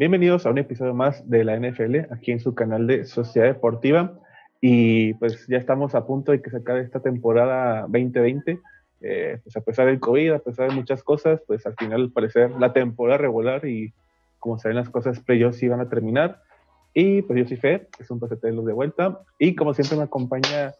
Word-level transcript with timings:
Bienvenidos 0.00 0.46
a 0.46 0.50
un 0.50 0.58
episodio 0.58 0.94
más 0.94 1.28
de 1.28 1.42
la 1.42 1.58
NFL 1.58 2.12
aquí 2.12 2.30
en 2.30 2.38
su 2.38 2.54
canal 2.54 2.86
de 2.86 3.04
Sociedad 3.04 3.48
Deportiva. 3.48 4.16
Y 4.60 5.14
pues 5.14 5.44
ya 5.48 5.56
estamos 5.56 5.96
a 5.96 6.06
punto 6.06 6.30
de 6.30 6.40
que 6.40 6.50
se 6.50 6.58
acabe 6.58 6.82
esta 6.82 7.00
temporada 7.00 7.80
2020. 7.88 8.60
Eh, 9.00 9.40
pues 9.42 9.56
a 9.56 9.60
pesar 9.60 9.86
del 9.86 9.98
COVID, 9.98 10.34
a 10.34 10.38
pesar 10.38 10.68
de 10.68 10.76
muchas 10.76 11.02
cosas, 11.02 11.40
pues 11.48 11.66
al 11.66 11.74
final 11.74 12.02
al 12.02 12.12
parecer 12.12 12.52
la 12.60 12.72
temporada 12.72 13.18
regular 13.18 13.66
y 13.66 13.92
como 14.38 14.56
se 14.60 14.68
ven 14.68 14.76
las 14.76 14.88
cosas, 14.88 15.18
playoffs 15.18 15.56
sí 15.56 15.66
van 15.66 15.80
a 15.80 15.88
terminar. 15.88 16.42
Y 16.94 17.22
pues 17.22 17.36
yo 17.36 17.48
soy 17.48 17.56
Fe, 17.56 17.88
es 17.98 18.08
un 18.08 18.20
placer 18.20 18.38
tenerlos 18.38 18.66
de 18.66 18.74
vuelta. 18.74 19.22
Y 19.36 19.56
como 19.56 19.74
siempre 19.74 19.96
me 19.96 20.04
acompaña 20.04 20.74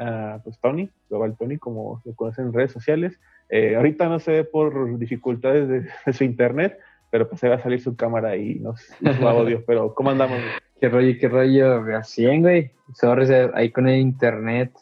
uh, 0.00 0.42
pues 0.42 0.58
Tony, 0.58 0.90
Global 1.08 1.36
Tony, 1.38 1.58
como 1.58 2.02
lo 2.04 2.12
conocen 2.16 2.46
en 2.46 2.52
redes 2.52 2.72
sociales. 2.72 3.20
Eh, 3.50 3.76
ahorita 3.76 4.08
no 4.08 4.18
se 4.18 4.32
ve 4.32 4.44
por 4.44 4.98
dificultades 4.98 5.68
de, 5.68 5.86
de, 6.04 6.12
su 6.12 6.24
internet, 6.24 6.76
pero 7.14 7.28
pues 7.28 7.40
se 7.40 7.48
va 7.48 7.54
a 7.54 7.62
salir 7.62 7.80
su 7.80 7.94
cámara 7.94 8.36
y 8.36 8.56
nos, 8.56 8.90
nos 9.00 9.24
va 9.24 9.30
a 9.30 9.34
odio. 9.34 9.62
Pero 9.64 9.94
¿cómo 9.94 10.10
andamos? 10.10 10.36
¿Qué 10.80 10.88
rollo, 10.88 11.14
qué 11.20 11.28
rollo? 11.28 11.96
Así, 11.96 12.26
güey. 12.40 12.72
Sorry, 12.92 13.32
ahí 13.54 13.70
con 13.70 13.86
el 13.86 14.00
internet 14.00 14.72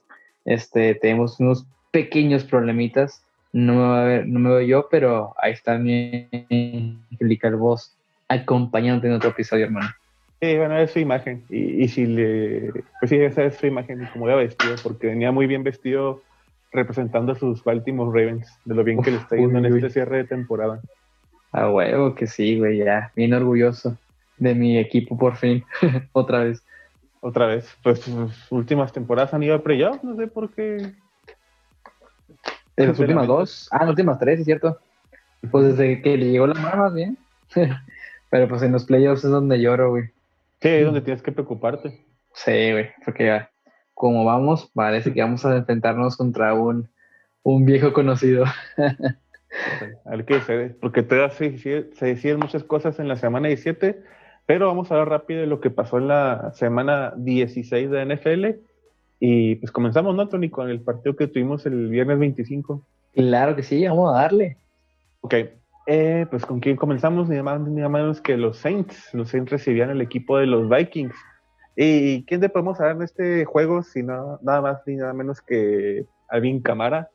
este, 0.47 0.95
tenemos 0.95 1.39
unos 1.41 1.67
pequeños 1.91 2.45
problemitas. 2.45 3.23
No 3.53 3.75
me, 3.75 3.81
va 3.83 4.01
a 4.01 4.05
ver, 4.07 4.27
no 4.27 4.39
me 4.39 4.49
veo 4.49 4.61
yo, 4.63 4.89
pero 4.91 5.35
ahí 5.37 5.53
está 5.53 5.77
mi 5.77 6.27
Angelica 7.11 7.51
voz 7.51 7.95
acompañándote 8.29 9.09
en 9.09 9.13
otro 9.13 9.29
episodio, 9.29 9.67
hermano. 9.67 9.91
Sí, 10.41 10.57
bueno, 10.57 10.79
es 10.79 10.91
su 10.91 11.01
imagen. 11.01 11.45
Y, 11.51 11.85
y, 11.85 11.89
si 11.89 12.07
le. 12.07 12.73
Pues 12.99 13.11
sí, 13.11 13.17
esa 13.17 13.45
es 13.45 13.57
su 13.57 13.67
imagen, 13.67 14.09
como 14.11 14.27
iba 14.27 14.37
vestido, 14.37 14.77
porque 14.83 15.09
venía 15.09 15.33
muy 15.33 15.47
bien 15.47 15.65
vestido 15.65 16.23
representando 16.73 17.33
a 17.33 17.35
sus 17.35 17.63
Baltimore 17.63 18.11
Ravens, 18.11 18.59
de 18.65 18.75
lo 18.75 18.85
bien 18.85 19.03
que 19.03 19.11
le 19.11 19.19
está 19.19 19.37
yendo 19.37 19.59
en 19.59 19.67
este 19.67 19.91
cierre 19.91 20.17
de 20.17 20.25
temporada. 20.25 20.81
A 21.53 21.69
huevo 21.69 22.15
que 22.15 22.27
sí, 22.27 22.59
güey, 22.59 22.79
ya. 22.79 23.13
Bien 23.15 23.35
orgulloso 23.35 23.97
de 24.39 24.55
mi 24.55 24.79
equipo 24.79 25.17
por 25.17 25.37
fin. 25.37 25.65
Otra 26.13 26.45
vez. 26.45 26.65
Otra 27.21 27.47
vez. 27.47 27.77
Pues 27.83 28.01
sus 28.01 28.51
últimas 28.51 28.93
temporadas 28.93 29.33
han 29.35 29.43
ido 29.43 29.55
a 29.55 29.63
playoffs, 29.63 30.03
no 30.03 30.17
sé 30.17 30.27
por 30.27 30.53
qué. 30.53 30.93
¿De 32.77 32.87
las 32.87 32.99
últimas 32.99 33.27
dos? 33.27 33.69
Ah, 33.71 33.81
las 33.81 33.91
últimas 33.91 34.19
tres, 34.19 34.41
es 34.41 34.47
cierto. 34.47 34.79
Pues 35.51 35.77
desde 35.77 36.01
que 36.01 36.17
le 36.17 36.31
llegó 36.31 36.47
la 36.47 36.55
mano 36.55 36.83
más 36.85 36.95
bien. 36.95 37.19
Pero 38.31 38.49
pues 38.49 38.63
en 38.63 38.73
los 38.73 38.85
playoffs 38.85 39.25
es 39.25 39.31
donde 39.31 39.61
lloro, 39.61 39.91
güey. 39.91 40.05
Sí, 40.61 40.69
es 40.69 40.85
donde 40.85 41.03
tienes 41.03 41.23
que 41.23 41.33
preocuparte. 41.33 42.05
Sí, 42.33 42.73
güey, 42.73 42.91
porque 43.05 43.27
ya, 43.27 43.51
como 43.93 44.25
vamos, 44.25 44.71
parece 44.75 45.13
que 45.13 45.21
vamos 45.21 45.45
a 45.45 45.55
enfrentarnos 45.57 46.17
contra 46.17 46.55
un, 46.55 46.89
un 47.43 47.67
viejo 47.67 47.93
conocido. 47.93 48.45
a 50.05 50.11
ver 50.11 50.25
qué 50.25 50.41
sucede, 50.41 50.71
porque 50.81 51.03
todavía 51.03 51.31
se, 51.31 51.59
se 51.59 52.07
deciden 52.07 52.39
muchas 52.39 52.65
cosas 52.65 52.99
en 52.99 53.09
la 53.09 53.17
semana 53.17 53.49
17, 53.49 54.03
pero 54.47 54.67
vamos 54.67 54.91
a 54.91 54.95
hablar 54.95 55.11
rápido 55.11 55.41
de 55.41 55.47
lo 55.47 55.61
que 55.61 55.71
pasó 55.71 55.99
en 55.99 56.09
la 56.09 56.53
semana 56.55 57.13
16 57.17 57.91
de 57.91 58.07
NFL. 58.07 58.47
Y 59.21 59.55
pues 59.57 59.71
comenzamos, 59.71 60.17
¿no, 60.17 60.29
Tony? 60.29 60.51
Con 60.51 60.69
el 60.69 60.81
partido 60.81 61.15
que 61.15 61.29
tuvimos 61.29 61.65
el 61.65 61.89
viernes 61.89 62.19
25. 62.19 62.85
Claro 63.15 63.55
que 63.55 63.63
sí, 63.63 63.87
vamos 63.87 64.13
a 64.13 64.23
darle. 64.23 64.57
Ok, 65.21 65.35
eh, 65.87 66.27
pues 66.31 66.45
con 66.45 66.61
quién 66.61 66.77
comenzamos, 66.77 67.29
ni 67.29 67.41
más 67.43 67.61
ni 67.61 67.89
menos 67.89 68.21
que 68.21 68.37
los 68.37 68.59
Saints. 68.59 69.13
Los 69.15 69.31
Saints 69.31 69.51
recibían 69.51 69.91
el 69.91 70.01
equipo 70.01 70.39
de 70.39 70.47
los 70.47 70.69
Vikings. 70.69 71.15
¿Y 71.77 72.25
quién 72.25 72.41
te 72.41 72.49
podemos 72.49 72.81
hablar 72.81 72.97
en 72.97 73.03
este 73.03 73.45
juego? 73.45 73.83
Sino 73.83 74.39
nada 74.43 74.61
más 74.61 74.81
ni 74.87 74.97
nada 74.97 75.13
menos 75.13 75.41
que 75.41 76.05
Alvin 76.29 76.61
Camara. 76.61 77.09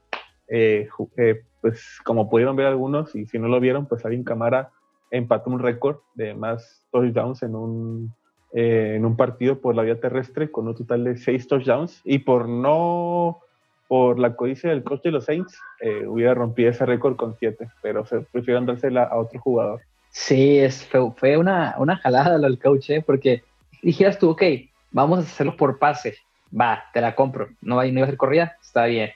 Eh, 0.48 0.88
eh, 1.17 1.44
pues 1.62 2.00
como 2.03 2.30
pudieron 2.30 2.56
ver 2.56 2.67
algunos, 2.67 3.16
y 3.16 3.25
si 3.25 3.40
no 3.40 3.47
lo 3.47 3.59
vieron, 3.59 3.85
pues 3.88 4.06
Alvin 4.06 4.24
Camara 4.24 4.72
empató 5.12 5.50
un 5.50 5.59
récord 5.59 5.97
de 6.16 6.34
más 6.34 6.84
touchdowns 6.91 7.44
en 7.44 7.56
un, 7.56 8.13
eh, 8.53 8.94
en 8.96 9.06
un 9.06 9.16
partido 9.16 9.59
por 9.59 9.75
la 9.75 9.84
vía 9.84 10.00
terrestre 10.00 10.52
con 10.52 10.68
un 10.68 10.75
total 10.75 11.03
de 11.03 11.18
seis 11.18 11.47
touchdowns. 11.47 12.02
Y 12.03 12.19
por 12.19 12.47
no 12.47 13.40
por 13.88 14.19
la 14.19 14.36
codicia 14.36 14.69
del 14.69 14.84
coach 14.84 15.03
de 15.03 15.12
los 15.12 15.25
Saints, 15.25 15.59
eh, 15.80 16.06
hubiera 16.06 16.34
rompido 16.34 16.69
ese 16.69 16.86
récord 16.86 17.16
con 17.16 17.36
siete, 17.38 17.69
pero 17.81 18.06
se 18.06 18.19
prefirieron 18.19 18.66
dársela 18.66 19.03
a 19.03 19.18
otro 19.18 19.40
jugador. 19.40 19.81
Sí, 20.09 20.59
es, 20.59 20.86
fue, 21.16 21.38
una, 21.38 21.75
una 21.78 21.97
jalada 21.97 22.36
al 22.36 22.59
coach, 22.59 22.90
¿eh? 22.90 23.03
porque 23.06 23.44
dijeras 23.81 24.19
tú, 24.19 24.31
ok, 24.31 24.44
vamos 24.91 25.19
a 25.19 25.22
hacerlo 25.22 25.56
por 25.56 25.80
pase, 25.80 26.18
va, 26.59 26.84
te 26.94 27.02
la 27.02 27.16
compro, 27.16 27.50
no, 27.62 27.78
va, 27.78 27.84
no 27.86 27.91
iba 27.91 28.03
a 28.03 28.07
ser 28.07 28.18
corrida, 28.18 28.57
está 28.62 28.86
bien. 28.86 29.12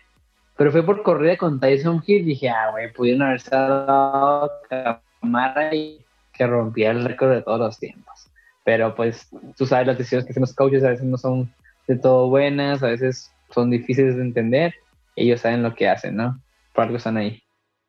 Pero 0.62 0.72
fue 0.72 0.84
por 0.84 1.02
corrida 1.02 1.38
con 1.38 1.60
Tyson 1.60 2.04
Hill, 2.06 2.24
dije, 2.24 2.48
ah, 2.48 2.70
güey, 2.70 2.94
pudieron 2.94 3.24
haber 3.24 3.42
dado 3.50 4.52
Camara 4.70 5.74
y 5.74 6.06
que 6.32 6.46
rompía 6.46 6.92
el 6.92 7.04
récord 7.04 7.32
de 7.32 7.42
todos 7.42 7.60
los 7.60 7.80
tiempos. 7.80 8.30
Pero 8.64 8.94
pues, 8.94 9.28
tú 9.58 9.66
sabes, 9.66 9.88
las 9.88 9.98
decisiones 9.98 10.28
que 10.28 10.34
hacen 10.34 10.42
los 10.42 10.54
coaches 10.54 10.84
a 10.84 10.90
veces 10.90 11.06
no 11.06 11.18
son 11.18 11.52
de 11.88 11.98
todo 11.98 12.30
buenas, 12.30 12.84
a 12.84 12.90
veces 12.90 13.34
son 13.50 13.72
difíciles 13.72 14.18
de 14.18 14.22
entender, 14.22 14.76
ellos 15.16 15.42
saben 15.42 15.64
lo 15.64 15.74
que 15.74 15.90
hacen, 15.90 16.16
¿no? 16.16 16.40
Por 16.76 16.84
algo 16.84 16.98
están 16.98 17.18
ahí. 17.18 17.42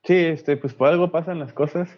Sí, 0.04 0.16
este, 0.16 0.56
pues 0.56 0.72
por 0.72 0.88
algo 0.88 1.12
pasan 1.12 1.40
las 1.40 1.52
cosas, 1.52 1.90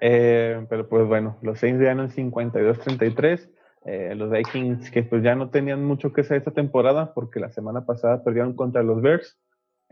eh, 0.00 0.64
pero 0.70 0.88
pues 0.88 1.06
bueno, 1.06 1.36
los 1.42 1.58
Saints 1.58 1.82
ganan 1.82 2.08
52-33, 2.08 3.50
eh, 3.84 4.14
los 4.16 4.30
Vikings 4.30 4.90
que 4.90 5.02
pues 5.02 5.22
ya 5.22 5.34
no 5.34 5.50
tenían 5.50 5.84
mucho 5.84 6.14
que 6.14 6.22
hacer 6.22 6.38
esta 6.38 6.52
temporada 6.52 7.12
porque 7.12 7.40
la 7.40 7.50
semana 7.50 7.84
pasada 7.84 8.24
perdieron 8.24 8.54
contra 8.54 8.82
los 8.82 9.02
Bears, 9.02 9.36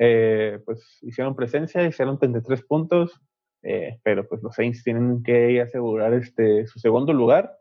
eh, 0.04 0.58
pues 0.64 0.98
hicieron 1.02 1.36
presencia, 1.36 1.86
hicieron 1.86 2.18
33 2.18 2.64
puntos, 2.64 3.20
eh, 3.62 4.00
pero 4.02 4.26
pues 4.26 4.42
los 4.42 4.52
Saints 4.52 4.82
tienen 4.82 5.22
que 5.22 5.60
asegurar 5.60 6.12
este, 6.12 6.66
su 6.66 6.80
segundo 6.80 7.12
lugar, 7.12 7.56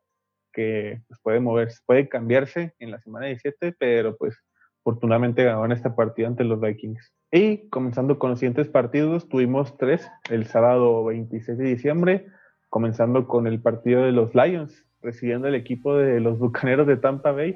que 0.51 1.03
pues, 1.07 1.19
puede 1.21 1.39
moverse, 1.39 1.81
puede 1.85 2.09
cambiarse 2.09 2.73
en 2.79 2.89
la 2.89 2.99
semana 2.99 3.27
17, 3.27 3.75
pero 3.77 4.17
pues 4.17 4.35
afortunadamente 4.79 5.43
ganaron 5.43 5.71
esta 5.71 5.95
partida 5.95 6.29
ante 6.29 6.43
los 6.43 6.59
Vikings. 6.59 7.13
Y 7.31 7.69
comenzando 7.69 8.17
con 8.17 8.31
los 8.31 8.39
siguientes 8.39 8.69
partidos, 8.69 9.29
tuvimos 9.29 9.77
tres 9.77 10.09
el 10.31 10.47
sábado 10.47 11.03
26 11.05 11.59
de 11.59 11.65
diciembre, 11.65 12.25
comenzando 12.69 13.27
con 13.27 13.45
el 13.45 13.61
partido 13.61 14.01
de 14.01 14.13
los 14.13 14.33
Lions, 14.33 14.83
recibiendo 15.03 15.47
el 15.47 15.53
equipo 15.53 15.95
de 15.95 16.19
los 16.19 16.39
Bucaneros 16.39 16.87
de 16.87 16.97
Tampa 16.97 17.33
Bay. 17.33 17.53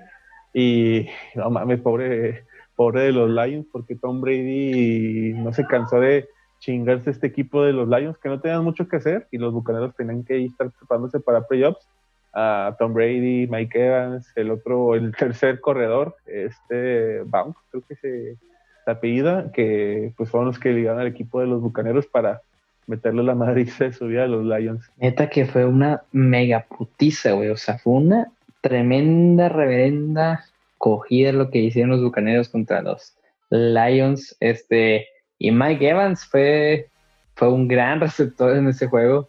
Y 0.53 1.07
no 1.33 1.49
mames, 1.49 1.81
pobre, 1.81 2.45
pobre 2.75 3.01
de 3.01 3.11
los 3.11 3.29
Lions, 3.29 3.65
porque 3.71 3.95
Tom 3.95 4.21
Brady 4.21 5.33
no 5.33 5.53
se 5.53 5.65
cansó 5.65 5.99
de 5.99 6.27
chingarse 6.59 7.09
este 7.09 7.27
equipo 7.27 7.63
de 7.63 7.73
los 7.73 7.87
Lions, 7.87 8.17
que 8.17 8.29
no 8.29 8.39
tenían 8.39 8.63
mucho 8.63 8.87
que 8.87 8.97
hacer, 8.97 9.27
y 9.31 9.37
los 9.37 9.53
Bucaneros 9.53 9.95
tenían 9.95 10.23
que 10.23 10.43
estar 10.45 10.71
preparándose 10.71 11.19
para 11.19 11.47
playoffs 11.47 11.87
a 12.33 12.75
Tom 12.77 12.93
Brady, 12.93 13.47
Mike 13.47 13.85
Evans, 13.85 14.31
el 14.35 14.51
otro, 14.51 14.95
el 14.95 15.15
tercer 15.15 15.61
corredor, 15.61 16.15
este 16.25 17.21
Bounce, 17.23 17.59
creo 17.71 17.83
que 17.87 17.95
se, 17.95 18.35
se 18.83 18.91
apellida, 18.91 19.51
que 19.53 20.13
pues 20.17 20.29
fueron 20.29 20.47
los 20.47 20.59
que 20.59 20.73
ligaron 20.73 20.99
al 20.99 21.07
equipo 21.07 21.39
de 21.39 21.47
los 21.47 21.61
Bucaneros 21.61 22.07
para 22.07 22.41
meterle 22.87 23.23
la 23.23 23.35
madriza 23.35 23.85
de 23.85 23.93
su 23.93 24.07
vida 24.07 24.25
a 24.25 24.27
los 24.27 24.43
Lions. 24.43 24.91
Neta 24.97 25.29
que 25.29 25.45
fue 25.45 25.65
una 25.65 26.01
mega 26.11 26.65
putiza, 26.65 27.31
güey, 27.31 27.49
o 27.49 27.57
sea, 27.57 27.77
fue 27.77 27.93
una 27.93 28.31
tremenda, 28.61 29.47
reverenda 29.47 30.43
cogida 30.85 31.31
lo 31.31 31.49
que 31.49 31.57
hicieron 31.57 31.89
los 31.89 32.03
Bucaneros 32.03 32.47
contra 32.47 32.83
los 32.83 33.17
Lions, 33.49 34.37
este, 34.39 35.07
y 35.39 35.49
Mike 35.49 35.89
Evans 35.89 36.23
fue, 36.25 36.89
fue 37.33 37.51
un 37.51 37.67
gran 37.67 37.99
receptor 38.01 38.55
en 38.55 38.67
ese 38.67 38.85
juego, 38.85 39.27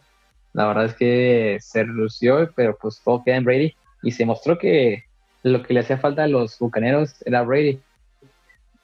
la 0.53 0.67
verdad 0.67 0.85
es 0.85 0.93
que 0.93 1.57
se 1.59 1.83
redució, 1.83 2.51
pero 2.55 2.77
pues 2.79 3.01
todo 3.03 3.23
queda 3.23 3.37
en 3.37 3.43
Brady. 3.43 3.75
Y 4.03 4.11
se 4.11 4.23
mostró 4.23 4.59
que 4.59 5.05
lo 5.41 5.63
que 5.63 5.73
le 5.73 5.79
hacía 5.79 5.97
falta 5.97 6.25
a 6.25 6.27
los 6.27 6.59
bucaneros 6.59 7.15
era 7.25 7.41
Brady. 7.41 7.79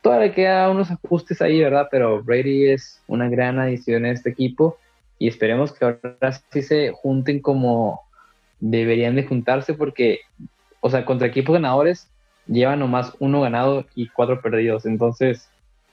Todavía 0.01 0.33
queda 0.33 0.69
unos 0.71 0.89
ajustes 0.89 1.44
ahí, 1.44 1.62
¿verdad? 1.62 1.88
Pero 1.92 2.24
Brady 2.24 2.71
es 2.71 3.03
una 3.06 3.30
gran 3.30 3.59
adición 3.59 4.06
a 4.06 4.12
este 4.12 4.31
equipo. 4.31 4.80
Y 5.19 5.27
esperemos 5.27 5.74
que 5.74 5.86
ahora 5.86 6.42
sí 6.51 6.63
se 6.63 6.92
junten 6.92 7.39
como 7.39 8.01
deberían 8.59 9.15
de 9.15 9.25
juntarse, 9.25 9.75
porque, 9.75 10.21
o 10.80 10.89
sea, 10.89 11.06
contra 11.06 11.27
equipos 11.27 11.53
ganadores 11.53 12.09
llevan 12.48 12.80
nomás 12.80 13.16
uno 13.19 13.42
ganado 13.42 13.86
y 13.95 14.10
cuatro 14.10 14.42
perdidos. 14.42 14.86
Entonces, 14.86 15.50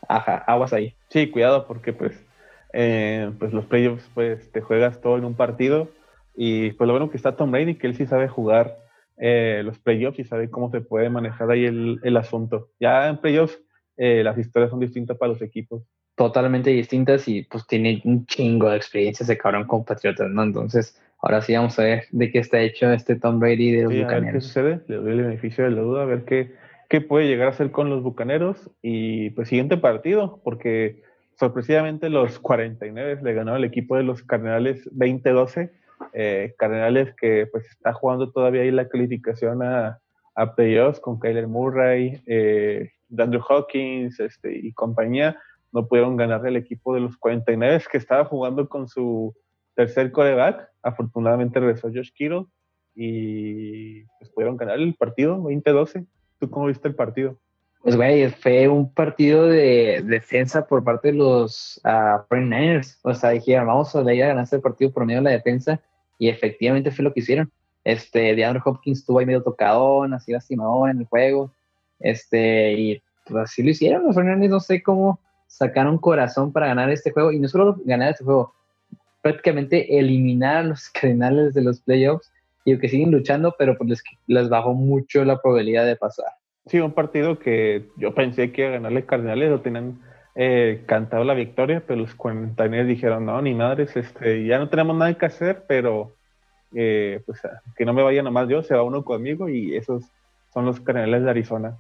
ajá, 0.09 0.37
aguas 0.47 0.73
ahí. 0.73 0.95
Sí, 1.09 1.31
cuidado, 1.31 1.67
porque 1.67 1.93
pues 1.93 2.25
eh, 2.73 3.31
pues 3.39 3.53
los 3.53 3.65
playoffs, 3.67 4.09
pues 4.15 4.51
te 4.53 4.61
juegas 4.61 5.01
todo 5.01 5.19
en 5.19 5.25
un 5.25 5.35
partido. 5.35 5.89
Y 6.37 6.73
pues 6.73 6.87
lo 6.87 6.95
bueno 6.95 7.11
que 7.11 7.17
está 7.17 7.37
Tom 7.37 7.51
Brady, 7.51 7.75
que 7.75 7.87
él 7.87 7.97
sí 7.97 8.07
sabe 8.07 8.29
jugar 8.29 8.79
eh, 9.17 9.63
los 9.65 9.79
playoffs 9.79 10.19
y 10.19 10.25
sabe 10.25 10.49
cómo 10.49 10.71
se 10.71 10.81
puede 10.81 11.11
manejar 11.11 11.51
ahí 11.51 11.67
el, 11.67 12.01
el 12.03 12.17
asunto. 12.17 12.71
Ya 12.81 13.09
en 13.09 13.19
playoffs 13.19 13.59
eh, 13.97 14.23
las 14.25 14.39
historias 14.39 14.71
son 14.71 14.81
distintas 14.81 15.19
para 15.19 15.33
los 15.33 15.43
equipos. 15.43 15.83
Totalmente 16.17 16.71
distintas 16.71 17.29
y 17.29 17.43
pues 17.43 17.67
tiene 17.67 18.01
un 18.05 18.27
chingo 18.27 18.71
de 18.71 18.77
experiencia 18.77 19.25
ese 19.25 19.37
cabrón 19.37 19.67
con 19.67 19.85
Patriotas, 19.85 20.31
¿no? 20.31 20.43
Entonces, 20.43 20.99
ahora 21.23 21.43
sí 21.43 21.55
vamos 21.55 21.79
a 21.79 21.83
ver 21.83 22.05
de 22.11 22.31
qué 22.31 22.39
está 22.39 22.61
hecho 22.61 22.91
este 22.93 23.17
Tom 23.17 23.39
Brady 23.39 23.73
de 23.73 23.83
los 23.85 23.93
sí, 23.93 24.03
Bucaneros. 24.03 24.23
A 24.23 24.25
ver 24.25 24.35
qué 24.35 24.41
sucede, 24.41 24.81
le 24.89 24.97
doy 24.97 25.13
el 25.13 25.23
beneficio 25.23 25.65
de 25.65 25.71
la 25.71 25.81
duda, 25.83 26.03
a 26.03 26.07
ver 26.07 26.25
qué, 26.25 26.55
qué 26.89 27.01
puede 27.01 27.27
llegar 27.27 27.49
a 27.49 27.51
hacer 27.51 27.71
con 27.71 27.91
los 27.91 28.03
Bucaneros. 28.03 28.71
Y 28.83 29.31
pues 29.31 29.49
siguiente 29.49 29.77
partido, 29.77 30.41
porque 30.43 31.03
sorpresivamente 31.39 32.09
los 32.11 32.39
49 32.39 33.21
le 33.23 33.35
ganó 33.35 33.57
el 33.57 33.65
equipo 33.65 33.97
de 33.97 34.03
los 34.03 34.23
Cardenales 34.23 34.89
20-12 34.95 35.71
Eh, 36.13 36.55
Cardenales 36.59 37.15
que 37.15 37.47
pues 37.47 37.67
está 37.67 37.93
jugando 37.93 38.31
todavía 38.31 38.63
ahí 38.63 38.71
la 38.71 38.89
calificación 38.89 39.63
a, 39.63 40.01
a 40.35 40.55
playoffs 40.55 40.99
con 40.99 41.21
Kyler 41.21 41.47
Murray, 41.47 42.23
eh, 42.27 42.91
Andrew 43.19 43.43
Hawkins 43.47 44.19
este, 44.19 44.57
y 44.57 44.73
compañía, 44.73 45.37
no 45.73 45.87
pudieron 45.87 46.17
ganar 46.17 46.47
el 46.47 46.57
equipo 46.57 46.95
de 46.95 47.01
los 47.01 47.17
49 47.17 47.83
que 47.91 47.99
estaba 47.99 48.25
jugando 48.25 48.69
con 48.69 48.89
su 48.89 49.35
tercer 49.81 50.13
coreback. 50.13 50.69
Afortunadamente 50.83 51.59
regresó 51.59 51.89
Josh 51.89 52.11
Kittle 52.15 52.47
y 52.95 54.05
pues 54.19 54.31
pudieron 54.31 54.57
ganar 54.57 54.79
el 54.79 54.95
partido 54.95 55.39
20-12. 55.39 56.07
¿Tú 56.39 56.51
cómo 56.51 56.67
viste 56.67 56.89
el 56.89 56.95
partido? 56.95 57.39
Pues, 57.83 57.97
güey, 57.97 58.29
fue 58.31 58.69
un 58.69 58.93
partido 58.93 59.47
de 59.47 60.03
defensa 60.05 60.67
por 60.67 60.85
parte 60.85 61.13
de 61.13 61.15
los 61.15 61.81
uh, 61.85 62.29
49ers. 62.29 62.99
O 63.03 63.15
sea, 63.15 63.31
dijeron, 63.31 63.69
vamos 63.69 63.97
a 63.97 64.01
ir 64.13 64.23
a 64.23 64.29
ganar 64.29 64.45
este 64.45 64.59
partido 64.59 64.93
por 64.93 65.07
medio 65.07 65.21
de 65.21 65.25
la 65.25 65.31
defensa. 65.31 65.81
Y 66.19 66.29
efectivamente 66.29 66.91
fue 66.91 67.05
lo 67.05 67.15
que 67.15 67.21
hicieron. 67.21 67.51
Este, 67.83 68.35
DeAndre 68.35 68.61
Hopkins 68.63 68.99
estuvo 68.99 69.19
ahí 69.19 69.25
medio 69.25 69.43
tocadón, 69.43 70.13
así 70.13 70.33
lastimado 70.33 70.87
en 70.89 70.99
el 70.99 71.07
juego. 71.07 71.55
Este, 71.99 72.73
y 72.75 73.03
pues 73.25 73.45
así 73.45 73.63
lo 73.63 73.71
hicieron. 73.71 74.05
Los 74.05 74.15
49ers 74.15 74.51
no 74.51 74.61
sé 74.61 74.83
cómo 74.83 75.21
sacaron 75.47 75.97
corazón 75.97 76.53
para 76.53 76.67
ganar 76.67 76.91
este 76.91 77.13
juego. 77.13 77.33
Y 77.33 77.39
no 77.39 77.49
solo 77.49 77.81
ganar 77.87 78.11
este 78.11 78.25
juego, 78.25 78.53
prácticamente 79.23 79.99
eliminar 79.99 80.57
a 80.57 80.63
los 80.63 80.89
cardenales 80.91 81.55
de 81.55 81.63
los 81.63 81.81
playoffs. 81.81 82.33
Y 82.65 82.79
que 82.79 82.91
siguen 82.91 83.11
luchando, 83.11 83.55
pero 83.59 83.77
pues 83.77 83.89
les, 83.89 84.03
les 84.27 84.49
bajó 84.51 84.75
mucho 84.75 85.25
la 85.25 85.41
probabilidad 85.41 85.87
de 85.87 85.97
pasar. 85.97 86.27
Sí, 86.67 86.79
un 86.79 86.93
partido 86.93 87.39
que 87.39 87.87
yo 87.97 88.15
pensé 88.15 88.53
que 88.53 88.61
iba 88.61 88.71
a 88.71 88.75
ganarle 88.75 89.07
Cardenales, 89.07 89.51
lo 89.51 89.61
tenían 89.61 89.99
eh, 90.35 90.85
cantado 90.87 91.25
la 91.25 91.35
victoria, 91.35 91.83
pero 91.87 92.01
los 92.01 92.15
49 92.15 92.87
dijeron, 92.87 93.27
no, 93.27 93.41
ni 93.41 93.55
madres, 93.55 93.97
este, 93.97 94.45
ya 94.45 94.59
no 94.59 94.69
tenemos 94.69 94.97
nada 94.97 95.15
que 95.15 95.27
hacer, 95.27 95.65
pero 95.67 96.15
eh, 96.75 97.23
pues 97.27 97.41
que 97.77 97.85
no 97.85 97.93
me 97.93 98.03
vaya 98.03 98.23
nomás 98.23 98.49
yo, 98.49 98.63
se 98.63 98.75
va 98.75 98.83
uno 98.83 99.05
conmigo 99.05 99.49
y 99.49 99.75
esos 99.75 100.05
son 100.53 100.67
los 100.67 100.81
Cardenales 100.81 101.25
de 101.25 101.31
Arizona. 101.31 101.77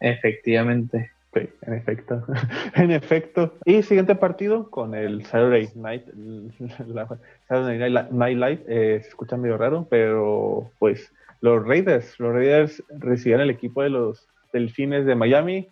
Efectivamente. 0.00 1.12
Sí, 1.34 1.48
en 1.62 1.74
efecto. 1.74 2.22
en 2.74 2.90
efecto. 2.90 3.54
Y 3.64 3.82
siguiente 3.82 4.14
partido 4.14 4.70
con 4.70 4.94
el 4.94 5.24
Saturday 5.24 5.70
Night, 5.74 6.06
la 6.86 7.08
Saturday 7.48 7.78
Night, 8.10 8.36
Live, 8.36 8.64
eh, 8.68 9.00
se 9.02 9.08
escucha 9.08 9.36
medio 9.36 9.56
raro, 9.56 9.86
pero 9.88 10.70
pues 10.78 11.12
los 11.40 11.66
Raiders. 11.66 12.18
Los 12.20 12.34
Raiders 12.34 12.82
recibieron 12.98 13.42
el 13.42 13.50
equipo 13.50 13.82
de 13.82 13.90
los 13.90 14.28
Delfines 14.52 15.06
de 15.06 15.14
Miami 15.14 15.68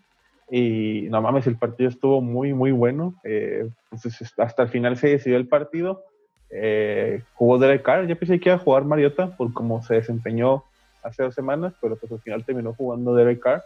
y 0.51 1.07
no 1.11 1.23
mames, 1.23 1.47
el 1.47 1.57
partido 1.57 1.89
estuvo 1.89 2.21
muy, 2.21 2.53
muy 2.53 2.73
bueno. 2.73 3.15
Eh, 3.23 3.69
hasta 4.39 4.63
el 4.63 4.69
final 4.69 4.97
se 4.97 5.09
decidió 5.09 5.37
el 5.37 5.47
partido. 5.47 6.03
Eh, 6.51 7.23
jugó 7.35 7.59
Derek 7.59 7.83
Carr. 7.83 8.07
Yo 8.07 8.19
pensé 8.19 8.41
que 8.41 8.49
iba 8.49 8.57
a 8.57 8.61
jugar 8.61 8.85
Mariota 8.85 9.37
por 9.37 9.53
cómo 9.53 9.83
se 9.83 9.95
desempeñó 9.95 10.65
hace 11.03 11.23
dos 11.23 11.35
semanas, 11.35 11.75
pero 11.81 11.97
pues 11.97 12.11
al 12.11 12.21
final 12.21 12.45
terminó 12.45 12.75
jugando 12.75 13.15
Derek 13.15 13.41
Carr. 13.41 13.63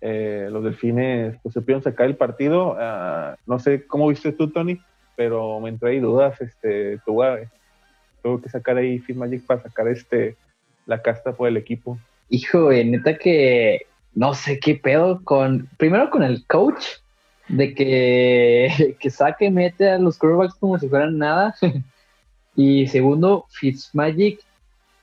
Eh, 0.00 0.48
los 0.50 0.62
Delfines 0.62 1.36
pues 1.42 1.54
se 1.54 1.60
pudieron 1.60 1.82
sacar 1.82 2.06
el 2.06 2.16
partido. 2.16 2.76
Ah, 2.78 3.36
no 3.46 3.58
sé 3.58 3.86
cómo 3.86 4.08
viste 4.08 4.32
tú, 4.32 4.50
Tony, 4.50 4.80
pero 5.16 5.60
me 5.60 5.70
entré 5.70 5.90
ahí 5.90 6.00
dudas. 6.00 6.40
Este, 6.40 6.98
tuvo, 7.04 8.40
que 8.40 8.48
sacar 8.48 8.76
ahí 8.76 9.02
Magic 9.14 9.44
para 9.46 9.62
sacar 9.62 9.88
este 9.88 10.36
la 10.86 11.02
casta 11.02 11.32
por 11.32 11.48
el 11.48 11.56
equipo. 11.56 11.98
Hijo, 12.28 12.70
neta 12.70 13.16
que 13.16 13.86
no 14.14 14.34
sé 14.34 14.58
qué 14.58 14.76
pedo 14.76 15.22
con, 15.24 15.68
primero 15.76 16.10
con 16.10 16.22
el 16.22 16.44
coach, 16.46 16.84
de 17.48 17.74
que, 17.74 18.96
que 19.00 19.10
saque, 19.10 19.50
mete 19.50 19.90
a 19.90 19.98
los 19.98 20.18
quarterbacks 20.18 20.54
como 20.54 20.78
si 20.78 20.88
fueran 20.88 21.18
nada. 21.18 21.54
y 22.56 22.86
segundo, 22.88 23.46
Fitzmagic, 23.50 24.40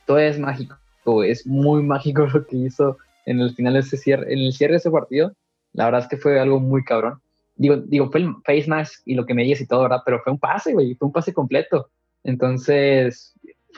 todo 0.06 0.20
es 0.20 0.40
mágico, 0.40 0.78
es 1.24 1.46
muy 1.46 1.84
mágico 1.84 2.26
lo 2.26 2.46
que 2.46 2.58
hizo 2.58 2.98
en 3.26 3.40
el 3.40 3.54
final 3.56 3.74
de 3.74 3.80
ese 3.80 3.98
cierre, 3.98 4.32
en 4.32 4.40
el 4.40 4.54
cierre 4.54 4.74
de 4.74 4.78
ese 4.78 4.92
partido. 4.92 5.34
La 5.74 5.86
verdad 5.86 6.02
es 6.02 6.08
que 6.08 6.18
fue 6.18 6.40
algo 6.40 6.60
muy 6.60 6.84
cabrón. 6.84 7.20
Digo, 7.56 7.78
digo, 7.78 8.10
fue 8.12 8.22
el 8.22 8.34
face 8.46 8.68
mask 8.68 9.02
y 9.06 9.16
lo 9.16 9.26
que 9.26 9.34
me 9.34 9.44
dices 9.44 9.62
y 9.62 9.68
todo, 9.68 9.84
¿verdad? 9.84 10.02
Pero 10.06 10.20
fue 10.24 10.34
un 10.34 10.40
pase, 10.40 10.74
güey, 10.74 10.96
fue 10.96 11.08
un 11.08 11.12
pase 11.12 11.34
completo. 11.34 11.90
Entonces, 12.24 13.34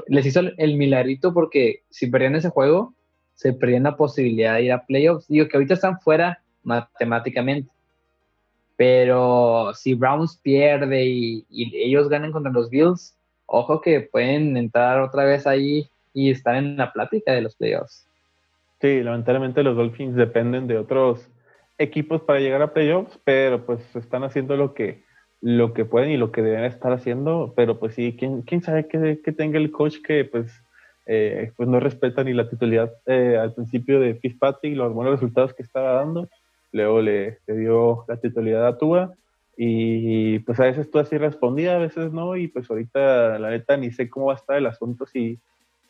les 0.07 0.25
hizo 0.25 0.41
el, 0.57 0.77
milagrito 0.77 1.33
porque 1.33 1.83
si 1.89 2.07
perdían 2.07 2.35
ese 2.35 2.49
juego, 2.49 2.93
se 3.33 3.53
perdían 3.53 3.83
la 3.83 3.97
posibilidad 3.97 4.55
de 4.55 4.63
ir 4.63 4.71
a 4.71 4.85
playoffs. 4.85 5.27
Digo 5.27 5.47
que 5.47 5.57
ahorita 5.57 5.73
están 5.73 5.99
fuera 5.99 6.41
matemáticamente. 6.63 7.69
Pero 8.77 9.73
si 9.73 9.93
Browns 9.93 10.37
pierde 10.41 11.05
y, 11.05 11.45
ellos 11.49 12.09
ganan 12.09 12.31
contra 12.31 12.51
los 12.51 12.69
Bills, 12.69 13.15
ojo 13.45 13.81
que 13.81 14.01
pueden 14.01 14.57
entrar 14.57 14.99
otra 14.99 15.23
vez 15.23 15.47
ahí 15.47 15.89
y 16.13 16.31
estar 16.31 16.55
en 16.55 16.77
la 16.77 16.91
plática 16.91 17.33
de 17.33 17.41
los 17.41 17.55
playoffs. 17.55 18.07
Sí, 18.85 19.01
lamentablemente 19.01 19.63
los 19.63 19.75
Dolphins 19.75 20.15
dependen 20.15 20.67
de 20.67 20.77
otros 20.77 21.27
equipos 21.79 22.21
para 22.21 22.39
llegar 22.39 22.61
a 22.61 22.71
playoffs, 22.71 23.19
pero 23.23 23.65
pues 23.65 23.81
están 23.95 24.23
haciendo 24.23 24.55
lo 24.57 24.75
que 24.75 25.03
lo 25.41 25.73
que 25.73 25.85
pueden 25.85 26.11
y 26.11 26.17
lo 26.17 26.31
que 26.31 26.43
deben 26.43 26.65
estar 26.65 26.93
haciendo, 26.93 27.55
pero 27.55 27.79
pues 27.79 27.95
sí, 27.95 28.15
quién, 28.15 28.43
quién 28.43 28.61
sabe 28.61 28.87
que, 28.87 29.21
que 29.23 29.31
tenga 29.31 29.57
el 29.57 29.71
coach 29.71 29.95
que 30.05 30.25
pues, 30.25 30.53
eh, 31.07 31.51
pues 31.57 31.67
no 31.67 31.79
respeta 31.79 32.23
ni 32.23 32.33
la 32.33 32.47
titularidad 32.47 32.93
eh, 33.07 33.39
al 33.41 33.55
principio 33.55 33.99
de 33.99 34.13
Fitzpatrick 34.13 34.77
los 34.77 34.93
buenos 34.93 35.13
resultados 35.13 35.55
que 35.55 35.63
estaba 35.63 35.93
dando, 35.93 36.29
luego 36.71 37.01
le, 37.01 37.39
le 37.47 37.57
dio 37.57 38.05
la 38.07 38.17
titularidad 38.17 38.67
a 38.67 38.77
Tua 38.77 39.15
y 39.57 40.37
pues 40.39 40.59
a 40.59 40.65
veces 40.65 40.91
tú 40.91 40.99
así 40.99 41.17
respondía, 41.17 41.77
a 41.77 41.79
veces 41.79 42.13
no, 42.13 42.35
y 42.37 42.49
pues 42.49 42.69
ahorita 42.69 43.39
la 43.39 43.49
neta 43.49 43.77
ni 43.77 43.89
sé 43.89 44.11
cómo 44.11 44.27
va 44.27 44.33
a 44.33 44.37
estar 44.37 44.57
el 44.57 44.67
asunto 44.67 45.07
si, 45.07 45.39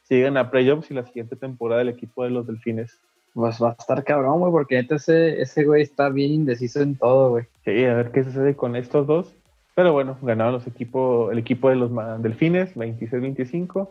siguen 0.07 0.38
a 0.38 0.50
playoffs 0.50 0.90
y 0.92 0.94
la 0.94 1.06
siguiente 1.06 1.36
temporada 1.36 1.81
el 1.81 1.90
equipo 1.90 2.24
de 2.24 2.30
los 2.30 2.48
Delfines. 2.48 2.98
Pues 3.34 3.62
va 3.62 3.69
a 3.69 3.75
estar 3.78 4.04
cabrón, 4.04 4.40
güey, 4.40 4.52
porque 4.52 4.86
ese, 4.90 5.42
ese 5.42 5.66
güey 5.66 5.81
está 5.81 6.10
bien 6.10 6.31
indeciso 6.31 6.81
en 6.81 6.96
todo, 6.96 7.31
güey. 7.31 7.46
Sí, 7.66 7.84
a 7.84 7.96
ver 7.96 8.12
qué 8.12 8.24
sucede 8.24 8.56
con 8.56 8.75
estos 8.75 9.06
dos. 9.07 9.34
Pero 9.75 9.92
bueno, 9.92 10.18
ganaron 10.22 10.54
los 10.54 10.68
equipos, 10.68 11.31
el 11.34 11.38
equipo 11.38 11.69
de 11.69 11.75
los 11.75 11.92
Delfines, 12.22 12.75
26-25. 12.75 13.90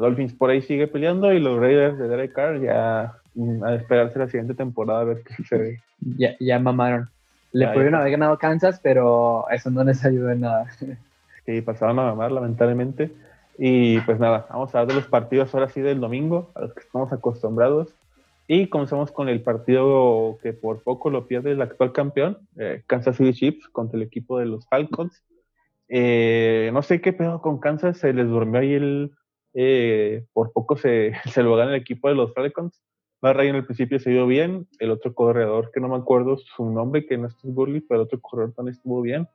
Dolphins 0.00 0.32
por 0.32 0.50
ahí 0.50 0.62
sigue 0.62 0.88
peleando 0.88 1.32
y 1.32 1.38
los 1.38 1.60
Raiders 1.60 1.98
de 1.98 2.08
Derek 2.08 2.32
Carr 2.32 2.60
ya 2.60 3.12
mm, 3.34 3.62
a 3.62 3.74
esperarse 3.74 4.18
la 4.18 4.26
siguiente 4.26 4.54
temporada 4.54 5.02
a 5.02 5.04
ver 5.04 5.22
qué 5.22 5.34
sucede. 5.34 5.82
Ya, 6.16 6.34
ya 6.40 6.58
mamaron. 6.58 7.08
Le 7.52 7.68
pudieron 7.68 7.94
haber 7.94 8.12
ganado 8.12 8.38
Kansas, 8.38 8.80
pero 8.82 9.48
eso 9.50 9.70
no 9.70 9.84
les 9.84 10.04
ayudó 10.04 10.30
en 10.30 10.40
nada. 10.40 10.66
Sí, 11.46 11.62
pasaron 11.62 11.98
a 11.98 12.02
mamar, 12.02 12.30
lamentablemente. 12.30 13.10
Y 13.58 14.00
pues 14.02 14.20
nada, 14.20 14.46
vamos 14.50 14.72
a 14.72 14.80
hablar 14.80 14.94
de 14.94 15.00
los 15.00 15.10
partidos 15.10 15.52
ahora 15.52 15.68
sí 15.68 15.80
del 15.80 16.00
domingo, 16.00 16.52
a 16.54 16.60
los 16.60 16.74
que 16.74 16.80
estamos 16.80 17.12
acostumbrados. 17.12 17.92
Y 18.46 18.68
comenzamos 18.68 19.10
con 19.10 19.28
el 19.28 19.42
partido 19.42 20.38
que 20.42 20.52
por 20.52 20.82
poco 20.82 21.10
lo 21.10 21.26
pierde 21.26 21.52
el 21.52 21.60
actual 21.60 21.92
campeón, 21.92 22.38
eh, 22.56 22.82
Kansas 22.86 23.16
City 23.16 23.34
Chiefs, 23.34 23.68
contra 23.68 23.98
el 23.98 24.04
equipo 24.04 24.38
de 24.38 24.46
los 24.46 24.66
Falcons. 24.68 25.24
Eh, 25.88 26.70
no 26.72 26.82
sé 26.82 27.00
qué 27.00 27.12
pedo 27.12 27.42
con 27.42 27.58
Kansas, 27.58 27.98
se 27.98 28.12
les 28.12 28.28
durmió 28.28 28.60
ahí 28.60 28.74
el. 28.74 29.12
Eh, 29.54 30.24
por 30.32 30.52
poco 30.52 30.76
se, 30.76 31.12
se 31.32 31.42
lo 31.42 31.56
gana 31.56 31.74
el 31.74 31.80
equipo 31.80 32.08
de 32.08 32.14
los 32.14 32.32
Falcons. 32.32 32.80
Barra 33.20 33.44
en 33.44 33.56
el 33.56 33.66
principio 33.66 33.98
se 33.98 34.10
dio 34.10 34.26
bien. 34.26 34.68
El 34.78 34.92
otro 34.92 35.14
corredor, 35.14 35.72
que 35.74 35.80
no 35.80 35.88
me 35.88 35.96
acuerdo 35.96 36.38
su 36.38 36.70
nombre, 36.70 37.06
que 37.06 37.18
no 37.18 37.26
es 37.26 37.34
Burley, 37.42 37.80
pero 37.80 38.00
el 38.00 38.06
otro 38.06 38.20
corredor 38.20 38.54
también 38.54 38.76
estuvo 38.76 39.02
bien. 39.02 39.28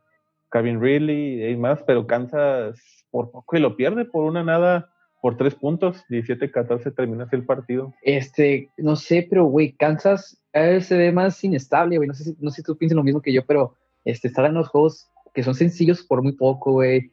Kevin 0.53 0.79
Ridley 0.79 1.51
y 1.51 1.57
más, 1.57 1.81
pero 1.85 2.05
Kansas 2.05 2.79
por 3.09 3.31
poco 3.31 3.57
y 3.57 3.59
lo 3.59 3.75
pierde 3.75 4.05
por 4.05 4.23
una 4.23 4.43
nada 4.43 4.89
por 5.21 5.37
tres 5.37 5.55
puntos, 5.55 6.03
17-14 6.09 6.93
termina 6.95 7.27
el 7.31 7.45
partido. 7.45 7.93
Este, 8.03 8.69
no 8.77 8.95
sé, 8.95 9.25
pero 9.29 9.45
güey, 9.45 9.71
Kansas 9.71 10.37
se 10.53 10.97
ve 10.97 11.11
más 11.11 11.43
inestable, 11.43 11.97
güey. 11.97 12.07
No 12.07 12.13
sé, 12.13 12.25
si, 12.25 12.35
no 12.39 12.51
sé 12.51 12.57
si 12.57 12.63
tú 12.63 12.77
piensas 12.77 12.97
lo 12.97 13.03
mismo 13.03 13.21
que 13.21 13.31
yo, 13.31 13.45
pero 13.45 13.73
este, 14.03 14.27
estar 14.27 14.45
en 14.45 14.53
los 14.53 14.67
juegos 14.67 15.07
que 15.33 15.41
son 15.41 15.55
sencillos 15.55 16.03
por 16.03 16.21
muy 16.21 16.33
poco, 16.33 16.73
güey. 16.73 17.09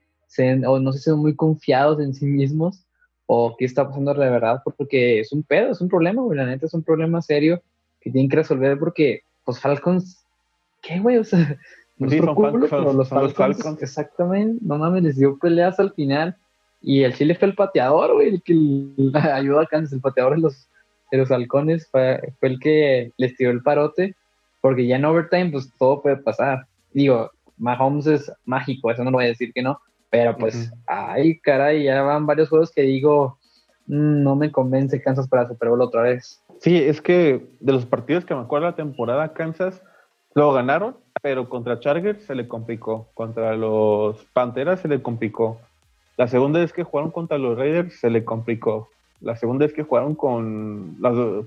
O 0.66 0.78
no 0.78 0.92
sé 0.92 0.98
si 0.98 1.04
son 1.04 1.20
muy 1.20 1.34
confiados 1.34 2.00
en 2.00 2.12
sí 2.12 2.26
mismos 2.26 2.84
o 3.26 3.56
qué 3.56 3.64
está 3.64 3.86
pasando 3.86 4.12
de 4.12 4.30
verdad, 4.30 4.60
porque 4.64 5.20
es 5.20 5.32
un 5.32 5.44
pedo, 5.44 5.70
es 5.70 5.80
un 5.80 5.88
problema, 5.88 6.20
güey. 6.22 6.36
La 6.36 6.46
neta 6.46 6.66
es 6.66 6.74
un 6.74 6.82
problema 6.82 7.22
serio 7.22 7.62
que 8.00 8.10
tienen 8.10 8.28
que 8.28 8.36
resolver 8.36 8.76
porque, 8.78 9.22
pues, 9.44 9.60
Falcons, 9.60 10.24
¿qué, 10.82 10.98
güey? 10.98 11.18
O 11.18 11.24
sea, 11.24 11.56
sí, 12.08 12.18
son 12.18 12.36
Falcons, 12.36 12.94
los 12.94 13.34
Falcons, 13.34 13.82
exactamente, 13.82 14.58
no 14.64 14.78
mames, 14.78 15.02
les 15.02 15.16
dio 15.16 15.38
peleas 15.38 15.78
al 15.78 15.92
final 15.92 16.36
y 16.82 17.02
el 17.02 17.14
Chile 17.14 17.34
fue 17.34 17.48
el 17.48 17.54
pateador, 17.54 18.14
güey, 18.14 18.28
el 18.28 18.42
que 18.42 18.54
ayudó 19.32 19.60
a 19.60 19.66
Kansas, 19.66 19.92
el 19.92 20.00
pateador 20.00 20.36
de 20.36 20.40
los, 20.40 20.68
de 21.10 21.18
los 21.18 21.30
halcones 21.30 21.88
fue, 21.90 22.34
el 22.40 22.58
que 22.58 23.12
les 23.16 23.36
tiró 23.36 23.50
el 23.50 23.62
parote, 23.62 24.14
porque 24.60 24.86
ya 24.86 24.96
en 24.96 25.04
overtime, 25.04 25.50
pues 25.50 25.70
todo 25.78 26.02
puede 26.02 26.16
pasar. 26.16 26.66
Digo, 26.92 27.30
Mahomes 27.58 28.06
es 28.06 28.32
mágico, 28.44 28.90
eso 28.90 29.04
no 29.04 29.10
lo 29.10 29.18
voy 29.18 29.26
a 29.26 29.28
decir 29.28 29.52
que 29.52 29.62
no, 29.62 29.78
pero 30.10 30.36
pues, 30.36 30.72
ay, 30.86 31.38
caray, 31.40 31.84
ya 31.84 32.02
van 32.02 32.26
varios 32.26 32.48
juegos 32.48 32.72
que 32.72 32.82
digo, 32.82 33.38
mm, 33.86 34.22
no 34.22 34.36
me 34.36 34.50
convence 34.50 35.00
Kansas 35.02 35.28
para 35.28 35.46
Super 35.46 35.68
Bowl 35.68 35.82
otra 35.82 36.02
vez. 36.02 36.42
Sí, 36.60 36.76
es 36.76 37.00
que 37.00 37.46
de 37.60 37.72
los 37.72 37.86
partidos 37.86 38.24
que 38.24 38.34
me 38.34 38.40
acuerdo 38.40 38.66
la 38.66 38.74
temporada, 38.76 39.32
Kansas 39.32 39.82
lo 40.34 40.52
ganaron, 40.52 40.96
pero 41.22 41.48
contra 41.48 41.80
Chargers 41.80 42.22
se 42.24 42.34
le 42.34 42.48
complicó, 42.48 43.08
contra 43.14 43.54
los 43.56 44.24
Panteras 44.32 44.80
se 44.80 44.88
le 44.88 45.02
complicó 45.02 45.60
La 46.16 46.28
segunda 46.28 46.60
vez 46.60 46.72
que 46.72 46.84
jugaron 46.84 47.10
contra 47.10 47.38
los 47.38 47.58
Raiders 47.58 47.98
se 47.98 48.10
le 48.10 48.24
complicó. 48.24 48.88
La 49.20 49.36
segunda 49.36 49.66
vez 49.66 49.74
que 49.74 49.82
jugaron 49.82 50.14
con, 50.14 50.96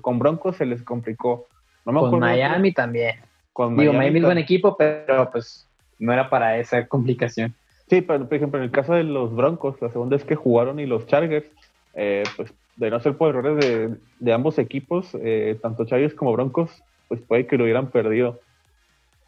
con 0.00 0.18
Broncos 0.18 0.56
se 0.56 0.66
les 0.66 0.82
complicó. 0.82 1.46
con 1.84 2.20
Miami 2.20 2.72
también. 2.72 3.16
Con 3.52 3.76
Digo, 3.76 3.92
Miami, 3.92 4.18
es 4.18 4.24
buen 4.24 4.38
equipo, 4.38 4.76
pero 4.76 5.30
pues 5.30 5.66
no 5.98 6.12
era 6.12 6.28
para 6.28 6.58
esa 6.58 6.86
complicación. 6.86 7.54
Sí, 7.88 8.00
pero 8.00 8.26
por 8.26 8.34
ejemplo, 8.34 8.58
en 8.58 8.64
el 8.64 8.70
caso 8.70 8.94
de 8.94 9.04
los 9.04 9.34
Broncos, 9.34 9.80
la 9.80 9.90
segunda 9.90 10.16
vez 10.16 10.24
que 10.24 10.34
jugaron 10.34 10.80
y 10.80 10.86
los 10.86 11.06
Chargers, 11.06 11.46
eh, 11.94 12.24
pues 12.36 12.52
de 12.76 12.90
no 12.90 12.98
ser 13.00 13.16
por 13.16 13.30
errores 13.30 13.96
de, 14.18 14.32
ambos 14.32 14.58
equipos, 14.58 15.10
eh, 15.20 15.58
tanto 15.62 15.84
Chargers 15.84 16.14
como 16.14 16.32
Broncos, 16.32 16.70
pues 17.08 17.20
puede 17.20 17.46
que 17.46 17.56
lo 17.56 17.64
hubieran 17.64 17.88
perdido. 17.88 18.40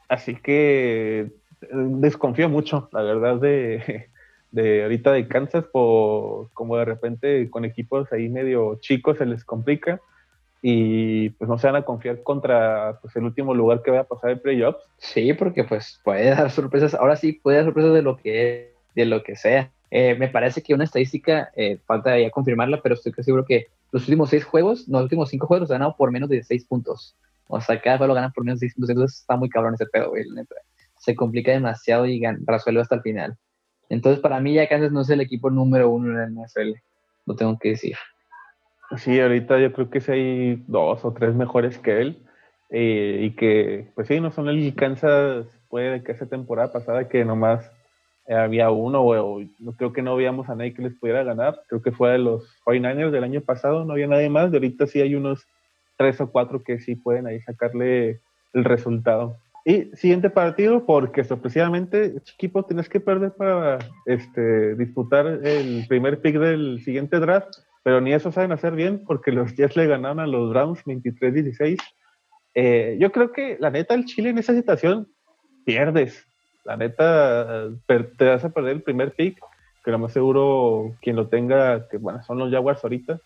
Así 0.08 0.36
que 0.36 1.20
eh, 1.20 1.68
desconfío 1.70 2.48
mucho, 2.48 2.88
la 2.92 3.02
verdad, 3.02 3.36
de, 3.36 4.08
de 4.50 4.82
ahorita 4.82 5.12
de 5.12 5.28
Kansas, 5.28 5.64
por 5.64 6.50
como 6.52 6.76
de 6.76 6.84
repente 6.84 7.50
con 7.50 7.64
equipos 7.64 8.12
ahí 8.12 8.28
medio 8.28 8.78
chicos 8.80 9.18
se 9.18 9.26
les 9.26 9.44
complica 9.44 10.00
y 10.62 11.30
pues 11.30 11.48
no 11.48 11.58
se 11.58 11.66
van 11.66 11.76
a 11.76 11.84
confiar 11.84 12.22
contra 12.22 12.98
pues, 13.00 13.14
el 13.16 13.25
último 13.25 13.54
lugar 13.54 13.82
que 13.82 13.90
vaya 13.90 14.02
a 14.02 14.08
pasar 14.08 14.30
en 14.30 14.40
playoffs. 14.40 14.82
Sí, 14.98 15.32
porque 15.32 15.64
pues 15.64 16.00
puede 16.02 16.30
dar 16.30 16.50
sorpresas, 16.50 16.94
ahora 16.94 17.16
sí 17.16 17.34
puede 17.34 17.58
dar 17.58 17.66
sorpresas 17.66 17.94
de 17.94 18.02
lo 18.02 18.16
que, 18.16 18.75
de 18.94 19.06
lo 19.06 19.22
que 19.22 19.36
sea. 19.36 19.70
Eh, 19.90 20.16
me 20.16 20.28
parece 20.28 20.62
que 20.62 20.75
una 20.75 20.84
estadística, 20.84 21.50
eh, 21.54 21.78
falta 21.86 22.18
ya 22.18 22.30
confirmarla, 22.30 22.82
pero 22.82 22.96
estoy 22.96 23.12
seguro 23.20 23.44
que 23.44 23.68
los 23.92 24.02
últimos 24.02 24.30
seis 24.30 24.44
juegos, 24.44 24.88
los 24.88 25.02
últimos 25.02 25.30
cinco 25.30 25.46
juegos 25.46 25.70
han 25.70 25.76
ganado 25.76 25.96
por 25.96 26.10
menos 26.10 26.28
de 26.28 26.42
seis 26.42 26.64
puntos. 26.64 27.14
O 27.48 27.60
sea, 27.60 27.80
cada 27.80 27.98
juego 27.98 28.08
lo 28.08 28.14
ganan 28.14 28.32
por 28.32 28.44
menos 28.44 28.60
de 28.60 28.66
seis 28.66 28.74
puntos, 28.74 28.90
entonces 28.90 29.20
está 29.20 29.36
muy 29.36 29.48
cabrón 29.48 29.74
ese 29.74 29.86
pedo, 29.86 30.10
güey. 30.10 30.24
Se 30.98 31.14
complica 31.14 31.52
demasiado 31.52 32.06
y 32.06 32.22
resuelve 32.44 32.80
hasta 32.80 32.96
el 32.96 33.02
final. 33.02 33.36
Entonces, 33.88 34.20
para 34.20 34.40
mí 34.40 34.54
ya 34.54 34.68
Kansas 34.68 34.92
no 34.92 35.02
es 35.02 35.10
el 35.10 35.20
equipo 35.20 35.50
número 35.50 35.90
uno 35.90 36.10
en 36.10 36.38
el 36.38 36.44
NFL, 36.44 36.72
lo 37.26 37.36
tengo 37.36 37.58
que 37.58 37.70
decir. 37.70 37.96
Sí, 38.96 39.20
ahorita 39.20 39.58
yo 39.60 39.72
creo 39.72 39.90
que 39.90 40.00
sí 40.00 40.12
hay 40.12 40.64
dos 40.66 41.04
o 41.04 41.12
tres 41.12 41.34
mejores 41.34 41.78
que 41.78 42.00
él. 42.00 42.22
Eh, 42.70 43.20
y 43.22 43.36
que, 43.36 43.92
pues 43.94 44.08
sí, 44.08 44.20
no 44.20 44.32
son 44.32 44.48
el 44.48 44.74
Kansas, 44.74 45.46
puede 45.68 46.02
que 46.02 46.12
esa 46.12 46.26
temporada 46.26 46.72
pasada 46.72 47.08
que 47.08 47.24
nomás 47.24 47.70
había 48.28 48.70
uno, 48.70 49.02
o, 49.02 49.40
no 49.60 49.72
creo 49.76 49.92
que 49.92 50.02
no 50.02 50.16
veíamos 50.16 50.48
a 50.48 50.56
nadie 50.56 50.74
que 50.74 50.82
les 50.82 50.94
pudiera 50.98 51.22
ganar. 51.22 51.60
Creo 51.68 51.80
que 51.80 51.92
fue 51.92 52.12
de 52.12 52.18
los 52.18 52.42
49ers 52.64 53.10
del 53.10 53.24
año 53.24 53.40
pasado, 53.40 53.84
no 53.84 53.92
había 53.92 54.08
nadie 54.08 54.28
más. 54.28 54.50
De 54.50 54.56
ahorita 54.56 54.86
sí 54.86 55.00
hay 55.00 55.14
unos 55.14 55.46
tres 55.96 56.20
o 56.20 56.30
cuatro 56.30 56.62
que 56.62 56.78
sí 56.78 56.96
pueden 56.96 57.26
ahí 57.26 57.40
sacarle 57.40 58.20
el 58.52 58.64
resultado. 58.64 59.38
Y 59.64 59.90
siguiente 59.96 60.30
partido, 60.30 60.86
porque 60.86 61.24
sorpresivamente, 61.24 62.14
equipo, 62.34 62.64
tienes 62.64 62.88
que 62.88 63.00
perder 63.00 63.32
para 63.32 63.78
este, 64.04 64.76
disputar 64.76 65.26
el 65.26 65.84
primer 65.88 66.20
pick 66.20 66.38
del 66.38 66.80
siguiente 66.84 67.18
draft, 67.18 67.48
pero 67.82 68.00
ni 68.00 68.12
eso 68.12 68.30
saben 68.30 68.52
hacer 68.52 68.76
bien, 68.76 69.02
porque 69.04 69.32
los 69.32 69.56
Jets 69.56 69.76
le 69.76 69.88
ganaron 69.88 70.20
a 70.20 70.26
los 70.28 70.50
Browns 70.50 70.84
23-16. 70.84 71.78
Eh, 72.54 72.96
yo 73.00 73.10
creo 73.10 73.32
que 73.32 73.56
la 73.58 73.70
neta, 73.70 73.94
el 73.94 74.04
Chile 74.04 74.30
en 74.30 74.38
esa 74.38 74.54
situación 74.54 75.08
pierdes. 75.64 76.24
La 76.64 76.76
neta, 76.76 77.68
te 77.86 78.24
vas 78.24 78.44
a 78.44 78.50
perder 78.50 78.76
el 78.76 78.82
primer 78.82 79.14
pick, 79.14 79.40
que 79.84 79.90
lo 79.90 79.98
más 79.98 80.12
seguro 80.12 80.94
quien 81.02 81.16
lo 81.16 81.26
tenga, 81.26 81.88
que 81.88 81.96
bueno, 81.96 82.22
son 82.22 82.38
los 82.38 82.52
Jaguars 82.52 82.84
ahorita, 82.84 83.20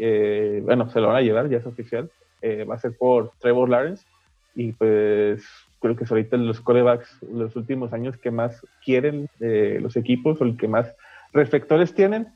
eh, 0.00 0.62
bueno, 0.64 0.88
se 0.90 1.00
lo 1.00 1.08
van 1.08 1.16
a 1.16 1.20
llevar, 1.20 1.48
ya 1.48 1.58
es 1.58 1.66
oficial, 1.66 2.10
eh, 2.42 2.64
va 2.64 2.74
a 2.74 2.78
ser 2.78 2.96
por 2.96 3.32
Trevor 3.38 3.68
Lawrence. 3.68 4.06
Y 4.54 4.72
pues 4.72 5.44
creo 5.80 5.94
que 5.94 6.04
es 6.04 6.10
ahorita 6.10 6.36
los 6.36 6.60
corebacks 6.60 7.22
los 7.22 7.54
últimos 7.54 7.92
años 7.92 8.16
que 8.16 8.30
más 8.30 8.60
quieren 8.84 9.28
los 9.38 9.96
equipos 9.96 10.40
o 10.40 10.44
el 10.44 10.56
que 10.56 10.66
más 10.66 10.92
reflectores 11.32 11.94
tienen, 11.94 12.26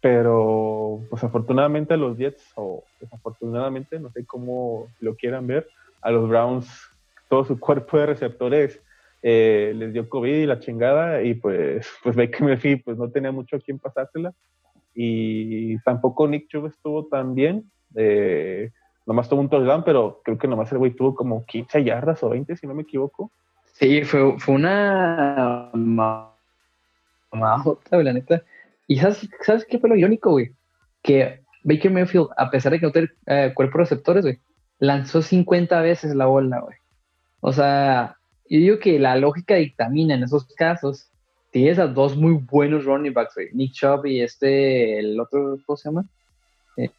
pero 0.00 1.00
pues 1.10 1.22
afortunadamente 1.22 1.94
a 1.94 1.96
los 1.98 2.16
Jets 2.16 2.52
o 2.54 2.84
desafortunadamente, 3.00 4.00
no 4.00 4.10
sé 4.10 4.24
cómo 4.24 4.88
lo 5.00 5.14
quieran 5.14 5.46
ver, 5.46 5.68
a 6.00 6.10
los 6.10 6.28
Browns 6.28 6.68
todo 7.28 7.44
su 7.44 7.60
cuerpo 7.60 7.98
de 7.98 8.06
receptores 8.06 8.80
eh, 9.22 9.72
les 9.74 9.92
dio 9.92 10.08
COVID 10.08 10.34
y 10.34 10.46
la 10.46 10.60
chingada. 10.60 11.22
Y 11.22 11.34
pues 11.34 11.88
pues 12.02 12.16
Baker 12.16 12.42
Mayfield 12.42 12.84
pues 12.84 12.96
no 12.96 13.10
tenía 13.10 13.32
mucho 13.32 13.56
a 13.56 13.60
quien 13.60 13.78
pasársela 13.78 14.32
y 15.00 15.78
tampoco 15.82 16.26
Nick 16.26 16.48
Chubb 16.48 16.66
estuvo 16.66 17.06
tan 17.06 17.36
bien. 17.36 17.70
Eh, 17.94 18.72
nomás 19.06 19.28
tuvo 19.28 19.40
un 19.40 19.48
touchdown, 19.48 19.84
pero 19.84 20.20
creo 20.24 20.36
que 20.36 20.48
nomás 20.48 20.72
el 20.72 20.78
güey 20.78 20.90
tuvo 20.90 21.14
como 21.14 21.44
15 21.46 21.84
yardas 21.84 22.20
o 22.24 22.30
20, 22.30 22.56
si 22.56 22.66
no 22.66 22.74
me 22.74 22.82
equivoco. 22.82 23.30
Sí, 23.74 24.02
fue, 24.02 24.36
fue 24.40 24.56
una 24.56 25.70
mamada, 25.72 26.34
la 27.92 28.12
neta. 28.12 28.42
Y 28.88 28.98
¿sabes, 28.98 29.28
¿sabes 29.42 29.64
qué 29.66 29.78
fue 29.78 29.88
lo 29.88 29.94
irónico, 29.94 30.32
güey? 30.32 30.50
Que 31.00 31.42
Baker 31.62 31.92
Mayfield, 31.92 32.30
a 32.36 32.50
pesar 32.50 32.72
de 32.72 32.80
que 32.80 32.86
no 32.86 32.92
tiene 32.92 33.08
eh, 33.26 33.52
cuerpo 33.54 33.78
receptores, 33.78 34.24
güey, 34.24 34.40
lanzó 34.80 35.22
50 35.22 35.80
veces 35.80 36.12
la 36.16 36.26
bola, 36.26 36.58
güey. 36.58 36.76
O 37.38 37.52
sea, 37.52 38.16
yo 38.50 38.58
digo 38.58 38.78
que 38.80 38.98
la 38.98 39.14
lógica 39.14 39.54
dictamina 39.54 40.14
en 40.14 40.24
esos 40.24 40.44
casos. 40.56 41.07
Tienes 41.50 41.78
a 41.78 41.86
dos 41.86 42.16
muy 42.16 42.34
buenos 42.34 42.84
running 42.84 43.14
backs, 43.14 43.34
güey. 43.34 43.48
Nick 43.52 43.72
Chubb 43.72 44.06
y 44.06 44.20
este, 44.20 44.98
el 44.98 45.18
otro, 45.18 45.58
¿cómo 45.64 45.76
se 45.76 45.88
llama? 45.88 46.04
Eh, 46.76 46.90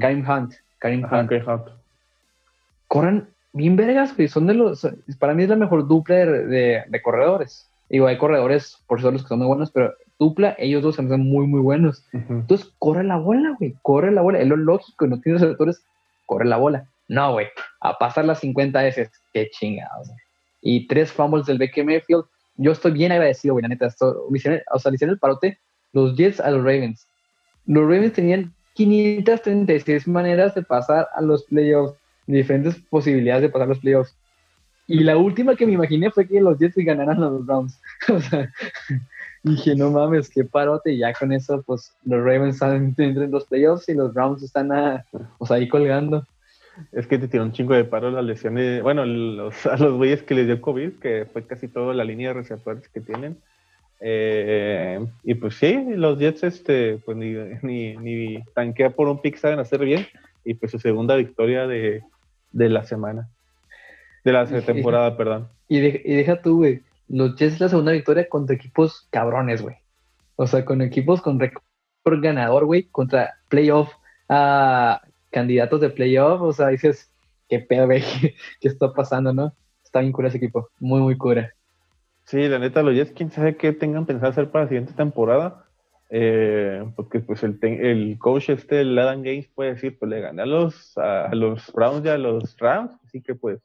Karim 0.00 0.28
Hunt. 0.28 0.54
Karim 0.78 1.04
Hunt. 1.04 1.68
Corren 2.88 3.28
bien 3.52 3.76
vergas, 3.76 4.16
güey. 4.16 4.28
Son 4.28 4.46
de 4.46 4.54
los. 4.54 4.86
Para 5.18 5.34
mí 5.34 5.44
es 5.44 5.48
la 5.48 5.56
mejor 5.56 5.86
dupla 5.86 6.16
de, 6.16 6.84
de, 6.88 7.02
corredores. 7.02 7.68
Digo, 7.88 8.06
hay 8.06 8.18
corredores 8.18 8.78
por 8.86 8.98
eso 8.98 9.10
los 9.10 9.22
que 9.22 9.28
son 9.28 9.38
muy 9.38 9.46
buenos, 9.46 9.70
pero 9.70 9.94
dupla, 10.18 10.54
ellos 10.58 10.82
dos 10.82 10.96
se 10.96 11.02
me 11.02 11.16
muy, 11.16 11.46
muy 11.46 11.60
buenos. 11.60 12.04
Entonces, 12.12 12.72
corre 12.78 13.04
la 13.04 13.16
bola, 13.16 13.54
güey. 13.58 13.74
Corre 13.82 14.10
la 14.10 14.22
bola. 14.22 14.40
Es 14.40 14.48
lo 14.48 14.56
lógico. 14.56 15.06
No 15.06 15.20
tienes 15.20 15.42
receptores, 15.42 15.84
corre 16.26 16.46
la 16.46 16.56
bola. 16.56 16.86
No, 17.08 17.32
güey. 17.32 17.48
A 17.80 17.98
pasar 17.98 18.24
las 18.24 18.40
50 18.40 18.82
veces. 18.82 19.10
Qué 19.32 19.48
chingados, 19.50 20.10
Y 20.60 20.86
tres 20.86 21.12
fumbles 21.12 21.46
del 21.46 21.58
BK 21.58 21.84
Mayfield. 21.84 22.24
Yo 22.62 22.72
estoy 22.72 22.92
bien 22.92 23.10
agradecido, 23.10 23.54
güey, 23.54 23.62
la 23.62 23.68
neta. 23.68 23.86
Esto, 23.86 24.26
o 24.28 24.38
sea, 24.78 24.90
le 24.90 24.94
hicieron 24.94 25.14
el 25.14 25.18
parote 25.18 25.58
los 25.92 26.14
Jets 26.14 26.40
a 26.40 26.50
los 26.50 26.62
Ravens. 26.62 27.08
Los 27.64 27.84
Ravens 27.84 28.12
tenían 28.12 28.52
536 28.74 30.06
maneras 30.06 30.54
de 30.54 30.62
pasar 30.62 31.08
a 31.14 31.22
los 31.22 31.44
playoffs, 31.44 31.98
diferentes 32.26 32.76
posibilidades 32.90 33.42
de 33.42 33.48
pasar 33.48 33.66
a 33.66 33.70
los 33.70 33.78
playoffs. 33.78 34.14
Y 34.86 35.00
la 35.04 35.16
última 35.16 35.56
que 35.56 35.66
me 35.66 35.72
imaginé 35.72 36.10
fue 36.10 36.28
que 36.28 36.40
los 36.40 36.58
Jets 36.58 36.74
ganaran 36.76 37.22
a 37.22 37.30
los 37.30 37.46
Browns. 37.46 37.80
o 38.08 38.20
sea, 38.20 38.52
dije, 39.42 39.74
no 39.74 39.90
mames, 39.90 40.28
qué 40.28 40.44
parote. 40.44 40.92
Y 40.92 40.98
ya 40.98 41.14
con 41.14 41.32
eso, 41.32 41.62
pues 41.62 41.94
los 42.04 42.20
Ravens 42.22 42.56
están 42.56 42.94
en 42.98 43.30
los 43.30 43.46
playoffs 43.46 43.88
y 43.88 43.94
los 43.94 44.12
Browns 44.12 44.42
están 44.42 44.70
a, 44.70 45.06
pues, 45.38 45.50
ahí 45.50 45.66
colgando. 45.66 46.26
Es 46.92 47.06
que 47.06 47.18
te 47.18 47.28
tiró 47.28 47.42
un 47.42 47.52
chingo 47.52 47.74
de 47.74 47.84
paro 47.84 48.10
las 48.10 48.24
lesiones, 48.24 48.82
bueno, 48.82 49.04
los, 49.04 49.66
a 49.66 49.76
los 49.76 49.96
güeyes 49.96 50.22
que 50.22 50.34
les 50.34 50.46
dio 50.46 50.60
COVID, 50.60 50.98
que 51.00 51.26
fue 51.32 51.46
casi 51.46 51.68
toda 51.68 51.94
la 51.94 52.04
línea 52.04 52.28
de 52.28 52.34
receptores 52.34 52.88
que 52.88 53.00
tienen. 53.00 53.38
Eh, 54.00 54.98
y 55.24 55.34
pues 55.34 55.56
sí, 55.56 55.78
los 55.96 56.18
Jets 56.18 56.42
este, 56.44 56.98
pues 57.04 57.16
ni, 57.16 57.34
ni, 57.62 57.96
ni 57.96 58.42
tanquea 58.54 58.90
por 58.90 59.08
un 59.08 59.20
pick 59.20 59.36
saben 59.36 59.58
hacer 59.58 59.84
bien. 59.84 60.06
Y 60.44 60.54
pues 60.54 60.72
su 60.72 60.78
segunda 60.78 61.16
victoria 61.16 61.66
de, 61.66 62.02
de 62.52 62.68
la 62.68 62.84
semana. 62.84 63.28
De 64.24 64.32
la 64.32 64.46
temporada, 64.66 65.16
perdón. 65.16 65.48
Y, 65.68 65.78
y 65.78 66.14
deja 66.14 66.40
tú, 66.40 66.58
güey. 66.58 66.82
Los 67.08 67.36
Jets 67.36 67.60
la 67.60 67.68
segunda 67.68 67.92
victoria 67.92 68.28
contra 68.28 68.54
equipos 68.54 69.08
cabrones, 69.10 69.62
güey. 69.62 69.76
O 70.36 70.46
sea, 70.46 70.64
con 70.64 70.80
equipos 70.80 71.20
con 71.20 71.38
récord 71.38 71.62
ganador, 72.22 72.64
güey, 72.64 72.84
contra 72.84 73.34
playoff, 73.48 73.90
uh, 74.28 74.96
candidatos 75.30 75.80
de 75.80 75.90
playoff. 75.90 76.40
O 76.42 76.52
sea, 76.52 76.68
dices, 76.68 77.12
qué 77.48 77.60
pedo, 77.60 77.86
güey, 77.86 78.02
qué 78.60 78.68
está 78.68 78.92
pasando, 78.92 79.32
¿no? 79.32 79.54
Está 79.84 80.00
bien 80.00 80.12
cura 80.12 80.28
ese 80.28 80.38
equipo. 80.38 80.68
Muy, 80.78 81.00
muy 81.00 81.16
cura. 81.16 81.52
Sí, 82.24 82.48
la 82.48 82.58
neta, 82.58 82.82
los 82.82 82.94
Jets, 82.94 83.12
quién 83.12 83.30
sabe 83.30 83.56
qué 83.56 83.72
tengan 83.72 84.06
pensado 84.06 84.30
hacer 84.30 84.50
para 84.50 84.64
la 84.64 84.68
siguiente 84.68 84.92
temporada. 84.92 85.64
Eh, 86.12 86.84
porque 86.96 87.20
pues 87.20 87.42
el, 87.44 87.58
el, 87.62 88.18
coach 88.18 88.50
este, 88.50 88.80
el 88.80 88.98
Adam 88.98 89.22
Gaines, 89.22 89.48
puede 89.48 89.74
decir, 89.74 89.96
pues 89.98 90.10
le 90.10 90.20
gané 90.20 90.42
a 90.42 90.46
los, 90.46 90.98
a, 90.98 91.32
los 91.34 91.72
Browns 91.72 92.04
y 92.04 92.08
a 92.08 92.18
los 92.18 92.56
Rams, 92.58 92.90
así 93.04 93.22
que 93.22 93.36
pues, 93.36 93.60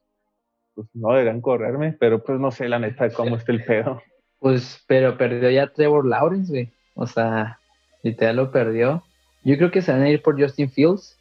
pues 0.75 0.87
no 0.93 1.13
deberán 1.13 1.41
correrme, 1.41 1.93
pero 1.93 2.23
pues 2.23 2.39
no 2.39 2.51
sé 2.51 2.69
la 2.69 2.77
neta 2.77 3.09
cómo 3.09 3.35
está 3.35 3.51
el 3.51 3.63
pedo. 3.63 4.01
Pues, 4.37 4.83
pero 4.87 5.17
perdió 5.17 5.49
ya 5.49 5.73
Trevor 5.73 6.05
Lawrence, 6.05 6.51
güey. 6.51 6.71
O 6.93 7.07
sea, 7.07 7.59
literal 8.03 8.35
lo 8.35 8.51
perdió. 8.51 9.03
Yo 9.43 9.57
creo 9.57 9.71
que 9.71 9.81
se 9.81 9.91
van 9.91 10.03
a 10.03 10.09
ir 10.09 10.21
por 10.21 10.39
Justin 10.39 10.69
Fields, 10.69 11.19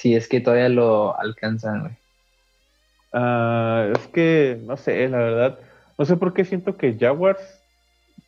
si 0.00 0.14
es 0.14 0.28
que 0.28 0.40
todavía 0.40 0.68
lo 0.68 1.18
alcanzan, 1.18 1.80
güey. 1.80 1.92
Ah, 3.12 3.90
es 3.92 4.06
que, 4.08 4.60
no 4.64 4.76
sé, 4.76 5.08
la 5.08 5.18
verdad 5.18 5.58
no 5.98 6.04
sé 6.04 6.16
por 6.16 6.32
qué 6.32 6.44
siento 6.44 6.76
que 6.76 6.96
Jaguars 6.96 7.60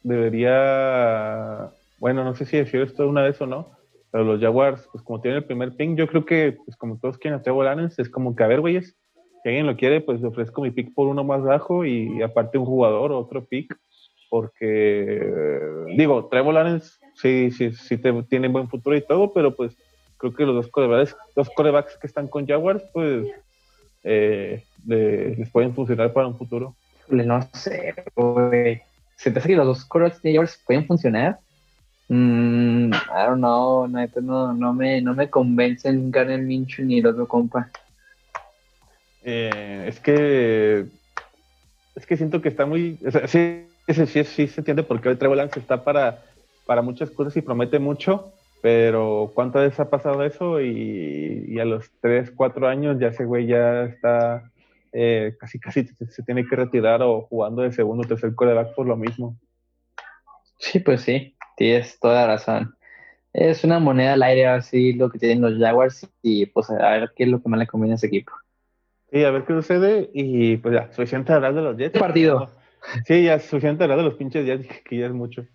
debería, 0.03 1.71
bueno, 1.99 2.25
no 2.25 2.35
sé 2.35 2.45
si 2.45 2.57
decir 2.57 2.81
esto 2.81 3.09
una 3.09 3.23
vez 3.23 3.41
o 3.41 3.47
no, 3.47 3.71
pero 4.11 4.25
los 4.25 4.41
Jaguars, 4.41 4.89
pues 4.91 5.05
como 5.05 5.21
tienen 5.21 5.39
el 5.39 5.45
primer 5.45 5.77
ping, 5.77 5.95
yo 5.95 6.09
creo 6.09 6.25
que, 6.25 6.59
pues 6.65 6.77
como 6.77 6.99
todos 6.99 7.17
quieren 7.17 7.39
a 7.39 7.43
Trevor 7.43 7.69
es 7.97 8.11
como 8.11 8.35
que, 8.35 8.43
a 8.43 8.49
ver, 8.49 8.61
güeyes, 8.61 8.97
si 9.43 9.49
alguien 9.49 9.69
lo 9.69 9.77
quiere, 9.77 10.01
pues 10.01 10.21
le 10.21 10.27
ofrezco 10.27 10.63
mi 10.63 10.73
pick 10.73 10.93
por 10.95 11.07
uno 11.07 11.23
más 11.23 11.43
bajo 11.43 11.85
y 11.85 12.21
aparte 12.23 12.59
un 12.59 12.67
jugador 12.67 13.13
o 13.13 13.21
otro 13.21 13.47
pick. 13.47 13.73
porque, 14.29 15.33
digo, 15.97 16.27
Trevor 16.29 16.55
Lawrence 16.55 16.99
sí, 17.15 17.53
sí, 17.53 17.73
sí 17.73 17.99
tiene 18.29 18.49
buen 18.49 18.69
futuro 18.69 18.97
y 18.97 19.07
todo, 19.07 19.33
pero 19.33 19.55
pues 19.55 19.77
creo 20.21 20.35
que 20.35 20.45
los 20.45 20.55
dos 20.55 20.69
corebacks, 20.69 21.17
dos 21.35 21.51
corebacks 21.51 21.97
que 21.97 22.07
están 22.07 22.29
con 22.29 22.47
Jaguars, 22.47 22.85
pues 22.93 23.27
eh, 24.05 24.63
les 24.87 25.51
pueden 25.51 25.75
funcionar 25.75 26.13
para 26.13 26.29
un 26.29 26.37
futuro. 26.37 26.77
No 27.09 27.41
sé, 27.55 27.95
güey. 28.15 28.83
¿Se 29.17 29.31
te 29.31 29.39
hace 29.39 29.49
que 29.49 29.57
los 29.57 29.67
dos 29.67 29.85
corebacks 29.85 30.23
de 30.23 30.33
Jaguars 30.33 30.63
pueden 30.67 30.87
funcionar? 30.87 31.39
Mm, 32.09 32.93
I 32.93 33.27
don't 33.27 33.39
know, 33.39 33.87
no, 33.87 34.53
no, 34.53 34.73
me, 34.75 35.01
no 35.01 35.15
me 35.15 35.31
convencen 35.31 36.11
Garner 36.11 36.41
Minshew 36.41 36.85
ni 36.85 36.99
el 36.99 37.07
otro 37.07 37.27
compa. 37.27 37.71
Eh, 39.23 39.85
es 39.87 40.01
que 40.01 40.87
es 41.95 42.07
que 42.07 42.17
siento 42.17 42.41
que 42.41 42.49
está 42.49 42.67
muy, 42.67 42.99
o 43.07 43.11
sea, 43.11 43.29
sí, 43.29 43.67
sí, 43.89 44.07
sí, 44.07 44.25
sí, 44.25 44.47
se 44.47 44.61
entiende 44.61 44.83
porque 44.83 45.09
hoy 45.09 45.17
Trevor 45.17 45.37
Lance 45.37 45.61
está 45.61 45.85
para, 45.85 46.23
para 46.67 46.83
muchas 46.83 47.11
cosas 47.11 47.37
y 47.37 47.43
promete 47.43 47.79
mucho, 47.79 48.33
pero 48.61 49.31
¿cuántas 49.35 49.63
veces 49.63 49.81
ha 49.81 49.91
pasado 49.91 50.25
eso? 50.25 50.61
Y, 50.61 51.59
a 51.61 51.65
los 51.65 51.91
3, 52.01 52.31
4 52.31 52.69
años 52.69 52.99
ya 52.99 53.09
ese 53.09 53.25
güey 53.25 53.47
ya 53.47 53.85
está 53.85 54.51
eh, 54.93 55.37
casi 55.39 55.59
casi 55.61 55.87
se 55.87 56.23
tiene 56.23 56.47
que 56.47 56.57
retirar 56.57 57.03
o 57.03 57.23
jugando 57.23 57.63
de 57.63 57.73
segundo 57.73 58.05
o 58.05 58.09
tercer 58.09 58.35
coreback 58.35 58.75
por 58.75 58.87
lo 58.87 58.97
mismo. 58.97 59.37
Sí, 60.59 60.79
pues 60.81 61.03
sí, 61.03 61.37
tienes 61.57 61.99
toda 61.99 62.23
la 62.23 62.27
razón. 62.27 62.77
Es 63.33 63.63
una 63.63 63.79
moneda 63.79 64.15
al 64.15 64.23
aire 64.23 64.47
así 64.47 64.93
lo 64.93 65.11
que 65.11 65.19
tienen 65.19 65.41
los 65.41 65.59
Jaguars 65.59 66.09
y 66.23 66.47
pues 66.47 66.69
a 66.71 66.91
ver 66.91 67.13
qué 67.15 67.25
es 67.25 67.29
lo 67.29 67.43
que 67.43 67.49
más 67.49 67.61
le 67.61 67.67
conviene 67.67 67.95
a 67.95 67.97
ese 67.97 68.09
equipo. 68.09 68.33
Sí, 69.13 69.25
a 69.25 69.31
ver 69.31 69.45
qué 69.45 69.55
sucede 69.55 70.11
y 70.13 70.57
pues 70.57 70.75
ya, 70.75 70.93
suficiente 70.93 71.33
hablar 71.33 71.55
de 71.55 71.63
los 71.63 71.77
Jets. 71.77 71.99
Partido. 71.99 72.51
Sí, 73.07 73.25
ya 73.25 73.39
suficiente 73.39 73.85
hablar 73.85 73.99
de 73.99 74.05
los 74.05 74.15
pinches 74.15 74.47
Jets, 74.47 74.67
que 74.83 74.99
ya 74.99 75.07
es 75.07 75.13
mucho. 75.13 75.47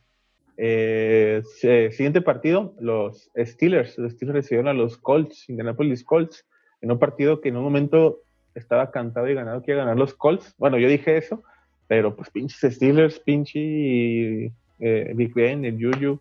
Eh, 0.57 1.43
siguiente 1.53 2.21
partido, 2.21 2.73
los 2.79 3.29
Steelers. 3.37 3.97
Los 3.97 4.13
Steelers 4.13 4.35
recibieron 4.35 4.67
a 4.67 4.73
los 4.73 4.97
Colts, 4.97 5.49
Indianapolis 5.49 6.03
Colts, 6.03 6.45
en 6.81 6.91
un 6.91 6.99
partido 6.99 7.41
que 7.41 7.49
en 7.49 7.57
un 7.57 7.63
momento 7.63 8.19
estaba 8.53 8.91
cantado 8.91 9.27
y 9.27 9.33
ganado 9.33 9.61
que 9.61 9.71
iba 9.71 9.81
a 9.81 9.85
ganar 9.85 9.99
los 9.99 10.13
Colts. 10.13 10.55
Bueno, 10.57 10.77
yo 10.77 10.87
dije 10.87 11.17
eso, 11.17 11.43
pero 11.87 12.15
pues 12.15 12.29
pinches 12.29 12.75
Steelers, 12.75 13.19
pinche 13.19 14.51
eh, 14.79 15.13
Big 15.15 15.33
Ben, 15.33 15.65
el 15.65 15.77
Juju, 15.77 16.19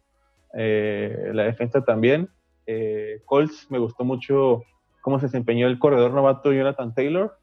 eh, 0.55 1.31
la 1.33 1.45
defensa 1.45 1.85
también. 1.85 2.29
Eh, 2.67 3.21
Colts 3.25 3.71
me 3.71 3.79
gustó 3.79 4.05
mucho 4.05 4.63
cómo 5.01 5.19
se 5.21 5.27
desempeñó 5.27 5.67
el 5.67 5.79
corredor 5.79 6.13
novato 6.13 6.53
Jonathan 6.53 6.95
Taylor 6.95 7.37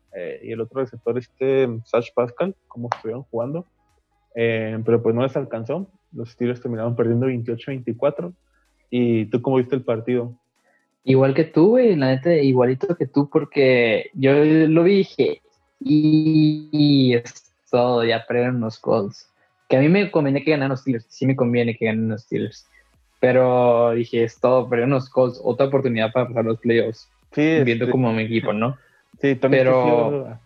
y 0.43 0.51
el 0.51 0.59
otro 0.59 0.81
receptor 0.81 1.17
este 1.17 1.69
Sash 1.85 2.09
Pascal, 2.13 2.53
cómo 2.67 2.89
estuvieron 2.91 3.23
jugando. 3.23 3.65
Pero 4.33 5.01
pues 5.01 5.15
no 5.15 5.23
les 5.23 5.35
alcanzó. 5.35 5.89
Los 6.13 6.31
Steelers 6.31 6.61
terminaron 6.61 6.95
perdiendo 6.95 7.27
28-24. 7.27 8.33
¿Y 8.89 9.25
tú 9.25 9.41
cómo 9.41 9.57
viste 9.57 9.75
el 9.75 9.83
partido? 9.83 10.35
Igual 11.03 11.33
que 11.33 11.45
tú, 11.45 11.69
güey, 11.69 11.95
la 11.95 12.07
neta, 12.07 12.33
igualito 12.35 12.95
que 12.95 13.07
tú, 13.07 13.29
porque 13.29 14.11
yo 14.13 14.33
lo 14.33 14.83
vi 14.83 14.93
y 14.93 14.97
dije, 14.97 15.41
y, 15.79 17.15
es 17.15 17.51
todo, 17.71 18.03
ya 18.03 18.25
perdieron 18.27 18.59
los 18.59 18.77
Colts. 18.77 19.27
Que 19.67 19.77
a 19.77 19.79
mí 19.79 19.89
me 19.89 20.11
conviene 20.11 20.43
que 20.43 20.51
ganen 20.51 20.69
los 20.69 20.81
Steelers, 20.81 21.07
sí 21.09 21.25
me 21.25 21.35
conviene 21.35 21.75
que 21.75 21.85
ganen 21.85 22.09
los 22.09 22.23
Steelers. 22.23 22.67
Pero 23.19 23.91
dije, 23.91 24.23
es 24.23 24.39
todo, 24.39 24.69
perdieron 24.69 24.91
los 24.91 25.09
Colts, 25.09 25.39
otra 25.43 25.67
oportunidad 25.67 26.11
para 26.11 26.27
pasar 26.27 26.45
los 26.45 26.59
playoffs. 26.59 27.09
Sí, 27.31 27.63
viendo 27.63 27.89
como 27.89 28.11
mi 28.13 28.23
equipo, 28.23 28.53
¿no? 28.53 28.77
Sí, 29.19 29.35
también. 29.35 29.63
Pero. 29.63 30.37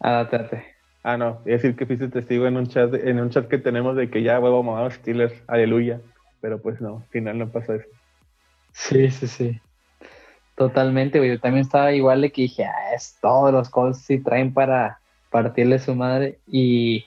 Adáptate. 0.00 0.71
Ah, 1.02 1.16
no, 1.16 1.40
es 1.44 1.62
decir 1.62 1.74
que 1.74 1.86
fuiste 1.86 2.08
testigo 2.08 2.46
en 2.46 2.56
un 2.56 2.68
chat, 2.68 2.94
en 2.94 3.18
un 3.18 3.30
chat 3.30 3.48
que 3.48 3.58
tenemos 3.58 3.96
de 3.96 4.08
que 4.08 4.22
ya 4.22 4.38
huevo 4.38 4.62
mamá 4.62 4.88
Steelers, 4.90 5.34
aleluya. 5.48 6.00
Pero 6.40 6.60
pues 6.60 6.80
no, 6.80 6.98
al 6.98 7.08
final 7.08 7.38
no 7.38 7.48
pasa 7.50 7.76
eso. 7.76 7.86
Sí, 8.72 9.10
sí, 9.10 9.26
sí. 9.26 9.60
Totalmente, 10.56 11.18
güey. 11.18 11.30
Yo 11.30 11.40
también 11.40 11.62
estaba 11.62 11.92
igual 11.92 12.20
de 12.20 12.30
que 12.30 12.42
dije, 12.42 12.64
ah, 12.64 12.94
es 12.94 13.16
todos 13.20 13.52
los 13.52 13.68
Colts 13.68 14.02
sí 14.02 14.18
traen 14.18 14.52
para 14.52 15.00
partirle 15.30 15.78
su 15.78 15.94
madre. 15.94 16.38
Y, 16.46 17.04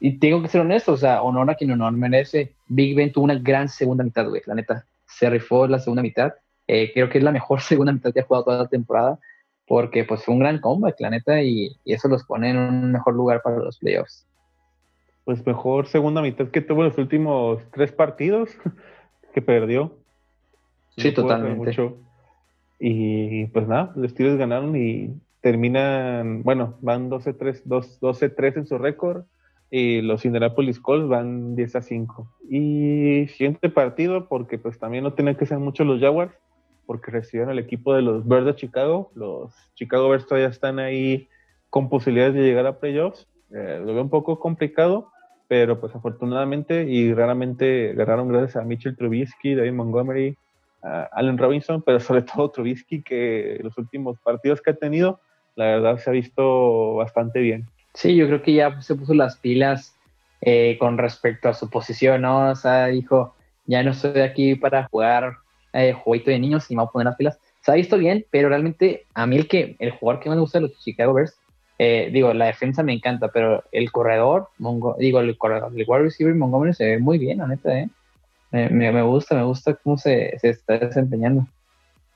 y 0.00 0.18
tengo 0.18 0.42
que 0.42 0.48
ser 0.48 0.60
honesto, 0.60 0.92
o 0.92 0.96
sea, 0.96 1.22
honor 1.22 1.50
a 1.50 1.54
quien 1.54 1.70
honor 1.70 1.92
merece. 1.92 2.52
Big 2.68 2.94
Ben 2.94 3.12
tuvo 3.12 3.24
una 3.24 3.38
gran 3.38 3.68
segunda 3.68 4.04
mitad, 4.04 4.28
güey, 4.28 4.42
la 4.46 4.54
neta. 4.54 4.86
Se 5.06 5.28
rifó 5.30 5.66
la 5.66 5.78
segunda 5.78 6.02
mitad. 6.02 6.34
Eh, 6.66 6.92
creo 6.92 7.08
que 7.08 7.18
es 7.18 7.24
la 7.24 7.32
mejor 7.32 7.60
segunda 7.62 7.92
mitad 7.92 8.12
que 8.12 8.20
ha 8.20 8.24
jugado 8.24 8.44
toda 8.44 8.58
la 8.58 8.68
temporada 8.68 9.18
porque 9.66 10.04
pues 10.04 10.24
fue 10.24 10.34
un 10.34 10.40
gran 10.40 10.60
comeback, 10.60 11.00
la 11.00 11.10
neta, 11.10 11.42
y, 11.42 11.76
eso 11.84 12.08
los 12.08 12.24
pone 12.24 12.50
en 12.50 12.58
un 12.58 12.92
mejor 12.92 13.14
lugar 13.14 13.42
para 13.42 13.58
los 13.58 13.78
playoffs. 13.78 14.26
Pues 15.24 15.44
mejor 15.46 15.86
segunda 15.86 16.20
mitad 16.20 16.48
que 16.48 16.60
tuvo 16.60 16.82
los 16.82 16.98
últimos 16.98 17.62
tres 17.72 17.92
partidos 17.92 18.50
que 19.34 19.40
perdió. 19.40 19.96
Sí, 20.96 21.12
totalmente. 21.12 21.74
Y 22.78 23.46
pues 23.46 23.66
nada, 23.66 23.92
los 23.96 24.10
Steelers 24.10 24.36
ganaron 24.36 24.76
y 24.76 25.14
terminan, 25.40 26.42
bueno, 26.42 26.76
van 26.80 27.10
12-3 27.10 27.62
12 28.00 28.34
en 28.38 28.66
su 28.66 28.78
récord 28.78 29.24
y 29.70 30.02
los 30.02 30.24
Indianapolis 30.24 30.78
Colts 30.78 31.08
van 31.08 31.56
10 31.56 31.76
a 31.76 31.82
5. 31.82 32.28
Y 32.48 33.26
siguiente 33.28 33.70
partido, 33.70 34.28
porque 34.28 34.58
pues 34.58 34.78
también 34.78 35.04
no 35.04 35.14
tienen 35.14 35.36
que 35.36 35.46
ser 35.46 35.58
mucho 35.58 35.84
los 35.84 36.00
Jaguars, 36.00 36.34
porque 36.86 37.10
recibieron 37.10 37.52
el 37.52 37.58
equipo 37.58 37.94
de 37.94 38.02
los 38.02 38.26
Bears 38.26 38.46
de 38.46 38.54
Chicago. 38.54 39.10
Los 39.14 39.52
Chicago 39.74 40.08
Bears 40.08 40.26
todavía 40.26 40.48
están 40.48 40.78
ahí 40.78 41.28
con 41.70 41.88
posibilidades 41.88 42.34
de 42.34 42.42
llegar 42.42 42.66
a 42.66 42.78
playoffs. 42.78 43.26
Eh, 43.52 43.80
lo 43.84 43.94
veo 43.94 44.02
un 44.02 44.10
poco 44.10 44.38
complicado, 44.38 45.10
pero 45.48 45.80
pues 45.80 45.94
afortunadamente 45.94 46.84
y 46.84 47.12
raramente 47.12 47.94
ganaron 47.94 48.28
gracias 48.28 48.56
a 48.56 48.64
Mitchell 48.64 48.96
Trubisky, 48.96 49.54
David 49.54 49.72
Montgomery, 49.72 50.36
Allen 51.12 51.38
Robinson, 51.38 51.82
pero 51.82 52.00
sobre 52.00 52.22
todo 52.34 52.50
Trubisky, 52.50 53.02
que 53.02 53.58
los 53.62 53.76
últimos 53.78 54.18
partidos 54.20 54.60
que 54.60 54.70
ha 54.70 54.74
tenido, 54.74 55.20
la 55.56 55.66
verdad 55.66 55.98
se 55.98 56.10
ha 56.10 56.12
visto 56.12 56.94
bastante 56.94 57.40
bien. 57.40 57.66
Sí, 57.94 58.16
yo 58.16 58.26
creo 58.26 58.42
que 58.42 58.54
ya 58.54 58.80
se 58.80 58.94
puso 58.94 59.14
las 59.14 59.36
pilas 59.36 59.96
eh, 60.40 60.76
con 60.78 60.98
respecto 60.98 61.48
a 61.48 61.54
su 61.54 61.70
posición, 61.70 62.22
¿no? 62.22 62.50
O 62.50 62.56
sea, 62.56 62.86
dijo, 62.88 63.34
ya 63.66 63.82
no 63.82 63.92
estoy 63.92 64.20
aquí 64.20 64.56
para 64.56 64.88
jugar 64.88 65.38
eh, 65.74 65.92
jueguito 65.92 66.30
de 66.30 66.38
niños 66.38 66.70
y 66.70 66.76
me 66.76 66.82
voy 66.82 66.88
a 66.88 66.92
poner 66.92 67.06
las 67.06 67.16
pilas. 67.16 67.38
Se 67.60 67.72
ha 67.72 67.74
visto 67.74 67.98
bien, 67.98 68.24
pero 68.30 68.48
realmente 68.48 69.06
a 69.14 69.26
mí 69.26 69.36
el 69.36 69.48
que 69.48 69.76
el 69.80 69.90
jugador 69.90 70.22
que 70.22 70.28
más 70.28 70.36
me 70.36 70.42
gusta 70.42 70.58
de 70.58 70.68
los 70.68 70.78
Chicago 70.78 71.14
Bears, 71.14 71.36
eh, 71.78 72.10
digo, 72.12 72.32
la 72.32 72.46
defensa 72.46 72.82
me 72.82 72.92
encanta, 72.92 73.28
pero 73.28 73.64
el 73.72 73.90
corredor, 73.90 74.48
digo, 74.98 75.20
el 75.20 75.36
corredor, 75.36 75.72
el 75.74 75.84
wide 75.86 76.02
receiver 76.02 76.34
Montgomery 76.34 76.72
se 76.74 76.84
ve 76.84 76.98
muy 76.98 77.18
bien, 77.18 77.38
la 77.38 77.58
¿eh? 77.64 77.88
Me, 78.52 79.02
gusta, 79.02 79.34
me 79.34 79.42
gusta 79.42 79.74
cómo 79.74 79.98
se, 79.98 80.36
está 80.40 80.78
desempeñando. 80.78 81.48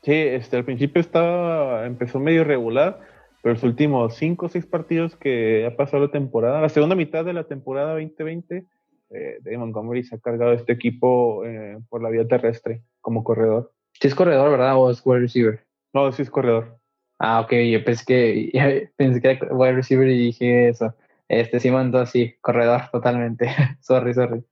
Sí, 0.03 0.13
este, 0.13 0.55
al 0.55 0.63
principio 0.63 1.01
estaba, 1.01 1.85
empezó 1.85 2.17
medio 2.21 2.45
regular, 2.45 3.01
pero 3.41 3.55
los 3.55 3.63
últimos 3.63 4.15
cinco 4.15 4.45
o 4.45 4.49
seis 4.49 4.65
partidos 4.65 5.17
que 5.17 5.65
ha 5.65 5.75
pasado 5.75 6.05
la 6.05 6.11
temporada, 6.11 6.61
la 6.61 6.69
segunda 6.69 6.95
mitad 6.95 7.25
de 7.25 7.33
la 7.33 7.43
temporada 7.43 7.91
2020, 7.91 8.63
eh, 9.09 9.39
David 9.41 9.57
Montgomery 9.57 10.03
se 10.03 10.15
ha 10.15 10.19
cargado 10.19 10.53
este 10.53 10.73
equipo 10.73 11.45
eh, 11.45 11.79
por 11.89 12.01
la 12.01 12.09
vía 12.09 12.27
terrestre 12.27 12.83
como 13.01 13.23
corredor. 13.23 13.71
Sí 13.99 14.07
es 14.07 14.15
corredor, 14.15 14.51
¿verdad? 14.51 14.77
¿O 14.77 14.89
es 14.89 15.01
wide 15.05 15.21
receiver? 15.21 15.65
No, 15.93 16.11
sí 16.11 16.21
es 16.21 16.29
corredor. 16.29 16.79
Ah, 17.17 17.41
ok, 17.41 17.53
yo 17.69 17.83
pensé 17.83 18.03
que, 18.05 18.91
pensé 18.97 19.21
que 19.21 19.31
era 19.31 19.53
wide 19.53 19.73
receiver 19.73 20.07
y 20.07 20.17
dije 20.17 20.69
eso. 20.69 20.95
Este 21.27 21.59
sí 21.59 21.69
mandó 21.69 21.99
así, 21.99 22.35
corredor 22.41 22.83
totalmente. 22.91 23.47
sorry, 23.81 24.13
sorry. 24.13 24.43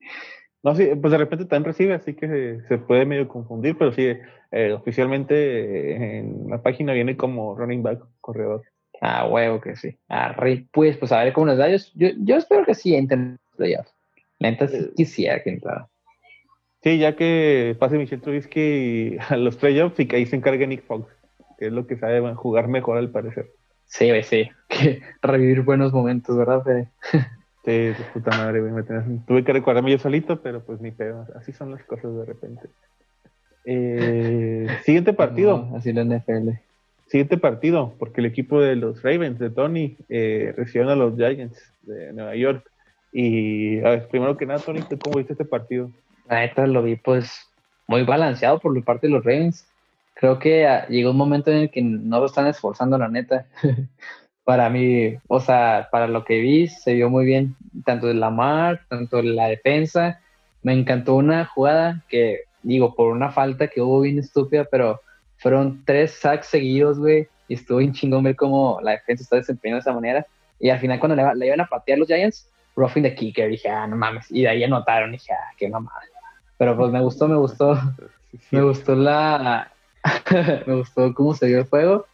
No, 0.63 0.75
sí, 0.75 0.89
pues 1.01 1.11
de 1.11 1.17
repente 1.17 1.45
también 1.45 1.71
recibe, 1.71 1.93
así 1.93 2.13
que 2.13 2.59
se, 2.67 2.77
puede 2.77 3.05
medio 3.05 3.27
confundir, 3.27 3.77
pero 3.77 3.91
sí, 3.93 4.13
eh, 4.51 4.73
oficialmente 4.73 6.17
en 6.17 6.49
la 6.49 6.61
página 6.61 6.93
viene 6.93 7.15
como 7.15 7.55
running 7.55 7.83
back, 7.83 8.03
corredor. 8.21 8.63
Ah, 9.01 9.27
huevo 9.27 9.61
que 9.61 9.75
sí. 9.75 9.97
Ah, 10.09 10.35
pues, 10.73 10.97
pues 10.97 11.11
a 11.11 11.23
ver 11.23 11.33
cómo 11.33 11.47
nos 11.47 11.57
da. 11.57 11.69
Yo, 11.69 12.09
yo 12.19 12.35
espero 12.35 12.65
que 12.65 12.73
sí 12.75 12.95
entren 12.95 13.37
playoffs. 13.55 13.96
Neta 14.39 14.67
sí 14.67 14.91
quisiera 14.95 15.41
que 15.43 15.49
entrara. 15.49 15.87
Sí, 16.83 16.99
ya 16.99 17.15
que 17.15 17.75
pase 17.79 17.97
Michelle 17.97 18.21
Trubisky 18.21 19.17
a 19.29 19.35
los 19.37 19.57
playoffs 19.57 19.99
y 19.99 20.05
que 20.05 20.17
ahí 20.17 20.25
se 20.25 20.35
encargue 20.35 20.67
Nick 20.67 20.85
Fox, 20.85 21.11
que 21.57 21.67
es 21.67 21.71
lo 21.71 21.87
que 21.87 21.97
sabe 21.97 22.21
jugar 22.35 22.67
mejor 22.67 22.97
al 22.97 23.09
parecer. 23.09 23.51
Sí, 23.85 24.11
sí, 24.23 24.49
que 24.69 25.01
revivir 25.21 25.61
buenos 25.61 25.93
momentos, 25.93 26.37
¿verdad, 26.37 26.63
Fede? 26.63 26.89
Sí, 27.65 27.91
puta 28.13 28.31
madre, 28.31 28.61
güey. 28.61 28.83
Tuve 29.27 29.43
que 29.43 29.51
recordarme 29.51 29.91
yo 29.91 29.97
solito, 29.97 30.41
pero 30.41 30.63
pues 30.63 30.79
ni 30.79 30.91
pedo. 30.91 31.27
Así 31.35 31.51
son 31.51 31.71
las 31.71 31.83
cosas 31.83 32.15
de 32.15 32.23
repente. 32.23 32.69
Eh, 33.65 34.67
siguiente 34.83 35.11
partido. 35.13 35.69
así 35.75 35.91
la 35.91 36.05
NFL. 36.05 36.51
Siguiente 37.07 37.37
partido, 37.37 37.93
porque 37.99 38.21
el 38.21 38.27
equipo 38.27 38.61
de 38.61 38.77
los 38.77 39.01
Ravens 39.01 39.39
de 39.39 39.49
Tony 39.49 39.97
eh, 40.07 40.53
recibieron 40.55 40.91
a 40.91 40.95
los 40.95 41.15
Giants 41.15 41.73
de 41.81 42.13
Nueva 42.13 42.35
York. 42.35 42.69
Y 43.19 43.79
a 43.79 43.89
ver, 43.89 44.07
primero 44.09 44.37
que 44.37 44.45
nada, 44.45 44.59
Tony, 44.59 44.81
cómo 45.03 45.17
viste 45.17 45.33
este 45.33 45.43
partido? 45.43 45.89
La 46.29 46.41
neta 46.41 46.67
lo 46.67 46.83
vi 46.83 46.97
pues 46.97 47.49
muy 47.87 48.03
balanceado 48.03 48.59
por 48.59 48.77
la 48.77 48.85
parte 48.85 49.07
de 49.07 49.13
los 49.13 49.25
Ravens. 49.25 49.67
Creo 50.13 50.37
que 50.37 50.67
ah, 50.67 50.85
llegó 50.87 51.09
un 51.09 51.17
momento 51.17 51.49
en 51.49 51.57
el 51.57 51.71
que 51.71 51.81
no 51.81 52.19
lo 52.19 52.27
están 52.27 52.45
esforzando, 52.45 52.95
la 52.95 53.07
neta. 53.07 53.47
para 54.43 54.69
mí, 54.69 55.15
o 55.27 55.39
sea, 55.39 55.89
para 55.91 56.07
lo 56.07 56.25
que 56.25 56.37
vi, 56.41 56.67
se 56.67 56.93
vio 56.93 57.09
muy 57.09 57.25
bien, 57.25 57.55
tanto 57.85 58.05
de 58.05 58.13
la 58.13 58.29
mar, 58.29 58.81
tanto 58.87 59.23
la 59.23 59.47
defensa. 59.47 60.21
Me 60.61 60.73
encantó 60.73 61.15
una 61.15 61.45
jugada 61.45 62.03
que, 62.09 62.41
digo, 62.61 62.93
por 62.93 63.11
una 63.11 63.31
falta 63.31 63.67
que 63.67 63.81
hubo 63.81 64.01
bien 64.01 64.19
estúpida, 64.19 64.67
pero 64.69 65.01
fueron 65.37 65.81
tres 65.85 66.11
sacks 66.11 66.45
seguidos, 66.45 66.99
güey, 66.99 67.27
y 67.47 67.55
estuvo 67.55 67.79
bien 67.79 67.93
chingón 67.93 68.25
ver 68.25 68.35
cómo 68.35 68.79
la 68.83 68.91
defensa 68.91 69.23
está 69.23 69.37
desempeñando 69.37 69.77
de 69.77 69.89
esa 69.89 69.93
manera. 69.93 70.27
Y 70.59 70.69
al 70.69 70.77
final, 70.77 70.99
cuando 70.99 71.15
le, 71.33 71.47
iban 71.47 71.61
a 71.61 71.65
patear 71.65 71.97
los 71.97 72.07
Giants, 72.07 72.47
roughing 72.77 73.03
the 73.03 73.13
kicker, 73.13 73.49
dije, 73.49 73.67
ah, 73.67 73.87
no 73.87 73.97
mames. 73.97 74.31
Y 74.31 74.43
de 74.43 74.49
ahí 74.49 74.63
anotaron, 74.63 75.11
dije, 75.11 75.33
ah, 75.33 75.53
qué 75.57 75.67
mamada. 75.67 75.99
Pero 76.57 76.77
pues 76.77 76.91
me 76.91 77.01
gustó, 77.01 77.27
me 77.27 77.35
gustó, 77.35 77.77
me 78.51 78.61
gustó 78.61 78.95
la, 78.95 79.71
me 80.65 80.75
gustó 80.75 81.13
cómo 81.13 81.33
se 81.33 81.47
dio 81.47 81.59
el 81.59 81.65
juego. 81.65 82.05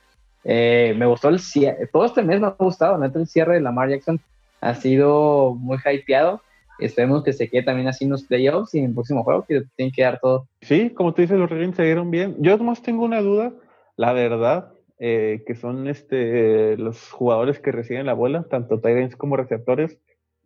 Eh, 0.45 0.95
me 0.97 1.05
gustó 1.05 1.29
el 1.29 1.39
cierre, 1.39 1.87
todo 1.87 2.05
este 2.05 2.21
mes 2.21 2.41
me 2.41 2.47
ha 2.47 2.49
gustado, 2.49 2.97
neta, 2.97 3.17
el 3.17 3.27
cierre 3.27 3.53
de 3.55 3.61
Lamar 3.61 3.89
Jackson 3.89 4.19
ha 4.59 4.73
sido 4.75 5.53
muy 5.55 5.77
hypeado. 5.77 6.41
Esperemos 6.79 7.23
que 7.23 7.33
se 7.33 7.49
quede 7.49 7.63
también 7.63 7.87
así 7.87 8.05
en 8.05 8.11
los 8.11 8.23
playoffs 8.23 8.73
y 8.73 8.79
en 8.79 8.85
el 8.85 8.93
próximo 8.93 9.23
juego, 9.23 9.45
que 9.45 9.63
tienen 9.75 9.93
que 9.93 10.01
dar 10.01 10.19
todo. 10.19 10.47
Sí, 10.61 10.89
como 10.89 11.13
tú 11.13 11.21
dices, 11.21 11.37
los 11.37 11.49
Ravens 11.49 11.75
se 11.75 11.83
dieron 11.83 12.09
bien. 12.09 12.35
Yo 12.39 12.53
además 12.53 12.81
tengo 12.81 13.05
una 13.05 13.21
duda, 13.21 13.53
la 13.95 14.11
verdad, 14.11 14.73
eh, 14.99 15.43
que 15.45 15.55
son 15.55 15.87
este, 15.87 16.75
los 16.77 17.11
jugadores 17.11 17.59
que 17.59 17.71
reciben 17.71 18.05
la 18.05 18.13
bola, 18.13 18.43
tanto 18.49 18.79
Tyrants 18.79 19.15
como 19.15 19.37
receptores. 19.37 19.97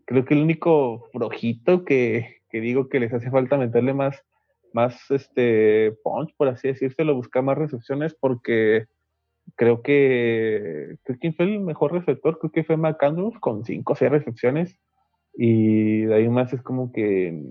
Creo 0.07 0.23
que 0.23 0.35
el 0.35 0.41
único 0.41 1.09
flojito 1.11 1.83
que, 1.83 2.37
que, 2.49 2.61
digo 2.61 2.87
que 2.87 3.01
les 3.01 3.13
hace 3.13 3.29
falta 3.29 3.57
meterle 3.57 3.93
más, 3.93 4.23
más 4.71 5.11
este, 5.11 5.91
punch, 6.01 6.33
por 6.37 6.47
así 6.47 6.69
decírselo, 6.69 7.13
buscar 7.13 7.43
más 7.43 7.57
recepciones, 7.57 8.15
porque 8.17 8.85
creo 9.55 9.81
que, 9.81 10.95
¿quién 11.19 11.35
fue 11.35 11.45
el 11.45 11.59
mejor 11.59 11.91
receptor? 11.91 12.39
Creo 12.39 12.51
que 12.53 12.63
fue 12.63 12.77
McAndrews 12.77 13.37
con 13.41 13.65
5 13.65 13.91
o 13.91 13.95
6 13.97 14.09
recepciones. 14.09 14.79
Y 15.33 16.03
de 16.03 16.15
ahí 16.15 16.29
más 16.29 16.53
es 16.53 16.61
como 16.61 16.93
que 16.93 17.43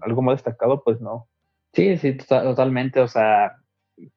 algo 0.00 0.20
más 0.20 0.38
destacado, 0.38 0.82
pues 0.82 1.00
no. 1.00 1.28
Sí, 1.72 1.96
sí, 1.96 2.16
totalmente. 2.16 2.98
O 2.98 3.06
sea, 3.06 3.56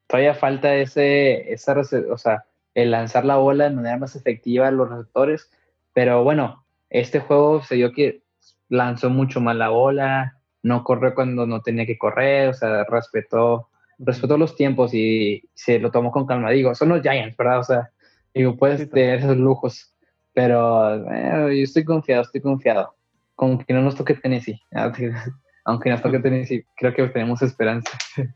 todavía 0.08 0.34
falta 0.34 0.74
ese, 0.74 1.52
esa, 1.52 1.78
o 1.78 2.18
sea, 2.18 2.44
el 2.74 2.90
lanzar 2.90 3.24
la 3.24 3.36
bola 3.36 3.68
de 3.68 3.76
manera 3.76 3.98
más 3.98 4.16
efectiva 4.16 4.66
a 4.66 4.72
los 4.72 4.90
receptores, 4.90 5.48
pero 5.92 6.24
bueno, 6.24 6.63
este 6.94 7.18
juego 7.18 7.60
se 7.62 7.74
dio 7.74 7.92
que 7.92 8.22
lanzó 8.68 9.10
mucho 9.10 9.40
más 9.40 9.56
la 9.56 9.68
bola, 9.70 10.38
no 10.62 10.84
corrió 10.84 11.12
cuando 11.14 11.44
no 11.44 11.60
tenía 11.60 11.86
que 11.86 11.98
correr, 11.98 12.48
o 12.50 12.54
sea, 12.54 12.84
respetó, 12.84 13.68
respetó 13.98 14.38
los 14.38 14.54
tiempos 14.54 14.94
y 14.94 15.42
se 15.54 15.80
lo 15.80 15.90
tomó 15.90 16.12
con 16.12 16.24
calma. 16.24 16.50
Digo, 16.50 16.72
son 16.76 16.90
los 16.90 17.02
Giants, 17.02 17.36
¿verdad? 17.36 17.58
O 17.58 17.64
sea, 17.64 17.90
digo, 18.32 18.56
puedes 18.56 18.88
tener 18.90 19.18
esos 19.18 19.36
lujos, 19.36 19.92
pero 20.32 20.94
eh, 21.12 21.56
yo 21.58 21.64
estoy 21.64 21.84
confiado, 21.84 22.22
estoy 22.22 22.40
confiado. 22.40 22.94
Con 23.34 23.58
que 23.58 23.74
no 23.74 23.82
nos 23.82 23.96
toque 23.96 24.14
Tennessee, 24.14 24.60
aunque 25.64 25.90
nos 25.90 26.00
toque 26.00 26.20
Tennessee, 26.20 26.64
creo 26.76 26.94
que 26.94 27.08
tenemos 27.08 27.42
esperanza. 27.42 27.90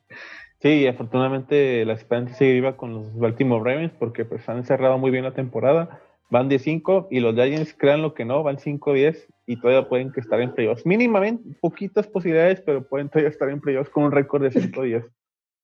Sí, 0.60 0.88
afortunadamente 0.88 1.84
la 1.84 1.92
esperanza 1.92 2.34
sigue 2.34 2.54
viva 2.54 2.76
con 2.76 2.92
los 2.92 3.16
Baltimore 3.16 3.62
Ravens 3.62 3.92
porque 3.96 4.24
pues 4.24 4.48
han 4.48 4.64
cerrado 4.64 4.98
muy 4.98 5.12
bien 5.12 5.22
la 5.22 5.32
temporada. 5.32 6.00
Van 6.30 6.48
de 6.48 6.58
5 6.58 7.08
y 7.10 7.20
los 7.20 7.34
Giants, 7.34 7.74
crean 7.76 8.02
lo 8.02 8.12
que 8.14 8.24
no, 8.24 8.42
van 8.42 8.58
5-10 8.58 9.26
y 9.46 9.56
todavía 9.56 9.88
pueden 9.88 10.12
que 10.12 10.20
estar 10.20 10.40
en 10.40 10.52
playoffs. 10.52 10.84
Mínimamente, 10.84 11.56
poquitas 11.60 12.06
posibilidades, 12.06 12.60
pero 12.60 12.86
pueden 12.86 13.08
todavía 13.08 13.30
estar 13.30 13.48
en 13.48 13.60
playoffs 13.60 13.90
con 13.90 14.04
un 14.04 14.12
récord 14.12 14.42
de 14.42 14.50
5-10. 14.50 15.08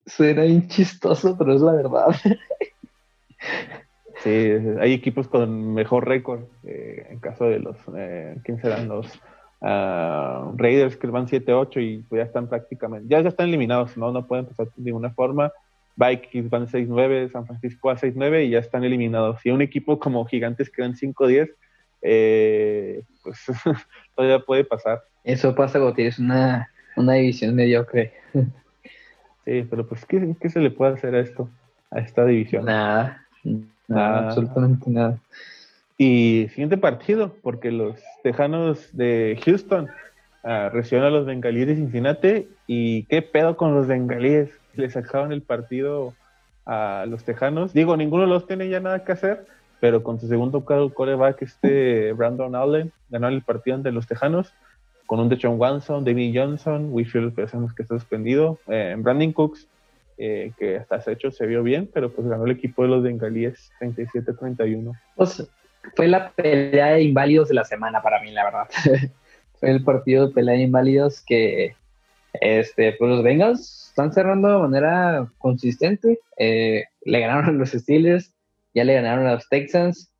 Suena 0.06 0.42
bien 0.42 0.68
chistoso, 0.68 1.36
pero 1.36 1.54
es 1.54 1.60
la 1.60 1.72
verdad. 1.72 2.14
Sí, 4.22 4.30
hay 4.80 4.94
equipos 4.94 5.28
con 5.28 5.74
mejor 5.74 6.08
récord. 6.08 6.44
Eh, 6.62 7.08
en 7.10 7.18
caso 7.18 7.44
de 7.44 7.58
los, 7.58 7.76
eh, 7.94 8.36
¿quién 8.44 8.58
serán 8.60 8.88
los? 8.88 9.06
Raiders 9.60 10.96
que 10.96 11.06
van 11.06 11.26
7-8 11.26 11.80
y 11.80 11.98
pues 12.02 12.20
ya 12.20 12.24
están 12.24 12.48
prácticamente, 12.48 13.08
ya, 13.08 13.22
ya 13.22 13.30
están 13.30 13.48
eliminados, 13.48 13.96
¿no? 13.96 14.12
No 14.12 14.26
pueden 14.26 14.44
pasar 14.44 14.66
de 14.66 14.72
ninguna 14.84 15.10
forma. 15.10 15.52
Vikings 15.96 16.50
van 16.50 16.66
6-9, 16.66 17.30
San 17.30 17.46
Francisco 17.46 17.90
a 17.90 17.96
6-9 17.96 18.46
y 18.46 18.50
ya 18.50 18.58
están 18.58 18.84
eliminados. 18.84 19.44
Y 19.44 19.50
un 19.50 19.62
equipo 19.62 19.98
como 19.98 20.24
Gigantes 20.24 20.70
que 20.70 20.82
van 20.82 20.94
5-10, 20.94 21.50
eh, 22.02 23.02
pues 23.22 23.44
todavía 24.16 24.40
puede 24.40 24.64
pasar. 24.64 25.02
Eso 25.22 25.54
pasa 25.54 25.78
cuando 25.78 25.94
tienes 25.94 26.18
una, 26.18 26.68
una 26.96 27.14
división 27.14 27.54
mediocre. 27.54 28.12
sí, 29.44 29.66
pero 29.70 29.86
pues 29.86 30.04
¿qué, 30.04 30.34
¿qué, 30.40 30.50
se 30.50 30.60
le 30.60 30.70
puede 30.70 30.94
hacer 30.94 31.14
a 31.14 31.20
esto, 31.20 31.48
a 31.90 32.00
esta 32.00 32.24
división? 32.24 32.66
Nada, 32.66 33.26
nada, 33.88 34.28
absolutamente 34.28 34.90
nada. 34.90 35.18
Y 35.96 36.48
siguiente 36.50 36.76
partido, 36.76 37.36
porque 37.42 37.70
los 37.70 38.02
Tejanos 38.22 38.96
de 38.96 39.38
Houston 39.44 39.88
uh, 40.44 40.48
a 40.48 41.10
los 41.10 41.26
Bengalíes 41.26 41.68
de 41.68 41.76
Cincinnati. 41.76 42.48
¿Y 42.66 43.04
qué 43.04 43.22
pedo 43.22 43.56
con 43.56 43.74
los 43.74 43.86
Bengalíes? 43.86 44.50
Le 44.76 44.90
sacaron 44.90 45.32
el 45.32 45.42
partido 45.42 46.14
a 46.66 47.04
los 47.08 47.24
Tejanos. 47.24 47.72
Digo, 47.72 47.96
ninguno 47.96 48.22
de 48.24 48.28
los 48.28 48.46
tiene 48.46 48.68
ya 48.68 48.80
nada 48.80 49.04
que 49.04 49.12
hacer, 49.12 49.46
pero 49.80 50.02
con 50.02 50.20
su 50.20 50.28
segundo 50.28 50.64
coreback, 50.64 51.42
este 51.42 52.12
Brandon 52.12 52.54
Allen, 52.54 52.92
ganó 53.10 53.28
el 53.28 53.42
partido 53.42 53.76
ante 53.76 53.92
los 53.92 54.06
Tejanos 54.06 54.52
con 55.06 55.20
un 55.20 55.28
Deshaun 55.28 55.60
Watson, 55.60 56.04
David 56.04 56.34
Johnson, 56.34 56.88
Whitfield, 56.90 57.34
pensamos 57.34 57.74
que 57.74 57.82
está 57.82 57.94
suspendido, 57.98 58.58
eh, 58.68 58.94
Brandon 58.98 59.32
Cooks, 59.32 59.68
eh, 60.16 60.52
que 60.58 60.76
hasta 60.76 60.96
ese 60.96 61.12
hecho 61.12 61.30
se 61.30 61.46
vio 61.46 61.62
bien, 61.62 61.90
pero 61.92 62.10
pues 62.10 62.26
ganó 62.26 62.44
el 62.44 62.52
equipo 62.52 62.82
de 62.82 62.88
los 62.88 63.02
Bengalíes 63.02 63.70
37-31. 63.80 64.92
Pues 65.16 65.46
fue 65.94 66.08
la 66.08 66.30
pelea 66.30 66.94
de 66.94 67.02
inválidos 67.02 67.48
de 67.48 67.54
la 67.54 67.64
semana 67.64 68.00
para 68.00 68.22
mí, 68.22 68.30
la 68.30 68.44
verdad. 68.44 68.68
fue 69.60 69.70
el 69.70 69.84
partido 69.84 70.28
de 70.28 70.34
pelea 70.34 70.54
de 70.54 70.62
inválidos 70.62 71.20
que 71.20 71.76
este, 72.40 72.92
pues 72.92 73.10
los 73.10 73.22
Bengals 73.22 73.88
están 73.88 74.12
cerrando 74.12 74.48
de 74.48 74.58
manera 74.58 75.30
consistente. 75.38 76.20
Eh, 76.36 76.84
le 77.04 77.20
ganaron 77.20 77.46
a 77.46 77.52
los 77.52 77.70
Steelers, 77.70 78.34
ya 78.74 78.84
le 78.84 78.94
ganaron 78.94 79.26
a 79.26 79.34
los 79.34 79.48
Texans. 79.48 80.10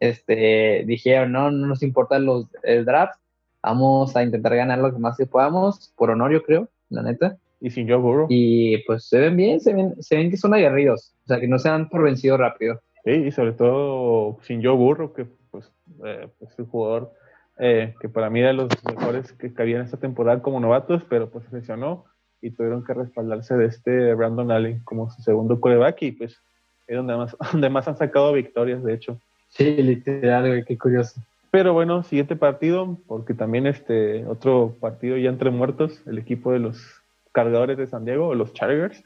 Este, 0.00 0.84
dijeron, 0.86 1.32
no, 1.32 1.50
no 1.50 1.66
nos 1.66 1.82
importa 1.82 2.18
los, 2.18 2.46
el 2.62 2.84
draft, 2.84 3.20
vamos 3.62 4.16
a 4.16 4.22
intentar 4.22 4.56
ganar 4.56 4.78
lo 4.78 4.92
que 4.92 4.98
más 4.98 5.16
que 5.16 5.26
podamos, 5.26 5.92
por 5.96 6.10
honor 6.10 6.32
yo 6.32 6.42
creo, 6.42 6.68
la 6.88 7.02
neta. 7.02 7.36
Y 7.60 7.70
sin 7.70 7.86
Joe 7.86 7.98
Burrow. 7.98 8.26
Y 8.30 8.78
pues 8.84 9.04
se 9.04 9.18
ven 9.18 9.36
bien, 9.36 9.60
se 9.60 9.74
ven, 9.74 9.94
se 10.02 10.16
ven 10.16 10.30
que 10.30 10.38
son 10.38 10.54
aguerridos, 10.54 11.14
o 11.24 11.28
sea, 11.28 11.40
que 11.40 11.48
no 11.48 11.58
se 11.58 11.68
han 11.68 11.90
por 11.90 12.02
vencido 12.02 12.38
rápido. 12.38 12.80
Sí, 13.04 13.10
y 13.10 13.30
sobre 13.30 13.52
todo 13.52 14.38
sin 14.42 14.64
Joe 14.64 14.74
Burro, 14.74 15.12
que 15.12 15.26
pues, 15.50 15.70
eh, 16.04 16.28
pues 16.38 16.58
el 16.58 16.64
jugador 16.64 17.12
eh, 17.60 17.94
que 18.00 18.08
para 18.08 18.30
mí 18.30 18.40
era 18.40 18.48
de 18.48 18.54
los 18.54 18.68
mejores 18.84 19.32
que 19.32 19.52
cabían 19.52 19.82
esta 19.82 19.96
temporada 19.96 20.42
como 20.42 20.60
novatos, 20.60 21.04
pero 21.08 21.30
pues 21.30 21.44
se 21.46 21.56
lesionó 21.56 22.04
y 22.42 22.50
tuvieron 22.50 22.84
que 22.84 22.94
respaldarse 22.94 23.56
de 23.56 23.66
este 23.66 24.14
Brandon 24.14 24.50
Allen 24.50 24.80
como 24.84 25.10
su 25.10 25.22
segundo 25.22 25.60
coreback 25.60 26.02
y 26.02 26.12
pues 26.12 26.40
es 26.86 26.96
donde 26.96 27.16
más, 27.16 27.36
donde 27.52 27.68
más 27.70 27.86
han 27.86 27.96
sacado 27.96 28.32
victorias, 28.32 28.82
de 28.82 28.94
hecho. 28.94 29.18
Sí, 29.48 29.76
literal, 29.82 30.64
qué 30.66 30.78
curioso. 30.78 31.20
Pero 31.50 31.72
bueno, 31.72 32.02
siguiente 32.04 32.36
partido, 32.36 32.96
porque 33.06 33.34
también 33.34 33.66
este 33.66 34.24
otro 34.26 34.76
partido 34.80 35.16
ya 35.16 35.30
entre 35.30 35.50
muertos, 35.50 36.00
el 36.06 36.18
equipo 36.18 36.52
de 36.52 36.60
los 36.60 37.02
cargadores 37.32 37.76
de 37.76 37.88
San 37.88 38.04
Diego, 38.04 38.34
los 38.34 38.52
Chargers, 38.52 39.02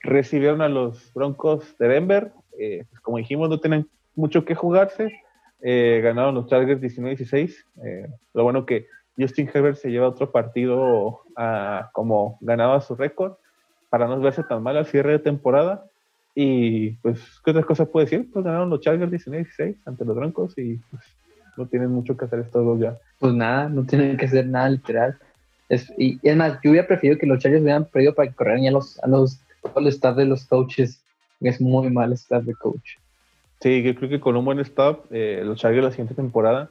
recibieron 0.00 0.60
a 0.60 0.68
los 0.68 1.12
Broncos 1.14 1.78
de 1.78 1.88
Denver 1.88 2.32
eh, 2.58 2.84
pues 2.88 3.00
como 3.00 3.18
dijimos, 3.18 3.48
no 3.48 3.60
tienen 3.60 3.88
mucho 4.14 4.44
que 4.44 4.54
jugarse. 4.54 5.20
Eh, 5.66 6.02
ganaron 6.02 6.34
los 6.34 6.46
Chargers 6.46 6.80
19-16. 6.80 7.56
Eh, 7.82 8.06
lo 8.34 8.42
bueno 8.42 8.66
que 8.66 8.86
Justin 9.18 9.50
Herbert 9.52 9.78
se 9.78 9.90
lleva 9.90 10.08
otro 10.08 10.30
partido 10.30 11.22
a, 11.36 11.88
como 11.94 12.36
ganaba 12.42 12.82
su 12.82 12.94
récord 12.94 13.32
para 13.88 14.06
no 14.06 14.20
verse 14.20 14.42
tan 14.42 14.62
mal 14.62 14.76
al 14.76 14.84
cierre 14.84 15.12
de 15.12 15.18
temporada. 15.20 15.86
Y 16.34 16.90
pues, 16.96 17.40
¿qué 17.42 17.52
otras 17.52 17.64
cosas 17.64 17.88
puede 17.88 18.04
decir? 18.04 18.30
Pues 18.30 18.44
ganaron 18.44 18.68
los 18.68 18.80
Chargers 18.80 19.10
19-16 19.10 19.76
ante 19.86 20.04
los 20.04 20.14
Broncos 20.14 20.52
y 20.58 20.76
pues 20.90 21.02
no 21.56 21.66
tienen 21.66 21.90
mucho 21.90 22.14
que 22.14 22.26
hacer 22.26 22.40
estos 22.40 22.62
dos 22.62 22.78
ya. 22.78 22.98
Pues 23.18 23.32
nada, 23.32 23.70
no 23.70 23.84
tienen 23.84 24.18
que 24.18 24.26
hacer 24.26 24.46
nada 24.46 24.68
literal. 24.68 25.16
Es, 25.70 25.90
y, 25.96 26.18
es 26.22 26.36
más, 26.36 26.58
yo 26.62 26.72
hubiera 26.72 26.86
preferido 26.86 27.18
que 27.18 27.26
los 27.26 27.38
Chargers 27.38 27.62
hubieran 27.62 27.86
perdido 27.86 28.14
para 28.14 28.28
que 28.28 28.34
corrieran 28.34 28.64
ya 28.64 28.70
los, 28.70 29.02
a 29.02 29.06
los, 29.06 29.40
el 29.76 29.86
staff 29.86 30.14
de 30.14 30.26
los 30.26 30.44
coaches 30.44 31.02
es 31.40 31.60
muy 31.60 31.88
mal 31.88 32.12
staff 32.12 32.44
de 32.44 32.54
coach. 32.54 32.98
Sí, 33.60 33.82
yo 33.82 33.94
creo 33.94 34.10
que 34.10 34.20
con 34.20 34.36
un 34.36 34.44
buen 34.44 34.58
staff, 34.60 34.98
eh, 35.10 35.42
los 35.44 35.58
Chargers 35.58 35.84
la 35.84 35.90
siguiente 35.90 36.14
temporada 36.14 36.70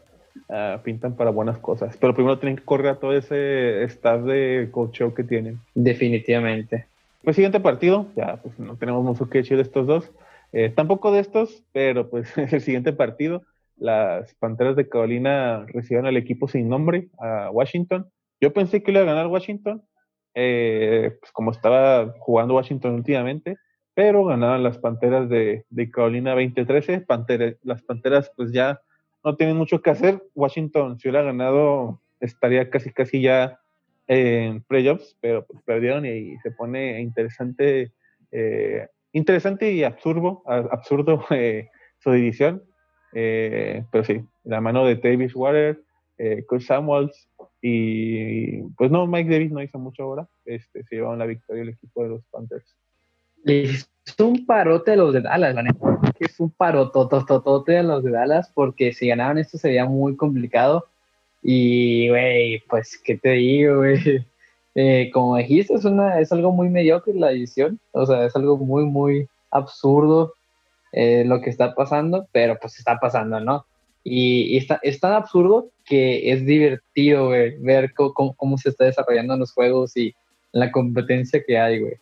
ah, 0.50 0.82
pintan 0.84 1.16
para 1.16 1.32
buenas 1.32 1.58
cosas. 1.58 1.98
Pero 1.98 2.14
primero 2.14 2.40
tienen 2.40 2.58
que 2.58 2.64
correr 2.64 2.88
a 2.88 3.00
todo 3.00 3.14
ese 3.14 3.84
staff 3.84 4.24
de 4.24 4.70
coach 4.72 5.02
que 5.16 5.24
tienen. 5.24 5.60
Definitivamente. 5.74 6.86
Pues 7.24 7.36
siguiente 7.36 7.62
partido, 7.62 8.08
ya 8.16 8.38
pues 8.38 8.60
no 8.60 8.76
tenemos 8.76 9.04
mucho 9.04 9.30
que 9.30 9.40
decir 9.40 9.58
de 9.58 9.64
estos 9.64 9.88
dos. 9.88 10.12
Eh, 10.52 10.70
tampoco 10.70 11.12
de 11.12 11.20
estos, 11.20 11.64
pero 11.72 12.10
pues 12.10 12.38
el 12.38 12.62
siguiente 12.62 12.94
partido, 12.94 13.44
las 13.78 14.34
Panteras 14.36 14.76
de 14.76 14.88
Carolina 14.88 15.66
recibieron 15.68 16.06
al 16.06 16.18
equipo 16.18 16.48
sin 16.48 16.70
nombre, 16.70 17.08
a 17.20 17.50
Washington. 17.50 18.10
Yo 18.40 18.54
pensé 18.54 18.84
que 18.84 18.92
iba 18.92 19.02
a 19.02 19.06
ganar 19.06 19.28
Washington, 19.28 19.84
eh, 20.36 21.18
pues 21.20 21.32
como 21.32 21.52
estaba 21.52 22.14
jugando 22.20 22.56
Washington 22.56 22.96
últimamente, 22.96 23.58
pero 23.94 24.26
ganaron 24.26 24.64
las 24.64 24.78
Panteras 24.78 25.30
de, 25.30 25.66
Carolina 25.92 26.32
2013. 26.32 27.06
las 27.64 27.82
Panteras 27.84 28.32
pues 28.36 28.52
ya 28.52 28.82
no 29.24 29.36
tienen 29.36 29.58
mucho 29.58 29.82
que 29.82 29.92
hacer. 29.92 30.22
Washington, 30.36 31.00
si 31.00 31.08
hubiera 31.08 31.24
ganado, 31.24 32.02
estaría 32.20 32.70
casi 32.70 32.92
casi 32.92 33.22
ya 33.22 33.60
en 34.08 34.62
playoffs, 34.64 35.16
pero 35.22 35.46
pues, 35.46 35.62
perdieron 35.64 36.06
y, 36.06 36.38
se 36.40 36.52
pone 36.52 37.02
interesante, 37.02 37.94
eh, 38.32 38.88
interesante 39.12 39.72
y 39.72 39.84
absurdo, 39.84 40.44
eh, 41.30 41.70
su 42.00 42.12
división. 42.12 42.64
Eh, 43.14 43.86
pero 43.92 44.04
sí, 44.04 44.26
la 44.44 44.60
mano 44.60 44.86
de 44.86 44.96
Davis 44.96 45.36
Water, 45.36 45.82
Chris 46.48 46.68
Samuels 46.68 47.28
y 47.62 48.62
pues 48.76 48.92
no, 48.92 49.08
Mike 49.08 49.30
Davis 49.30 49.52
no 49.52 49.62
hizo 49.62 49.78
mucho 49.78 50.04
ahora. 50.04 50.28
Este, 50.46 50.84
se 50.84 50.96
llevaron 50.96 51.20
la 51.20 51.26
victoria 51.26 51.64
el 51.64 51.70
equipo 51.70 52.04
de 52.04 52.10
los 52.10 52.26
Panthers. 52.26 52.76
Es 53.46 53.90
un 54.20 54.46
parote 54.46 54.92
a 54.92 54.96
los 54.96 55.14
de 55.14 55.22
Dallas, 55.22 55.56
la 55.56 55.64
neta. 55.64 56.00
Es 56.20 56.40
un 56.40 56.50
parotototote 56.52 57.78
a 57.78 57.84
los 57.84 58.04
de 58.04 58.12
Dallas 58.12 58.52
porque 58.54 58.94
si 58.94 59.08
ganaban 59.08 59.38
esto 59.38 59.58
sería 59.58 59.86
muy 59.86 60.16
complicado 60.16 60.88
y, 61.42 62.08
güey, 62.10 62.60
pues, 62.70 62.98
¿qué 63.04 63.18
te 63.18 63.32
digo, 63.32 63.78
güey? 63.78 64.00
Eh, 64.76 65.12
como 65.14 65.38
dijiste, 65.38 65.76
es, 65.76 65.86
una, 65.86 66.20
es 66.20 66.32
algo 66.32 66.52
muy 66.52 66.68
mediocre 66.68 67.14
la 67.14 67.32
edición, 67.32 67.80
o 67.92 68.08
sea, 68.08 68.26
es 68.26 68.36
algo 68.36 68.58
muy, 68.58 68.86
muy 68.86 69.28
absurdo 69.52 70.34
eh, 70.92 71.24
lo 71.28 71.42
que 71.42 71.52
está 71.52 71.76
pasando, 71.76 72.28
pero 72.32 72.58
pues 72.60 72.80
está 72.80 73.00
pasando, 73.00 73.40
¿no? 73.40 73.68
Y, 74.04 74.58
está, 74.58 74.80
es 74.82 75.00
tan 75.00 75.14
absurdo 75.14 75.70
que 75.86 76.32
es 76.32 76.44
divertido, 76.44 77.28
güey, 77.28 77.56
ver 77.60 77.94
cómo, 77.94 78.34
cómo, 78.34 78.58
se 78.58 78.70
está 78.70 78.86
desarrollando 78.86 79.38
los 79.38 79.54
juegos 79.54 79.96
y 79.96 80.16
la 80.52 80.72
competencia 80.72 81.44
que 81.46 81.60
hay, 81.60 81.80
güey. 81.80 81.94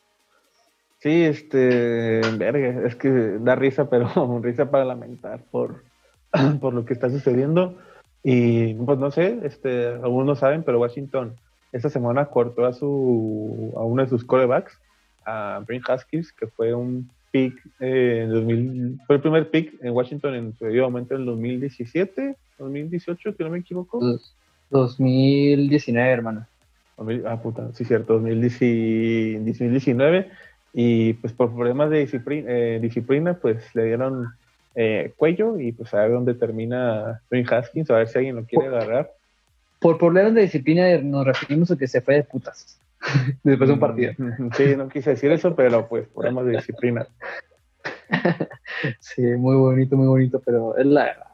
Sí, 1.01 1.23
este, 1.23 2.21
verga, 2.37 2.87
es 2.87 2.95
que 2.95 3.09
da 3.09 3.55
risa, 3.55 3.89
pero 3.89 4.07
risa 4.43 4.69
para 4.69 4.85
lamentar 4.85 5.43
por, 5.49 5.83
por 6.61 6.73
lo 6.73 6.85
que 6.85 6.93
está 6.93 7.09
sucediendo. 7.09 7.77
Y 8.23 8.75
pues 8.75 8.99
no 8.99 9.09
sé, 9.09 9.39
este, 9.43 9.87
algunos 9.87 10.39
saben, 10.39 10.63
pero 10.63 10.79
Washington 10.79 11.35
esta 11.71 11.89
semana 11.89 12.25
cortó 12.25 12.65
a 12.65 12.73
su 12.73 13.73
a 13.75 13.81
uno 13.81 14.03
de 14.03 14.09
sus 14.09 14.23
corebacks, 14.23 14.79
a 15.25 15.63
Brent 15.65 15.89
Haskins, 15.89 16.31
que 16.33 16.47
fue 16.47 16.73
un 16.73 17.09
pick 17.31 17.55
eh, 17.79 18.23
en 18.25 18.29
2000, 18.29 18.99
fue 19.07 19.15
el 19.15 19.21
primer 19.21 19.49
pick 19.49 19.73
en 19.81 19.93
Washington 19.93 20.35
en 20.35 20.53
su 20.55 20.65
debido 20.65 20.83
momento 20.83 21.15
en 21.15 21.21
el 21.21 21.27
2017, 21.27 22.35
2018, 22.59 23.33
si 23.33 23.43
no 23.43 23.49
me 23.49 23.59
equivoco. 23.59 23.99
2019, 24.69 26.11
hermano. 26.11 26.45
Ah, 27.25 27.41
puta, 27.41 27.71
sí, 27.73 27.85
cierto, 27.85 28.19
2019. 28.19 30.29
Y 30.73 31.13
pues 31.13 31.33
por 31.33 31.53
problemas 31.53 31.89
de 31.89 31.99
disciplina, 31.99 32.49
eh, 32.49 32.79
disciplina 32.81 33.33
pues 33.33 33.63
le 33.75 33.85
dieron 33.85 34.27
eh, 34.75 35.13
cuello 35.17 35.59
y 35.59 35.73
pues 35.73 35.93
a 35.93 36.01
ver 36.01 36.11
dónde 36.11 36.33
termina 36.33 37.21
Dwayne 37.29 37.47
Haskins, 37.49 37.91
a 37.91 37.97
ver 37.97 38.07
si 38.07 38.17
alguien 38.19 38.37
lo 38.37 38.45
quiere 38.45 38.67
agarrar. 38.67 39.11
Por 39.79 39.97
problemas 39.97 40.33
de 40.33 40.41
disciplina 40.41 40.97
nos 40.99 41.25
referimos 41.25 41.71
a 41.71 41.77
que 41.77 41.87
se 41.87 42.01
fue 42.01 42.15
de 42.15 42.23
putas 42.23 42.79
después 43.43 43.67
de 43.67 43.73
un 43.73 43.79
partido. 43.79 44.13
Mm, 44.17 44.49
sí, 44.55 44.75
no 44.77 44.87
quise 44.87 45.11
decir 45.11 45.31
eso, 45.31 45.55
pero 45.55 45.87
pues 45.87 46.07
problemas 46.07 46.45
de 46.45 46.51
disciplina. 46.53 47.05
sí, 48.99 49.21
muy 49.21 49.55
bonito, 49.55 49.97
muy 49.97 50.07
bonito, 50.07 50.41
pero 50.45 50.77
es 50.77 50.85
la 50.85 51.03
verdad. 51.05 51.27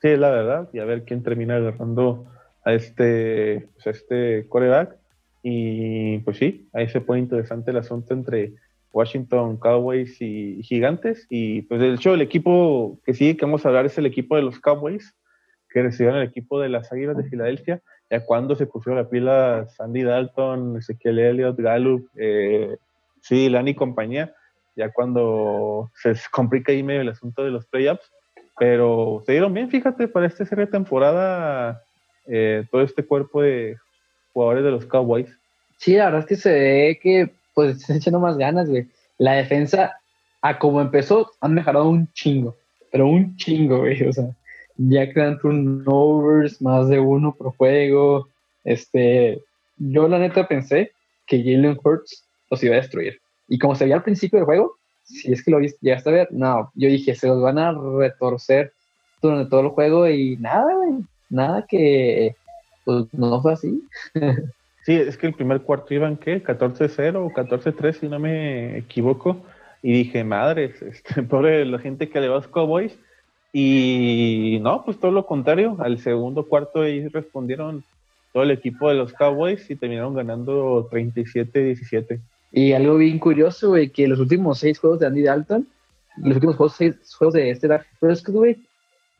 Sí, 0.00 0.08
es 0.08 0.18
la 0.18 0.30
verdad, 0.30 0.68
y 0.72 0.78
a 0.78 0.84
ver 0.84 1.04
quién 1.04 1.22
termina 1.22 1.56
agarrando 1.56 2.26
a 2.64 2.72
este, 2.72 3.68
pues, 3.74 3.86
a 3.86 3.90
este 3.90 4.46
coreback. 4.48 4.96
Y 5.42 6.18
pues 6.20 6.38
sí, 6.38 6.68
ahí 6.72 6.88
se 6.88 7.00
pone 7.00 7.20
interesante 7.20 7.72
el 7.72 7.78
asunto 7.78 8.14
entre 8.14 8.52
Washington 8.92 9.56
Cowboys 9.56 10.20
y 10.20 10.62
Gigantes. 10.62 11.26
Y 11.28 11.62
pues 11.62 11.80
de 11.80 11.94
hecho 11.94 12.14
el 12.14 12.20
equipo 12.20 12.98
que 13.04 13.14
sí 13.14 13.36
que 13.36 13.44
vamos 13.44 13.64
a 13.64 13.68
hablar 13.68 13.86
es 13.86 13.98
el 13.98 14.06
equipo 14.06 14.36
de 14.36 14.42
los 14.42 14.60
Cowboys, 14.60 15.14
que 15.70 15.82
recibieron 15.82 16.20
el 16.20 16.28
equipo 16.28 16.60
de 16.60 16.68
las 16.68 16.92
Águilas 16.92 17.16
de 17.16 17.24
Filadelfia. 17.24 17.82
Ya 18.10 18.24
cuando 18.24 18.54
se 18.54 18.66
pusieron 18.66 19.02
la 19.02 19.08
pila 19.08 19.66
Sandy 19.68 20.02
Dalton, 20.02 20.76
Ezequiel 20.76 21.18
Elliott, 21.18 21.58
Gallup, 21.58 22.08
eh, 22.16 22.76
sí, 23.22 23.48
Lani 23.48 23.70
y 23.70 23.74
compañía, 23.74 24.34
ya 24.76 24.92
cuando 24.92 25.90
se 25.94 26.14
complica 26.30 26.72
ahí 26.72 26.82
medio 26.82 27.00
el 27.00 27.08
asunto 27.08 27.42
de 27.42 27.50
los 27.50 27.66
playoffs. 27.66 28.12
Pero 28.58 29.22
se 29.24 29.32
dieron 29.32 29.54
bien, 29.54 29.70
fíjate, 29.70 30.08
para 30.08 30.26
esta 30.26 30.44
serie 30.44 30.66
de 30.66 30.72
temporada, 30.72 31.82
eh, 32.26 32.66
todo 32.70 32.82
este 32.82 33.04
cuerpo 33.04 33.40
de 33.40 33.78
jugadores 34.32 34.64
de 34.64 34.70
los 34.70 34.86
Cowboys. 34.86 35.28
Sí, 35.78 35.94
la 35.94 36.06
verdad 36.06 36.20
es 36.20 36.26
que 36.26 36.36
se 36.36 36.52
ve 36.52 36.98
que 37.02 37.30
pues 37.54 37.78
están 37.78 37.96
echando 37.96 38.20
más 38.20 38.36
ganas, 38.36 38.68
güey. 38.68 38.86
La 39.18 39.32
defensa, 39.32 39.96
a 40.40 40.58
como 40.58 40.80
empezó, 40.80 41.32
han 41.40 41.54
mejorado 41.54 41.88
un 41.88 42.10
chingo, 42.12 42.56
pero 42.90 43.06
un 43.06 43.36
chingo, 43.36 43.78
güey. 43.78 44.02
O 44.04 44.12
sea, 44.12 44.30
ya 44.76 45.12
crean 45.12 45.38
turnovers, 45.38 46.60
más 46.62 46.88
de 46.88 46.98
uno 46.98 47.34
por 47.34 47.54
juego. 47.56 48.28
Este, 48.64 49.42
yo 49.76 50.08
la 50.08 50.18
neta 50.18 50.46
pensé 50.48 50.92
que 51.26 51.38
Jalen 51.38 51.78
Hurts 51.82 52.24
los 52.50 52.62
iba 52.62 52.74
a 52.74 52.80
destruir. 52.80 53.20
Y 53.48 53.58
como 53.58 53.74
se 53.74 53.84
veía 53.84 53.96
al 53.96 54.02
principio 54.02 54.38
del 54.38 54.46
juego, 54.46 54.76
si 55.04 55.32
es 55.32 55.44
que 55.44 55.50
lo 55.50 55.60
llegaste 55.60 56.08
a 56.08 56.12
ver, 56.12 56.28
no, 56.30 56.70
yo 56.74 56.88
dije, 56.88 57.14
se 57.14 57.28
los 57.28 57.42
van 57.42 57.58
a 57.58 57.72
retorcer 57.72 58.72
durante 59.20 59.50
todo 59.50 59.60
el 59.60 59.68
juego 59.68 60.08
y 60.08 60.36
nada, 60.36 60.74
güey, 60.74 61.04
nada 61.28 61.66
que 61.68 62.34
pues 62.84 63.06
no 63.12 63.40
fue 63.40 63.52
así. 63.52 63.82
Sí, 64.84 64.94
es 64.94 65.16
que 65.16 65.28
el 65.28 65.34
primer 65.34 65.62
cuarto 65.62 65.94
iban, 65.94 66.16
¿qué? 66.16 66.42
14-0 66.42 67.16
o 67.16 67.30
14-3, 67.30 67.92
si 67.92 68.08
no 68.08 68.18
me 68.18 68.78
equivoco. 68.78 69.40
Y 69.80 69.92
dije, 69.92 70.24
madres, 70.24 70.82
este, 70.82 71.22
pobre 71.22 71.64
la 71.64 71.78
gente 71.78 72.08
que 72.08 72.20
le 72.20 72.28
va 72.28 72.34
a 72.34 72.38
los 72.38 72.48
Cowboys. 72.48 72.98
Y 73.52 74.58
no, 74.62 74.84
pues 74.84 74.98
todo 74.98 75.12
lo 75.12 75.26
contrario. 75.26 75.76
Al 75.78 75.98
segundo 75.98 76.48
cuarto 76.48 76.82
ahí 76.82 77.06
respondieron 77.08 77.84
todo 78.32 78.42
el 78.42 78.50
equipo 78.50 78.88
de 78.88 78.96
los 78.96 79.12
Cowboys 79.12 79.70
y 79.70 79.76
terminaron 79.76 80.14
ganando 80.14 80.88
37-17. 80.90 82.18
Y 82.50 82.72
algo 82.72 82.96
bien 82.96 83.20
curioso, 83.20 83.68
güey, 83.68 83.90
que 83.90 84.08
los 84.08 84.18
últimos 84.18 84.58
seis 84.58 84.80
juegos 84.80 84.98
de 84.98 85.06
Andy 85.06 85.22
Dalton, 85.22 85.68
los 86.16 86.34
últimos 86.34 86.56
juegos, 86.56 86.74
seis 86.76 87.14
juegos 87.16 87.34
de 87.34 87.50
este 87.50 87.68
Dark 87.68 87.86
Prescott, 88.00 88.34
güey, 88.34 88.56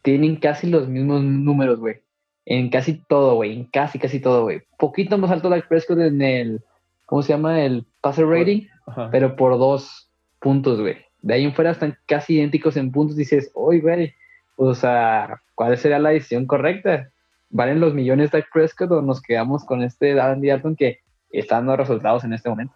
tienen 0.03 0.37
casi 0.37 0.69
los 0.69 0.89
mismos 0.89 1.23
números, 1.23 1.79
güey 1.79 2.01
en 2.45 2.71
casi 2.71 3.03
todo, 3.09 3.37
güey, 3.37 3.53
en 3.53 3.65
casi, 3.67 3.99
casi 3.99 4.21
todo, 4.21 4.43
güey. 4.45 4.63
Poquito 4.79 5.19
más 5.19 5.31
alto 5.31 5.49
la 5.49 5.61
Prescott 5.61 5.99
en 5.99 6.23
el, 6.23 6.63
¿cómo 7.07 7.23
se 7.23 7.33
llama? 7.33 7.63
El 7.63 7.87
passer 8.01 8.27
rating, 8.27 8.67
pero 9.11 9.37
por 9.37 9.59
dos 9.59 10.11
puntos, 10.41 10.81
güey. 10.81 10.97
De 11.21 11.35
ahí 11.35 11.45
en 11.45 11.55
fuera 11.55 11.71
están 11.71 11.97
casi 12.07 12.35
idénticos 12.35 12.77
en 12.77 12.91
puntos. 12.91 13.17
Dices, 13.17 13.51
oye, 13.55 13.81
güey, 13.81 14.15
o 14.57 14.75
sea, 14.75 15.41
¿cuál 15.55 15.77
sería 15.79 15.99
la 15.99 16.11
decisión 16.11 16.47
correcta? 16.47 17.11
¿Valen 17.51 17.81
los 17.81 17.95
millones 17.95 18.31
de 18.31 18.45
Prescott 18.53 18.91
o 18.91 19.03
nos 19.03 19.23
quedamos 19.23 19.65
con 19.65 19.83
este 19.83 20.19
Andy 20.21 20.49
Dalton 20.49 20.75
que 20.75 21.01
está 21.31 21.57
dando 21.57 21.77
resultados 21.77 22.25
en 22.25 22.33
este 22.33 22.49
momento? 22.49 22.75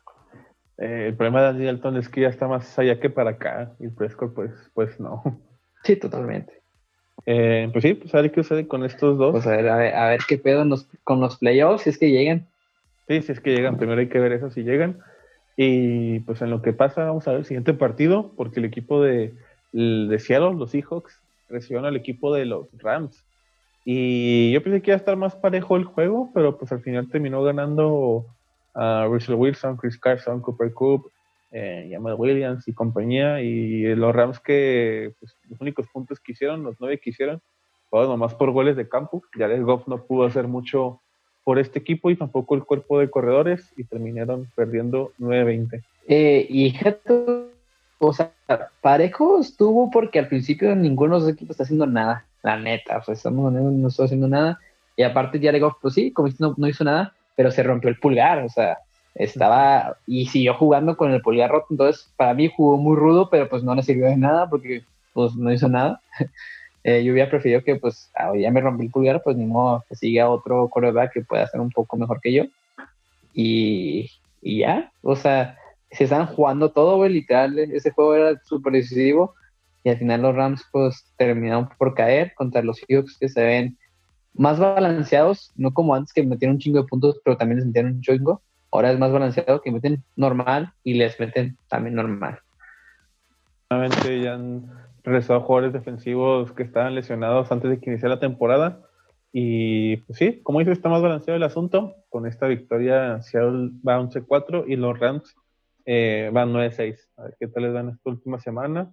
Eh, 0.78 1.06
el 1.08 1.16
problema 1.16 1.42
de 1.42 1.48
Andy 1.48 1.64
Dalton 1.64 1.96
es 1.96 2.08
que 2.08 2.20
ya 2.20 2.28
está 2.28 2.46
más 2.46 2.78
allá 2.78 3.00
que 3.00 3.10
para 3.10 3.30
acá 3.30 3.72
y 3.80 3.88
Prescott, 3.88 4.34
pues, 4.34 4.52
pues 4.74 5.00
no. 5.00 5.22
Sí, 5.82 5.96
totalmente. 5.96 6.62
Eh, 7.24 7.68
pues 7.72 7.82
sí, 7.82 7.94
pues 7.94 8.14
a 8.14 8.20
ver 8.20 8.30
qué 8.30 8.42
sucede 8.42 8.68
con 8.68 8.84
estos 8.84 9.16
dos. 9.16 9.32
Pues 9.32 9.46
a 9.46 9.56
ver, 9.56 9.68
a 9.68 10.08
ver, 10.08 10.20
qué 10.28 10.38
pedo 10.38 10.64
con 11.04 11.20
los 11.20 11.36
playoffs, 11.38 11.84
si 11.84 11.90
es 11.90 11.98
que 11.98 12.10
llegan. 12.10 12.46
Sí, 13.08 13.22
si 13.22 13.32
es 13.32 13.40
que 13.40 13.54
llegan, 13.54 13.78
primero 13.78 14.00
hay 14.00 14.08
que 14.08 14.18
ver 14.18 14.32
eso 14.32 14.50
si 14.50 14.62
llegan. 14.62 14.98
Y 15.56 16.20
pues 16.20 16.42
en 16.42 16.50
lo 16.50 16.60
que 16.60 16.72
pasa, 16.72 17.04
vamos 17.04 17.26
a 17.26 17.30
ver 17.30 17.40
el 17.40 17.46
siguiente 17.46 17.72
partido, 17.72 18.32
porque 18.36 18.60
el 18.60 18.66
equipo 18.66 19.02
de, 19.02 19.34
de 19.72 20.18
Seattle, 20.18 20.54
los 20.54 20.72
Seahawks, 20.72 21.18
recibieron 21.48 21.86
al 21.86 21.96
equipo 21.96 22.34
de 22.34 22.44
los 22.44 22.66
Rams. 22.78 23.24
Y 23.84 24.52
yo 24.52 24.62
pensé 24.62 24.82
que 24.82 24.90
iba 24.90 24.96
a 24.96 24.98
estar 24.98 25.16
más 25.16 25.36
parejo 25.36 25.76
el 25.76 25.84
juego, 25.84 26.30
pero 26.34 26.58
pues 26.58 26.72
al 26.72 26.80
final 26.80 27.08
terminó 27.08 27.42
ganando 27.42 28.26
a 28.74 29.06
Russell 29.08 29.36
Wilson, 29.36 29.76
Chris 29.76 29.96
Carson, 29.96 30.40
Cooper 30.40 30.72
Coop, 30.72 31.06
eh, 31.56 31.98
Williams 31.98 32.68
y 32.68 32.74
compañía, 32.74 33.40
y 33.40 33.94
los 33.94 34.14
Rams 34.14 34.40
que 34.40 35.14
pues, 35.18 35.36
los 35.48 35.60
únicos 35.60 35.86
puntos 35.88 36.20
que 36.20 36.32
hicieron, 36.32 36.62
los 36.62 36.76
nueve 36.78 36.98
que 36.98 37.10
hicieron, 37.10 37.40
fueron 37.88 38.10
nomás 38.10 38.34
por 38.34 38.50
goles 38.50 38.76
de 38.76 38.88
campo. 38.88 39.22
Les 39.34 39.62
Goff 39.62 39.88
no 39.88 40.04
pudo 40.04 40.26
hacer 40.26 40.48
mucho 40.48 41.00
por 41.44 41.58
este 41.58 41.78
equipo 41.78 42.10
y 42.10 42.16
tampoco 42.16 42.56
el 42.56 42.64
cuerpo 42.64 42.98
de 42.98 43.08
corredores 43.08 43.72
y 43.76 43.84
terminaron 43.84 44.50
perdiendo 44.54 45.12
9-20. 45.18 45.82
Eh, 46.08 46.46
y 46.50 46.74
o 47.98 48.12
sea, 48.12 48.32
parejo 48.82 49.40
estuvo 49.40 49.90
porque 49.90 50.18
al 50.18 50.28
principio 50.28 50.74
ninguno 50.76 51.14
de 51.14 51.20
los 51.20 51.32
equipos 51.32 51.54
está 51.54 51.62
haciendo 51.62 51.86
nada, 51.86 52.26
la 52.42 52.58
neta, 52.58 52.98
o 52.98 53.02
sea, 53.02 53.14
estamos, 53.14 53.52
no 53.52 53.88
está 53.88 54.04
haciendo 54.04 54.28
nada. 54.28 54.60
Y 54.96 55.02
aparte, 55.02 55.40
Jared 55.40 55.60
Goff, 55.62 55.76
pues 55.80 55.94
sí, 55.94 56.10
como 56.10 56.28
no, 56.38 56.54
no 56.56 56.68
hizo 56.68 56.84
nada, 56.84 57.14
pero 57.34 57.50
se 57.50 57.62
rompió 57.62 57.88
el 57.88 57.98
pulgar, 57.98 58.38
o 58.42 58.48
sea, 58.48 58.78
estaba 59.16 59.96
y 60.06 60.26
siguió 60.26 60.54
jugando 60.54 60.96
con 60.96 61.10
el 61.12 61.22
pulgar 61.22 61.50
roto, 61.50 61.66
entonces 61.70 62.12
para 62.16 62.34
mí 62.34 62.50
jugó 62.54 62.76
muy 62.76 62.96
rudo, 62.96 63.28
pero 63.30 63.48
pues 63.48 63.62
no 63.62 63.74
le 63.74 63.82
sirvió 63.82 64.06
de 64.06 64.16
nada 64.16 64.48
porque 64.48 64.82
pues 65.12 65.34
no 65.34 65.52
hizo 65.52 65.68
nada. 65.68 66.00
Eh, 66.88 67.02
yo 67.02 67.12
hubiera 67.12 67.28
preferido 67.28 67.64
que 67.64 67.74
pues 67.74 68.12
ah, 68.14 68.30
ya 68.36 68.48
me 68.52 68.60
rompí 68.60 68.84
el 68.84 68.92
pulgar, 68.92 69.20
pues 69.24 69.36
ni 69.36 69.44
modo 69.44 69.84
que 69.88 69.96
siga 69.96 70.30
otro 70.30 70.68
quarterback 70.68 71.14
que 71.14 71.22
pueda 71.22 71.44
ser 71.48 71.58
un 71.58 71.70
poco 71.70 71.96
mejor 71.96 72.20
que 72.20 72.32
yo. 72.32 72.44
Y, 73.34 74.08
y 74.40 74.60
ya, 74.60 74.92
o 75.02 75.16
sea, 75.16 75.58
se 75.90 76.04
estaban 76.04 76.28
jugando 76.28 76.70
todo, 76.70 76.98
güey, 76.98 77.12
literal, 77.12 77.58
ese 77.58 77.90
juego 77.90 78.14
era 78.14 78.40
súper 78.44 78.74
decisivo 78.74 79.34
y 79.82 79.88
al 79.88 79.98
final 79.98 80.22
los 80.22 80.34
Rams 80.36 80.64
pues 80.70 81.12
terminaron 81.16 81.68
por 81.78 81.94
caer 81.94 82.34
contra 82.34 82.62
los 82.62 82.76
Seahawks 82.78 83.18
que 83.18 83.28
se 83.28 83.44
ven 83.44 83.78
más 84.34 84.58
balanceados, 84.58 85.52
no 85.56 85.72
como 85.72 85.94
antes 85.94 86.12
que 86.12 86.22
metieron 86.22 86.56
un 86.56 86.60
chingo 86.60 86.82
de 86.82 86.88
puntos, 86.88 87.20
pero 87.24 87.36
también 87.36 87.58
les 87.58 87.66
metieron 87.66 87.94
un 87.94 88.00
chingo. 88.00 88.42
Ahora 88.76 88.92
es 88.92 88.98
más 88.98 89.10
balanceado 89.10 89.62
que 89.62 89.72
meten 89.72 90.04
normal 90.16 90.74
y 90.84 90.94
les 90.94 91.18
meten 91.18 91.56
también 91.66 91.94
normal. 91.94 92.40
Nuevamente 93.70 94.20
ya 94.20 94.34
han 94.34 94.70
regresado 95.02 95.40
jugadores 95.40 95.72
defensivos 95.72 96.52
que 96.52 96.64
estaban 96.64 96.94
lesionados 96.94 97.50
antes 97.50 97.70
de 97.70 97.80
que 97.80 97.88
iniciara 97.88 98.16
la 98.16 98.20
temporada. 98.20 98.82
Y 99.32 99.96
pues 99.96 100.18
sí, 100.18 100.42
como 100.42 100.58
dice, 100.58 100.72
está 100.72 100.90
más 100.90 101.00
balanceado 101.00 101.38
el 101.38 101.42
asunto. 101.42 101.94
Con 102.10 102.26
esta 102.26 102.48
victoria, 102.48 103.22
Seattle 103.22 103.70
va 103.86 103.98
11-4 103.98 104.64
y 104.68 104.76
los 104.76 104.98
Rams 104.98 105.34
eh, 105.86 106.28
van 106.30 106.52
9-6. 106.52 106.98
A 107.16 107.22
ver 107.22 107.36
qué 107.40 107.48
tal 107.48 107.62
les 107.62 107.72
dan 107.72 107.88
esta 107.88 108.10
última 108.10 108.38
semana. 108.40 108.92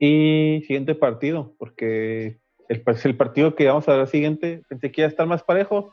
Y 0.00 0.62
siguiente 0.66 0.94
partido, 0.94 1.52
porque 1.58 2.38
el, 2.70 2.82
el 3.04 3.16
partido 3.18 3.54
que 3.54 3.66
vamos 3.66 3.86
a 3.90 3.96
ver 3.98 4.08
siguiente, 4.08 4.62
pensé 4.70 4.90
que 4.90 5.02
iba 5.02 5.06
a 5.06 5.10
estar 5.10 5.26
más 5.26 5.42
parejo, 5.42 5.92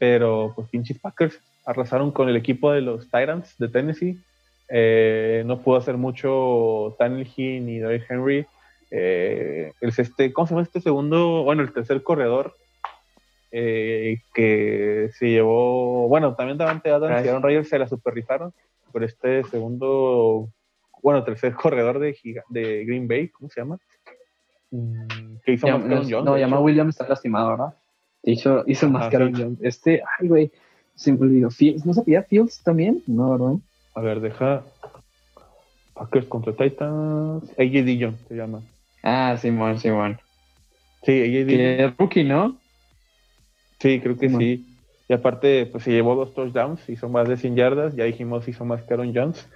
pero 0.00 0.52
pues 0.56 0.68
pinches 0.68 0.98
Packers 0.98 1.40
arrasaron 1.66 2.12
con 2.12 2.28
el 2.28 2.36
equipo 2.36 2.72
de 2.72 2.80
los 2.80 3.10
Tyrants 3.10 3.58
de 3.58 3.68
Tennessee. 3.68 4.18
Eh, 4.68 5.42
no 5.46 5.60
pudo 5.60 5.76
hacer 5.76 5.96
mucho 5.96 6.96
Tannehill 6.98 7.66
ni 7.66 7.78
Derrick 7.78 8.08
Henry. 8.08 8.46
Eh, 8.90 9.72
el, 9.80 9.92
este, 9.96 10.32
¿Cómo 10.32 10.46
se 10.46 10.54
llama 10.54 10.62
este 10.62 10.80
segundo? 10.80 11.42
Bueno, 11.42 11.62
el 11.62 11.72
tercer 11.72 12.02
corredor 12.02 12.54
eh, 13.50 14.18
que 14.32 15.10
se 15.12 15.30
llevó. 15.30 16.08
Bueno, 16.08 16.34
también 16.34 16.56
Davante 16.56 16.90
Adams 16.90 17.24
y 17.24 17.28
Aaron 17.28 17.42
Rodgers 17.42 17.68
se 17.68 17.78
la 17.78 17.88
superrizaron 17.88 18.52
por 18.92 19.02
este 19.04 19.44
segundo, 19.44 20.48
bueno, 21.02 21.24
tercer 21.24 21.54
corredor 21.54 21.98
de, 21.98 22.16
de 22.48 22.84
Green 22.84 23.08
Bay, 23.08 23.28
¿cómo 23.28 23.50
se 23.50 23.60
llama? 23.60 23.78
Mm, 24.70 25.36
que 25.44 25.52
hizo 25.52 25.66
más 25.66 25.82
Jones. 25.82 26.24
No, 26.24 26.38
llama 26.38 26.60
Williams 26.60 26.94
está 26.94 27.08
lastimado, 27.08 27.50
¿verdad? 27.50 27.74
Hizo, 28.22 28.64
hizo 28.66 28.88
más 28.88 29.08
que 29.08 29.18
Jones. 29.18 29.58
Este, 29.60 30.02
ay, 30.18 30.28
güey, 30.28 30.52
se 30.96 31.12
me 31.12 31.20
olvidó. 31.20 31.48
¿No 31.84 31.94
se 31.94 32.02
pide 32.02 32.22
Fields 32.24 32.62
también? 32.62 33.02
No, 33.06 33.30
¿verdad? 33.30 33.56
A 33.94 34.00
ver, 34.00 34.20
deja. 34.20 34.64
Packers 35.94 36.26
contra 36.26 36.52
Titans. 36.52 37.48
AJ 37.50 37.84
Dillon 37.84 38.16
se 38.28 38.34
llama. 38.34 38.62
Ah, 39.02 39.36
Simón, 39.40 39.78
Simón. 39.78 40.18
Sí, 41.04 41.22
AJ 41.22 41.46
Dillon. 41.46 41.94
rookie, 41.98 42.24
¿no? 42.24 42.56
Sí, 43.78 44.00
creo 44.00 44.16
que 44.16 44.30
sí. 44.30 44.66
Y 45.08 45.12
aparte, 45.12 45.66
pues 45.66 45.84
se 45.84 45.92
llevó 45.92 46.16
dos 46.16 46.34
touchdowns, 46.34 46.88
hizo 46.88 47.08
más 47.08 47.28
de 47.28 47.36
100 47.36 47.54
yardas, 47.54 47.94
ya 47.94 48.04
dijimos 48.04 48.48
hizo 48.48 48.64
más 48.64 48.82
que 48.82 48.94
Aaron 48.94 49.14
Jones. 49.14 49.46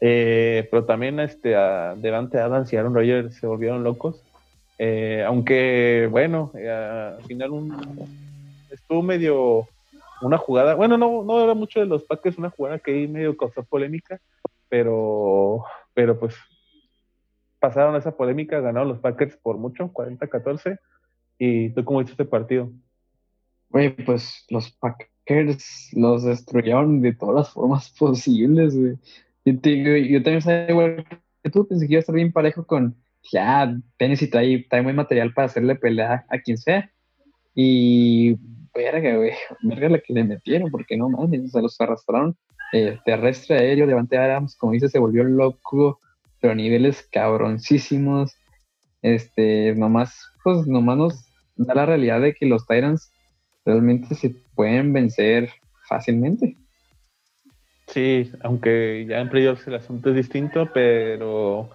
Eh, 0.00 0.66
pero 0.70 0.84
también 0.84 1.20
este, 1.20 1.54
a 1.54 1.94
Devante 1.96 2.38
Adams 2.38 2.72
y 2.72 2.76
Aaron 2.76 2.94
Rodgers 2.94 3.34
se 3.34 3.46
volvieron 3.46 3.84
locos. 3.84 4.22
Eh, 4.78 5.24
aunque, 5.26 6.08
bueno, 6.10 6.52
eh, 6.54 6.70
al 7.18 7.24
final 7.24 7.50
un, 7.50 8.08
estuvo 8.70 9.02
medio 9.02 9.68
una 10.22 10.38
jugada, 10.38 10.74
bueno, 10.74 10.96
no, 10.96 11.24
no 11.24 11.42
era 11.42 11.54
mucho 11.54 11.80
de 11.80 11.86
los 11.86 12.04
Packers, 12.04 12.38
una 12.38 12.50
jugada 12.50 12.78
que 12.78 12.92
ahí 12.92 13.08
medio 13.08 13.36
causó 13.36 13.64
polémica, 13.64 14.20
pero, 14.68 15.64
pero 15.94 16.18
pues 16.18 16.34
pasaron 17.58 17.96
esa 17.96 18.16
polémica, 18.16 18.60
ganaron 18.60 18.88
los 18.88 18.98
Packers 19.00 19.36
por 19.36 19.58
mucho, 19.58 19.92
40-14. 19.92 20.78
¿Y 21.38 21.70
tú 21.70 21.84
cómo 21.84 21.98
viste 21.98 22.12
este 22.12 22.24
partido? 22.24 22.70
Güey, 23.70 23.90
pues 23.90 24.44
los 24.48 24.70
Packers 24.72 25.90
los 25.92 26.24
destruyeron 26.24 27.00
de 27.00 27.14
todas 27.14 27.34
las 27.34 27.50
formas 27.50 27.90
posibles, 27.98 28.76
güey. 28.76 28.96
Yo, 29.44 29.52
yo, 29.96 30.22
también 30.22 30.42
sabía 30.42 30.70
igual 30.70 31.06
que 31.42 31.50
tú, 31.50 31.66
pensé 31.68 31.86
que 31.86 31.92
iba 31.92 31.98
a 31.98 32.00
estar 32.00 32.14
bien 32.14 32.32
parejo 32.32 32.66
con, 32.66 32.96
ya, 33.32 33.76
Tennessee 33.96 34.28
trae, 34.28 34.66
trae 34.68 34.82
muy 34.82 34.92
material 34.92 35.32
para 35.32 35.46
hacerle 35.46 35.76
pelea 35.76 36.26
a 36.28 36.38
quien 36.38 36.58
sea. 36.58 36.90
Y 37.54 38.36
verga, 38.76 39.16
güey, 39.16 39.32
verga 39.62 39.88
la 39.88 39.98
que 39.98 40.12
le 40.12 40.24
metieron, 40.24 40.70
porque 40.70 40.96
no 40.96 41.08
mames, 41.08 41.44
o 41.44 41.48
sea, 41.48 41.62
los 41.62 41.80
arrastraron 41.80 42.36
eh, 42.72 42.98
terrestre, 43.04 43.58
aéreo, 43.58 43.86
levante 43.86 44.18
Adams, 44.18 44.56
como 44.56 44.72
dice, 44.72 44.88
se 44.88 44.98
volvió 44.98 45.24
loco, 45.24 46.00
pero 46.40 46.54
niveles 46.54 47.08
cabroncísimos. 47.10 48.34
Este, 49.02 49.74
nomás, 49.74 50.32
pues 50.42 50.66
nomás 50.66 50.96
nos 50.96 51.26
da 51.56 51.74
la 51.74 51.86
realidad 51.86 52.20
de 52.20 52.34
que 52.34 52.46
los 52.46 52.66
Tyrants 52.66 53.12
realmente 53.64 54.14
se 54.14 54.34
pueden 54.54 54.92
vencer 54.92 55.50
fácilmente. 55.88 56.56
Sí, 57.86 58.30
aunque 58.42 59.06
ya 59.08 59.20
en 59.20 59.30
playoffs 59.30 59.66
el 59.68 59.76
asunto 59.76 60.10
es 60.10 60.16
distinto, 60.16 60.68
pero 60.72 61.70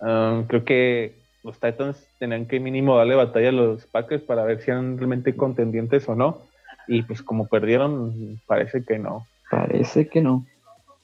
um, 0.00 0.44
creo 0.46 0.64
que 0.64 1.14
los 1.42 1.58
Titans 1.58 2.06
tenían 2.18 2.46
que 2.46 2.60
mínimo 2.60 2.96
darle 2.96 3.14
batalla 3.14 3.48
a 3.48 3.52
los 3.52 3.86
Packers 3.86 4.22
para 4.22 4.44
ver 4.44 4.60
si 4.60 4.70
eran 4.70 4.96
realmente 4.96 5.34
contendientes 5.34 6.08
o 6.08 6.14
no. 6.14 6.45
Y 6.88 7.02
pues 7.02 7.22
como 7.22 7.48
perdieron, 7.48 8.40
parece 8.46 8.84
que 8.84 8.98
no. 8.98 9.26
Parece 9.50 10.08
que 10.08 10.20
no. 10.20 10.46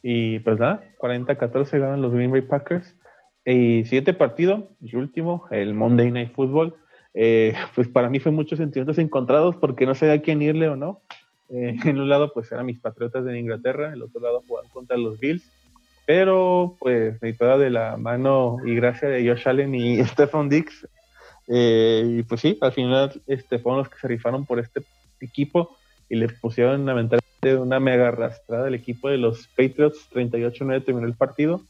Y 0.03 0.41
pues 0.41 0.59
nada, 0.59 0.83
40-14 0.99 1.79
ganan 1.79 2.03
los 2.03 2.13
Green 2.13 2.31
Bay 2.31 2.43
Packers. 2.43 2.95
Y 3.45 3.85
siguiente 3.85 4.15
partido, 4.15 4.69
y 4.81 4.95
último, 4.97 5.47
el 5.51 5.75
Monday 5.75 6.11
Night 6.11 6.35
Football. 6.35 6.75
Eh, 7.15 7.55
pues 7.75 7.89
para 7.89 8.09
mí 8.09 8.21
fue 8.21 8.33
muchos 8.33 8.59
sentimientos 8.59 8.99
encontrados 8.99 9.57
porque 9.57 9.87
no 9.87 9.95
sabía 9.95 10.15
a 10.15 10.23
quién 10.23 10.43
irle 10.43 10.69
o 10.69 10.77
no. 10.77 11.01
Eh, 11.51 11.77
en 11.85 12.01
un 12.01 12.09
lado 12.09 12.33
pues 12.33 12.51
eran 12.51 12.67
mis 12.67 12.81
Patriotas 12.81 13.25
de 13.25 13.39
Inglaterra, 13.39 13.89
en 13.89 13.95
el 13.95 14.03
otro 14.03 14.21
lado 14.21 14.43
jugaban 14.47 14.71
contra 14.71 14.97
los 14.97 15.19
Bills. 15.19 15.51
Pero, 16.05 16.77
pues, 16.81 17.15
necesitaba 17.23 17.59
de 17.59 17.71
la 17.71 17.97
mano 17.97 18.57
y 18.67 18.75
gracia 18.75 19.09
de 19.09 19.27
Josh 19.27 19.49
Allen 19.49 19.75
y 19.75 20.03
Stefan 20.05 20.49
Dix. 20.49 20.87
Eh, 21.49 22.19
y 22.19 22.23
pues 22.23 22.41
sí, 22.41 22.59
al 22.61 22.73
final 22.73 23.21
este, 23.27 23.59
fueron 23.59 23.79
los 23.81 23.89
que 23.89 23.99
se 23.99 24.09
rifaron 24.09 24.47
por 24.47 24.59
este 24.59 24.83
equipo 25.27 25.77
y 26.09 26.17
le 26.17 26.29
pusieron 26.29 26.85
lamentablemente 26.87 27.57
una 27.57 27.81
mega 27.81 28.09
arrastrada 28.09 28.67
al 28.67 28.75
equipo 28.75 29.09
de 29.09 29.19
los 29.19 29.49
Patriots. 29.49 30.09
38-9 30.13 30.85
terminó 30.85 31.07
el 31.07 31.15
partido. 31.15 31.63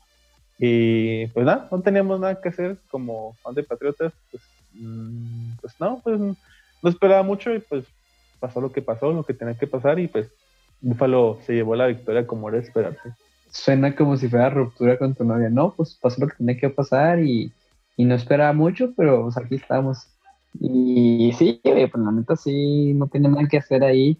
Y 0.58 1.26
pues 1.28 1.46
nada, 1.46 1.68
no 1.70 1.80
teníamos 1.80 2.20
nada 2.20 2.40
que 2.40 2.48
hacer 2.48 2.76
como 2.90 3.34
fan 3.42 3.54
de 3.54 3.62
Patriotas. 3.62 4.12
Pues, 4.30 4.42
mm, 4.74 5.52
pues 5.60 5.74
no, 5.80 6.00
pues 6.02 6.20
no 6.20 6.90
esperaba 6.90 7.22
mucho 7.22 7.54
y 7.54 7.60
pues 7.60 7.84
pasó 8.40 8.60
lo 8.60 8.72
que 8.72 8.82
pasó, 8.82 9.12
lo 9.12 9.24
que 9.24 9.34
tenía 9.34 9.54
que 9.54 9.66
pasar 9.66 9.98
y 9.98 10.08
pues 10.08 10.28
Buffalo 10.80 11.38
se 11.46 11.54
llevó 11.54 11.76
la 11.76 11.86
victoria 11.86 12.26
como 12.26 12.48
era 12.48 12.58
esperarse 12.58 13.12
suena 13.52 13.94
como 13.94 14.16
si 14.16 14.28
fuera 14.28 14.50
ruptura 14.50 14.98
con 14.98 15.14
tu 15.14 15.24
novia. 15.24 15.48
No, 15.50 15.72
pues 15.74 15.94
pasó 15.94 16.22
lo 16.22 16.28
que 16.28 16.36
tenía 16.36 16.58
que 16.58 16.70
pasar 16.70 17.20
y, 17.20 17.52
no 17.98 18.16
esperaba 18.16 18.52
mucho, 18.52 18.92
pero 18.96 19.22
pues 19.22 19.36
aquí 19.36 19.54
estamos. 19.54 20.08
Y 20.60 21.32
sí, 21.32 21.60
pues 21.62 21.90
la 21.96 22.12
neta 22.12 22.36
sí, 22.36 22.94
no 22.94 23.08
tiene 23.08 23.28
nada 23.28 23.48
que 23.48 23.58
hacer 23.58 23.82
ahí. 23.84 24.18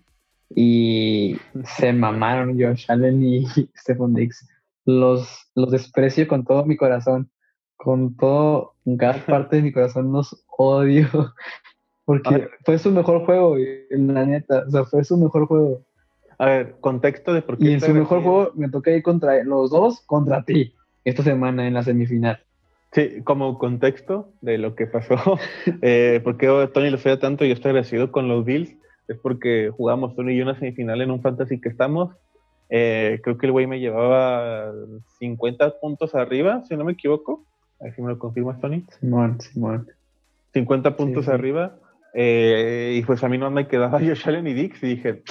Y 0.55 1.37
se 1.64 1.92
mamaron 1.92 2.61
Josh 2.61 2.87
Allen 2.88 3.23
y 3.23 3.47
Stephen 3.77 4.14
Dix. 4.14 4.49
Los, 4.85 5.51
los 5.55 5.71
desprecio 5.71 6.27
con 6.27 6.45
todo 6.45 6.64
mi 6.64 6.77
corazón. 6.77 7.31
Con 7.77 8.16
todo, 8.16 8.75
con 8.85 8.97
cada 8.97 9.14
parte 9.27 9.57
de 9.57 9.62
mi 9.62 9.73
corazón 9.73 10.12
los 10.12 10.45
odio. 10.57 11.09
Porque 12.05 12.49
fue 12.64 12.79
su 12.79 12.90
mejor 12.90 13.25
juego, 13.25 13.57
la 13.90 14.27
neta. 14.27 14.64
O 14.66 14.71
sea, 14.71 14.85
fue 14.85 15.05
su 15.05 15.16
mejor 15.16 15.47
juego. 15.47 15.85
A 16.38 16.47
ver, 16.47 16.77
contexto 16.81 17.33
de 17.33 17.42
por 17.42 17.57
qué. 17.57 17.71
Y 17.71 17.73
en 17.75 17.81
su 17.81 17.95
mejor 17.95 18.23
juego 18.23 18.51
me 18.57 18.68
toca 18.68 18.90
ir 18.90 19.03
contra 19.05 19.42
los 19.45 19.71
dos 19.71 20.01
contra 20.07 20.42
ti 20.45 20.75
esta 21.05 21.23
semana 21.23 21.66
en 21.66 21.75
la 21.75 21.85
semifinal. 21.85 22.45
Sí, 22.93 23.23
como 23.25 23.59
contexto 23.59 24.29
de 24.43 24.59
lo 24.59 24.75
que 24.75 24.87
pasó, 24.87 25.17
eh, 25.83 26.21
porque 26.23 26.47
Tony 26.75 26.91
lo 26.91 26.99
sea 26.99 27.19
tanto 27.19 27.45
y 27.45 27.49
yo 27.49 27.55
estoy 27.55 27.71
agradecido 27.71 28.13
con 28.13 28.29
los 28.29 28.45
Bills, 28.45 28.77
es 29.09 29.19
porque 29.19 29.71
jugamos 29.75 30.15
Tony 30.15 30.33
y 30.33 30.37
yo 30.37 30.45
una 30.45 30.59
semifinal 30.59 31.01
en 31.01 31.11
un 31.11 31.23
fantasy 31.23 31.61
que 31.61 31.71
estamos. 31.71 32.15
Eh, 32.69 33.21
creo 33.23 33.39
que 33.39 33.47
el 33.47 33.53
güey 33.53 33.67
me 33.67 33.81
llevaba 33.81 34.73
50 35.19 35.81
puntos 35.81 36.15
arriba, 36.15 36.63
si 36.65 36.77
no 36.77 36.85
me 36.85 36.93
equivoco. 36.93 37.45
A 37.81 37.85
ver 37.85 37.95
si 37.95 38.03
me 38.03 38.09
lo 38.09 38.19
confirmas, 38.19 38.61
Tony. 38.61 38.85
Simón, 39.01 39.40
Simón. 39.40 39.88
50 40.53 40.97
puntos 40.97 41.29
arriba. 41.29 41.77
Eh, 42.15 42.99
y 42.99 43.03
pues 43.05 43.25
a 43.25 43.29
mí 43.29 43.38
no 43.38 43.51
me 43.51 43.69
quedaba 43.69 44.01
yo, 44.03 44.15
Allen 44.25 44.47
y 44.47 44.53
Dix 44.55 44.83
y 44.83 44.97
dije, 44.97 45.23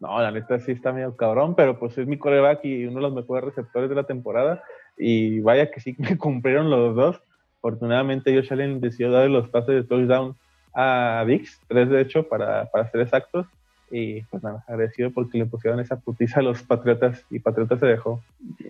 no, 0.00 0.20
la 0.20 0.30
neta 0.30 0.58
sí 0.60 0.72
está 0.72 0.92
medio 0.92 1.16
cabrón, 1.16 1.54
pero 1.54 1.78
pues 1.78 1.96
es 1.96 2.06
mi 2.06 2.18
coreback 2.18 2.64
y 2.64 2.84
uno 2.84 2.96
de 2.96 3.02
los 3.02 3.14
mejores 3.14 3.44
receptores 3.44 3.88
de 3.88 3.96
la 3.96 4.04
temporada. 4.04 4.62
Y 4.96 5.40
vaya 5.40 5.70
que 5.70 5.80
sí 5.80 5.94
me 5.98 6.16
cumplieron 6.16 6.70
los 6.70 6.94
dos. 6.94 7.20
Afortunadamente, 7.58 8.34
Josh 8.34 8.52
Allen 8.52 8.80
decidió 8.80 9.10
darle 9.10 9.30
los 9.30 9.48
pases 9.48 9.74
de 9.74 9.82
touchdown 9.84 10.36
a 10.74 11.24
Dix, 11.26 11.60
tres 11.68 11.88
de 11.88 12.02
hecho, 12.02 12.28
para, 12.28 12.66
para 12.66 12.90
ser 12.90 13.00
exactos. 13.00 13.46
Y 13.90 14.22
pues 14.22 14.42
nada, 14.42 14.64
agradecido 14.66 15.10
porque 15.10 15.38
le 15.38 15.46
pusieron 15.46 15.78
esa 15.78 15.96
putiza 15.96 16.40
a 16.40 16.42
los 16.42 16.62
Patriotas 16.62 17.24
y 17.30 17.38
Patriotas 17.38 17.78
se 17.78 17.86
dejó. 17.86 18.20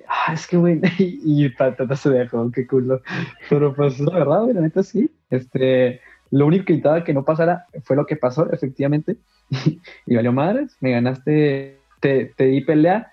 Ah, 0.07 0.35
es 0.35 0.47
que 0.47 0.57
güey, 0.57 0.81
y 0.99 1.49
Patriotas 1.49 2.01
se 2.01 2.11
dejó, 2.11 2.51
qué 2.53 2.67
culo. 2.67 3.01
Pero 3.49 3.75
pues 3.75 3.99
la 3.99 4.19
verdad, 4.19 4.45
neta 4.47 4.83
sí. 4.83 5.11
Este, 5.31 6.01
lo 6.31 6.47
único 6.47 6.67
que 6.67 6.75
intentaba 6.75 7.05
que 7.05 7.15
no 7.15 7.25
pasara 7.25 7.67
fue 7.85 7.97
lo 7.97 8.07
que 8.07 8.17
pasó, 8.17 8.51
efectivamente. 8.53 9.17
y 10.07 10.15
valió 10.15 10.33
madres, 10.33 10.77
me 10.81 10.93
ganaste, 10.93 11.79
te, 12.01 12.27
te 12.37 12.45
di 12.45 12.61
pelea, 12.61 13.13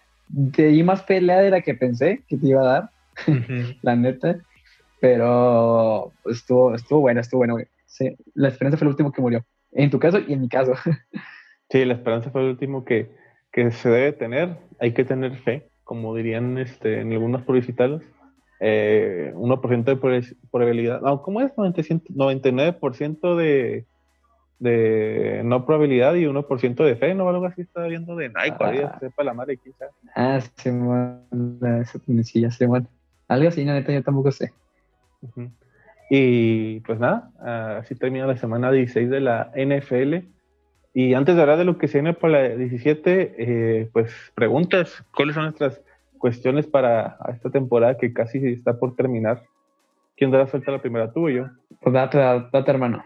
te 0.53 0.67
di 0.67 0.83
más 0.83 1.03
pelea 1.03 1.39
de 1.39 1.51
la 1.51 1.61
que 1.61 1.75
pensé 1.75 2.23
que 2.27 2.37
te 2.37 2.47
iba 2.47 2.61
a 2.61 2.73
dar, 2.73 2.89
la 3.81 3.95
neta. 3.95 4.37
Pero 4.99 6.13
estuvo, 6.25 6.73
estuvo 6.75 7.01
bueno, 7.01 7.19
estuvo 7.19 7.39
bueno, 7.39 7.55
güey. 7.55 7.67
Sí, 7.85 8.15
la 8.33 8.47
esperanza 8.47 8.77
fue 8.77 8.85
el 8.85 8.91
último 8.91 9.11
que 9.11 9.21
murió. 9.21 9.45
En 9.71 9.89
tu 9.89 9.99
caso 9.99 10.19
y 10.19 10.33
en 10.33 10.41
mi 10.41 10.49
caso. 10.49 10.73
Sí, 11.69 11.85
la 11.85 11.93
esperanza 11.95 12.29
fue 12.29 12.41
el 12.41 12.49
último 12.49 12.85
que, 12.85 13.09
que 13.51 13.71
se 13.71 13.89
debe 13.89 14.11
tener. 14.13 14.59
Hay 14.79 14.93
que 14.93 15.05
tener 15.05 15.35
fe, 15.37 15.67
como 15.83 16.13
dirían 16.13 16.59
este, 16.59 17.01
en 17.01 17.11
algunos 17.11 17.41
publicitarios. 17.41 18.03
Eh, 18.59 19.33
1% 19.35 19.83
de 19.83 19.95
probabilidad. 20.51 21.01
No, 21.01 21.23
¿cómo 21.23 21.41
es? 21.41 21.51
99% 21.55 23.35
de, 23.35 23.85
de 24.59 25.41
no 25.43 25.65
probabilidad 25.65 26.13
y 26.13 26.25
1% 26.25 26.83
de 26.85 26.95
fe, 26.95 27.15
¿no? 27.15 27.27
Algo 27.27 27.45
así 27.45 27.61
estaba 27.61 27.87
viendo 27.87 28.15
de 28.15 28.29
Nike, 28.29 28.55
ah, 28.59 28.97
sepa 28.99 29.23
la 29.23 29.33
madre, 29.33 29.57
quizás. 29.57 29.89
Ah, 30.15 30.39
sí, 30.39 30.69
esa 31.81 31.99
sí, 32.23 32.49
sí, 32.51 32.65
bueno. 32.65 32.87
Algo 33.27 33.47
así, 33.47 33.63
neta, 33.65 33.91
yo 33.91 34.03
tampoco 34.03 34.31
sé. 34.31 34.53
Y 36.09 36.81
pues 36.81 36.99
nada, 36.99 37.31
así 37.79 37.95
termina 37.95 38.27
la 38.27 38.37
semana 38.37 38.71
16 38.71 39.09
de 39.09 39.19
la 39.21 39.51
NFL. 39.55 40.27
Y 40.93 41.15
antes 41.15 41.35
de 41.35 41.41
hablar 41.41 41.57
de 41.57 41.65
lo 41.65 41.77
que 41.77 41.87
se 41.87 41.99
viene 41.99 42.13
para 42.13 42.49
la 42.49 42.55
17, 42.55 43.35
eh, 43.37 43.89
pues 43.91 44.13
preguntas, 44.35 45.03
¿cuáles 45.15 45.33
son 45.33 45.45
nuestras 45.45 45.81
cuestiones 46.19 46.67
para 46.67 47.17
esta 47.33 47.49
temporada 47.49 47.97
que 47.97 48.13
casi 48.13 48.45
está 48.47 48.77
por 48.77 48.95
terminar? 48.95 49.43
¿Quién 50.15 50.29
dará 50.29 50.45
suelta 50.45 50.71
la 50.71 50.81
primera, 50.81 51.11
tú 51.11 51.25
o 51.25 51.29
yo? 51.29 51.47
Pues 51.81 51.93
date, 51.93 52.17
date 52.17 52.69
hermano. 52.71 53.03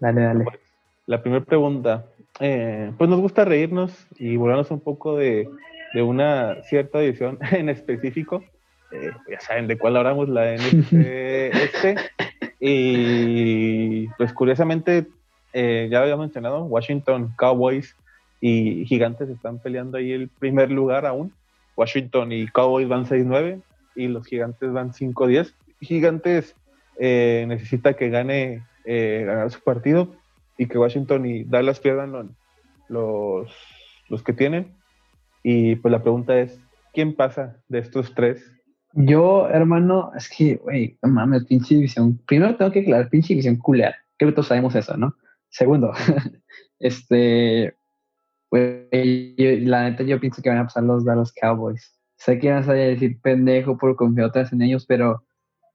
Dale, 0.00 0.20
dale. 0.20 0.44
Pues, 0.44 0.58
la 1.06 1.22
primera 1.22 1.44
pregunta, 1.44 2.06
eh, 2.40 2.92
pues 2.98 3.08
nos 3.08 3.20
gusta 3.20 3.44
reírnos 3.44 4.06
y 4.18 4.36
burlarnos 4.36 4.70
un 4.70 4.80
poco 4.80 5.16
de, 5.16 5.48
de 5.94 6.02
una 6.02 6.62
cierta 6.64 7.00
edición 7.00 7.38
en 7.52 7.68
específico. 7.68 8.42
Eh, 8.92 9.10
ya 9.30 9.40
saben 9.40 9.66
de 9.66 9.78
cuál 9.78 9.96
hablamos, 9.96 10.28
la 10.28 10.54
NFC 10.54 10.92
este. 10.92 11.96
Y 12.64 14.06
pues 14.18 14.32
curiosamente, 14.32 15.08
eh, 15.52 15.88
ya 15.90 16.00
había 16.02 16.16
mencionado, 16.16 16.62
Washington 16.64 17.32
Cowboys 17.36 17.96
y 18.40 18.84
Gigantes 18.84 19.28
están 19.28 19.58
peleando 19.58 19.98
ahí 19.98 20.12
el 20.12 20.28
primer 20.28 20.70
lugar 20.70 21.04
aún. 21.04 21.32
Washington 21.76 22.30
y 22.30 22.46
Cowboys 22.46 22.86
van 22.86 23.04
6-9 23.04 23.60
y 23.96 24.06
los 24.06 24.26
Gigantes 24.26 24.72
van 24.72 24.92
5-10. 24.92 25.52
Gigantes 25.80 26.54
necesita 27.00 27.94
que 27.94 28.10
gane 28.10 28.62
ganar 28.84 29.50
su 29.50 29.60
partido 29.60 30.14
y 30.56 30.66
que 30.66 30.78
Washington 30.78 31.26
y 31.26 31.42
Dallas 31.42 31.80
pierdan 31.80 32.36
los, 32.88 33.52
los 34.08 34.22
que 34.22 34.32
tienen. 34.32 34.72
Y 35.42 35.74
pues 35.76 35.90
la 35.90 36.02
pregunta 36.02 36.38
es, 36.38 36.60
¿quién 36.92 37.16
pasa 37.16 37.56
de 37.68 37.80
estos 37.80 38.14
tres? 38.14 38.51
Yo, 38.94 39.48
hermano, 39.48 40.12
es 40.16 40.28
que, 40.28 40.56
güey, 40.56 40.98
no 41.02 41.08
mames, 41.10 41.44
pinche 41.44 41.74
división. 41.74 42.18
Primero 42.26 42.56
tengo 42.56 42.70
que 42.70 42.80
aclarar, 42.80 43.08
pinche 43.08 43.28
división 43.28 43.56
culera. 43.56 43.96
Creo 44.16 44.30
que 44.30 44.34
todos 44.34 44.48
sabemos 44.48 44.74
eso, 44.74 44.96
¿no? 44.96 45.14
Segundo, 45.48 45.92
este, 46.78 47.74
pues, 48.48 48.86
la 48.92 49.90
neta 49.90 50.02
yo 50.02 50.20
pienso 50.20 50.42
que 50.42 50.50
van 50.50 50.58
a 50.58 50.64
pasar 50.64 50.82
los 50.84 51.04
Dallas 51.04 51.32
Cowboys. 51.32 51.98
Sé 52.16 52.38
que 52.38 52.52
vas 52.52 52.68
a 52.68 52.74
decir 52.74 53.20
pendejo 53.20 53.78
por 53.78 53.96
confiar 53.96 54.28
otra 54.28 54.42
vez 54.42 54.52
en 54.52 54.62
ellos, 54.62 54.86
pero 54.86 55.24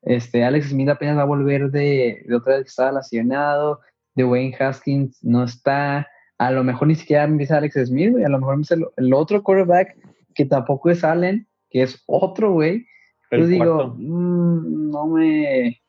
este, 0.03 0.43
Alex 0.43 0.69
Smith 0.69 0.89
apenas 0.89 1.17
va 1.17 1.23
a 1.23 1.25
volver 1.25 1.71
de, 1.71 2.23
de 2.25 2.35
otra 2.35 2.55
vez 2.55 2.63
que 2.63 2.69
estaba 2.69 2.91
lesionado 2.91 3.81
de 4.17 4.25
Wayne 4.25 4.57
Haskins 4.59 5.23
no 5.23 5.43
está. 5.43 6.07
A 6.39 6.51
lo 6.51 6.63
mejor 6.63 6.87
ni 6.87 6.95
siquiera 6.95 7.23
empieza 7.23 7.57
Alex 7.57 7.75
Smith, 7.85 8.11
güey. 8.11 8.25
A 8.25 8.29
lo 8.29 8.39
mejor 8.39 8.55
empieza 8.55 8.75
el, 8.97 9.13
otro 9.13 9.43
quarterback 9.43 9.95
que 10.33 10.45
tampoco 10.45 10.89
es 10.89 11.03
Allen, 11.03 11.47
que 11.69 11.83
es 11.83 12.03
otro, 12.07 12.51
güey. 12.51 12.85
Yo 13.31 13.45
digo, 13.45 13.95
mm, 13.97 14.91
no 14.91 15.07
me. 15.07 15.81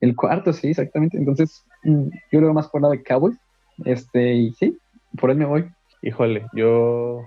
El 0.00 0.14
cuarto, 0.14 0.52
sí, 0.52 0.68
exactamente. 0.68 1.16
Entonces, 1.16 1.64
mm, 1.84 2.08
yo 2.32 2.38
creo 2.38 2.54
más 2.54 2.68
por 2.68 2.82
lado 2.82 2.92
de 2.92 3.02
Cowboys. 3.02 3.36
Este, 3.84 4.34
y 4.34 4.52
sí, 4.52 4.78
por 5.18 5.30
ahí 5.30 5.36
me 5.36 5.44
voy. 5.44 5.68
Híjole, 6.02 6.46
yo. 6.54 7.22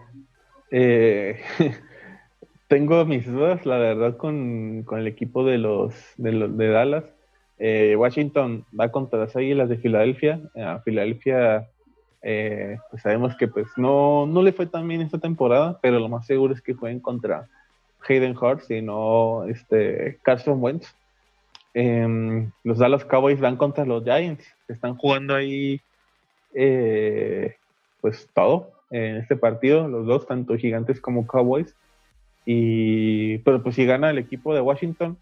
Eh, 0.71 1.39
tengo 2.67 3.05
mis 3.05 3.25
dudas, 3.25 3.65
la 3.65 3.77
verdad, 3.77 4.17
con, 4.17 4.85
el 4.91 5.07
equipo 5.07 5.43
de 5.43 5.57
los 5.57 5.93
de, 6.17 6.31
los, 6.31 6.57
de 6.57 6.67
Dallas. 6.69 7.03
Eh, 7.57 7.95
Washington 7.97 8.65
va 8.79 8.91
contra 8.91 9.19
las 9.19 9.35
Águilas 9.35 9.69
de 9.69 9.77
Filadelfia. 9.77 10.41
A 10.55 10.79
Filadelfia, 10.79 11.69
eh, 12.21 12.77
pues 12.89 13.01
sabemos 13.01 13.35
que 13.35 13.47
pues 13.47 13.67
no, 13.77 14.25
no 14.25 14.41
le 14.41 14.53
fue 14.53 14.65
tan 14.65 14.87
bien 14.87 15.01
esta 15.01 15.19
temporada, 15.19 15.79
pero 15.81 15.99
lo 15.99 16.09
más 16.09 16.25
seguro 16.25 16.53
es 16.53 16.61
que 16.61 16.73
jueguen 16.73 16.99
contra 16.99 17.47
Hayden 18.07 18.35
Hurst 18.37 18.71
y 18.71 18.81
no 18.81 19.45
este, 19.45 20.19
Carson 20.23 20.61
Wentz. 20.61 20.93
Em, 21.73 22.51
los 22.63 22.79
Dallas 22.79 23.05
Cowboys 23.05 23.39
van 23.39 23.55
contra 23.55 23.85
los 23.85 24.03
Giants, 24.03 24.45
están 24.67 24.95
jugando 24.95 25.35
ahí 25.35 25.79
eh, 26.53 27.55
pues 28.01 28.27
todo 28.33 28.71
en 28.89 29.17
este 29.17 29.35
partido, 29.35 29.87
los 29.87 30.05
dos, 30.07 30.27
tanto 30.27 30.57
gigantes 30.57 30.99
como 30.99 31.27
Cowboys. 31.27 31.75
Y, 32.45 33.37
pero 33.39 33.61
pues 33.61 33.75
si 33.75 33.85
gana 33.85 34.09
el 34.09 34.17
equipo 34.17 34.55
de 34.55 34.61
Washington, 34.61 35.17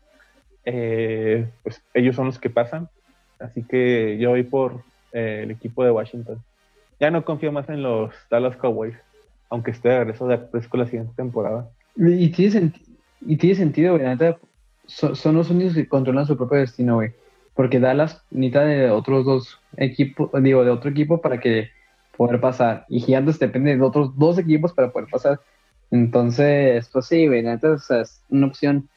eh, 0.63 1.49
pues 1.63 1.81
ellos 1.93 2.15
son 2.15 2.27
los 2.27 2.39
que 2.39 2.49
pasan. 2.49 2.89
Así 3.39 3.63
que 3.63 4.17
yo 4.17 4.29
voy 4.29 4.43
por 4.43 4.83
eh, 5.11 5.41
el 5.43 5.51
equipo 5.51 5.83
de 5.83 5.91
Washington. 5.91 6.41
Ya 6.99 7.11
no 7.11 7.25
confío 7.25 7.51
más 7.51 7.69
en 7.69 7.83
los 7.83 8.13
Dallas 8.29 8.55
Cowboys, 8.55 8.95
aunque 9.49 9.71
esté 9.71 9.89
de 9.89 9.99
regreso 9.99 10.27
de 10.27 10.39
la 10.73 10.85
siguiente 10.85 11.13
temporada. 11.15 11.69
Y 11.97 12.29
tiene, 12.29 12.73
y 13.21 13.37
tiene 13.37 13.55
sentido, 13.55 13.97
güey. 13.97 14.05
son, 14.85 15.35
los 15.35 15.49
únicos 15.49 15.73
que 15.73 15.87
controlan 15.87 16.25
su 16.25 16.37
propio 16.37 16.59
destino, 16.59 16.95
güey. 16.95 17.13
Porque 17.53 17.79
Dallas 17.79 18.23
necesita 18.29 18.65
de 18.65 18.91
otros 18.91 19.25
dos 19.25 19.59
equipos, 19.77 20.29
digo, 20.41 20.63
de 20.63 20.71
otro 20.71 20.91
equipo 20.91 21.21
para 21.21 21.39
que 21.39 21.69
poder 22.15 22.39
pasar. 22.39 22.85
Y 22.87 22.99
Gigantes 22.99 23.39
depende 23.39 23.75
de 23.75 23.81
otros 23.81 24.17
dos 24.17 24.37
equipos 24.37 24.73
para 24.73 24.91
poder 24.91 25.09
pasar. 25.09 25.39
Entonces, 25.89 26.87
pues 26.93 27.05
sí, 27.07 27.27
güey. 27.27 27.43
es 27.45 28.21
una 28.29 28.47
opción 28.47 28.89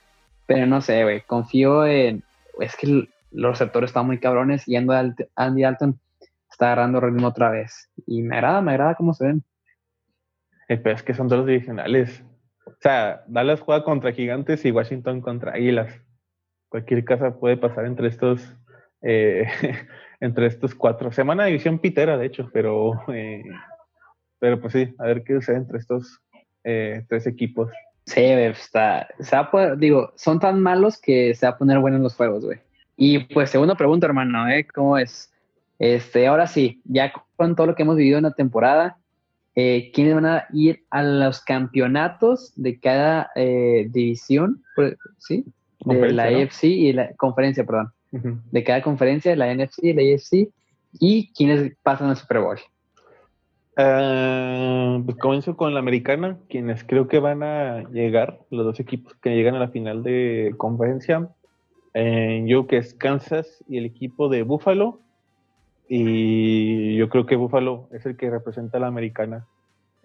pero 0.51 0.67
no 0.67 0.81
sé, 0.81 1.05
güey, 1.05 1.21
confío 1.21 1.87
en... 1.87 2.25
Es 2.59 2.75
que 2.75 3.07
los 3.31 3.51
receptores 3.53 3.91
están 3.91 4.07
muy 4.07 4.19
cabrones 4.19 4.67
y 4.67 4.75
Andy 4.75 5.63
Alton 5.63 6.01
está 6.51 6.73
agarrando 6.73 6.99
ritmo 6.99 7.29
otra 7.29 7.51
vez. 7.51 7.89
Y 8.05 8.23
me 8.23 8.35
agrada, 8.35 8.61
me 8.61 8.73
agrada 8.73 8.97
cómo 8.97 9.15
se 9.15 9.27
ven. 9.27 9.45
Eh, 10.69 10.77
pero 10.77 10.97
es 10.97 11.05
que 11.05 11.15
son 11.15 11.29
dos 11.29 11.47
divisionales. 11.47 12.25
O 12.81 12.83
sea, 12.83 13.25
Dallas 13.27 13.61
juega 13.61 13.85
contra 13.85 14.13
Gigantes 14.13 14.65
y 14.65 14.71
Washington 14.71 15.21
contra 15.21 15.53
Águilas. 15.53 15.93
Cualquier 16.71 17.05
cosa 17.05 17.39
puede 17.39 17.59
pasar 17.59 17.85
entre 17.85 18.09
estos, 18.09 18.57
eh, 19.03 19.47
entre 20.21 20.47
estos 20.47 20.75
cuatro. 20.75 21.13
Semana 21.13 21.45
de 21.45 21.51
división 21.51 21.79
pitera, 21.79 22.17
de 22.17 22.25
hecho, 22.25 22.49
pero, 22.55 22.95
eh, 23.13 23.45
pero 24.39 24.59
pues 24.61 24.73
sí, 24.73 24.95
a 24.99 25.05
ver 25.05 25.25
qué 25.25 25.35
sucede 25.35 25.57
entre 25.57 25.79
estos 25.79 26.21
tres 26.63 27.27
equipos. 27.27 27.71
Sí, 28.07 28.23
está, 28.23 29.09
se 29.19 29.37
va 29.37 29.51
a 29.53 29.77
digo, 29.77 30.13
son 30.17 30.41
tan 30.41 30.61
malos 30.61 30.99
que 30.99 31.35
se 31.35 31.47
va 31.47 31.53
a 31.53 31.59
poner 31.59 31.79
bueno 31.79 31.99
en 31.99 32.03
los 32.03 32.17
juegos, 32.17 32.45
güey. 32.45 32.59
Y 32.97 33.21
pues 33.33 33.51
segunda 33.51 33.75
pregunta, 33.75 34.07
hermano, 34.07 34.49
¿eh? 34.49 34.67
¿Cómo 34.67 34.99
es? 34.99 35.33
Este, 35.79 36.27
ahora 36.27 36.47
sí, 36.47 36.81
ya 36.85 37.13
con 37.37 37.57
todo 37.57 37.69
lo 37.69 37.75
que 37.75 37.83
hemos 37.83 37.97
vivido 37.97 38.19
en 38.19 38.25
la 38.25 38.33
temporada, 38.33 39.00
eh, 39.55 39.91
¿quiénes 39.93 40.15
van 40.15 40.27
a 40.27 40.47
ir 40.53 40.85
a 40.91 41.03
los 41.03 41.41
campeonatos 41.41 42.53
de 42.57 42.79
cada 42.79 43.31
eh, 43.35 43.89
división? 43.91 44.63
Pues, 44.77 44.97
¿Sí? 45.19 45.45
De 45.85 46.13
la 46.13 46.25
AFC 46.25 46.65
y 46.65 46.93
la 46.93 47.15
conferencia, 47.17 47.65
perdón. 47.65 47.93
De 48.13 48.65
cada 48.65 48.83
conferencia, 48.83 49.35
la 49.37 49.55
NFC 49.55 49.85
y 49.85 49.93
la 49.93 50.03
AFC. 50.03 50.53
¿Y 50.99 51.33
quiénes 51.33 51.73
pasan 51.83 52.11
al 52.11 52.17
Super 52.17 52.41
Bowl? 52.41 52.59
Uh, 53.79 55.03
pues 55.05 55.17
comienzo 55.19 55.57
con 55.57 55.73
la 55.73 55.81
americana, 55.81 56.39
quienes 56.49 56.85
creo 56.85 57.09
que 57.09 57.19
van 57.19 57.43
a 57.43 57.89
llegar, 57.91 58.41
los 58.51 58.67
dos 58.67 58.81
equipos 58.81 59.15
que 59.23 59.35
llegan 59.35 59.55
a 59.55 59.61
la 59.61 59.69
final 59.69 60.03
de 60.03 60.53
conferencia. 60.59 61.29
Eh, 61.95 62.43
yo 62.47 62.67
que 62.67 62.77
es 62.77 62.95
Kansas 62.95 63.65
y 63.69 63.79
el 63.79 63.87
equipo 63.87 64.29
de 64.29 64.43
Buffalo. 64.43 65.01
Y 65.93 66.97
yo 66.97 67.09
creo 67.09 67.27
que 67.27 67.35
Buffalo 67.35 67.89
es 67.91 68.07
el 68.07 68.17
que 68.17 68.31
representa 68.31 68.79
a 68.79 68.81
la 68.81 68.87
americana 68.87 69.49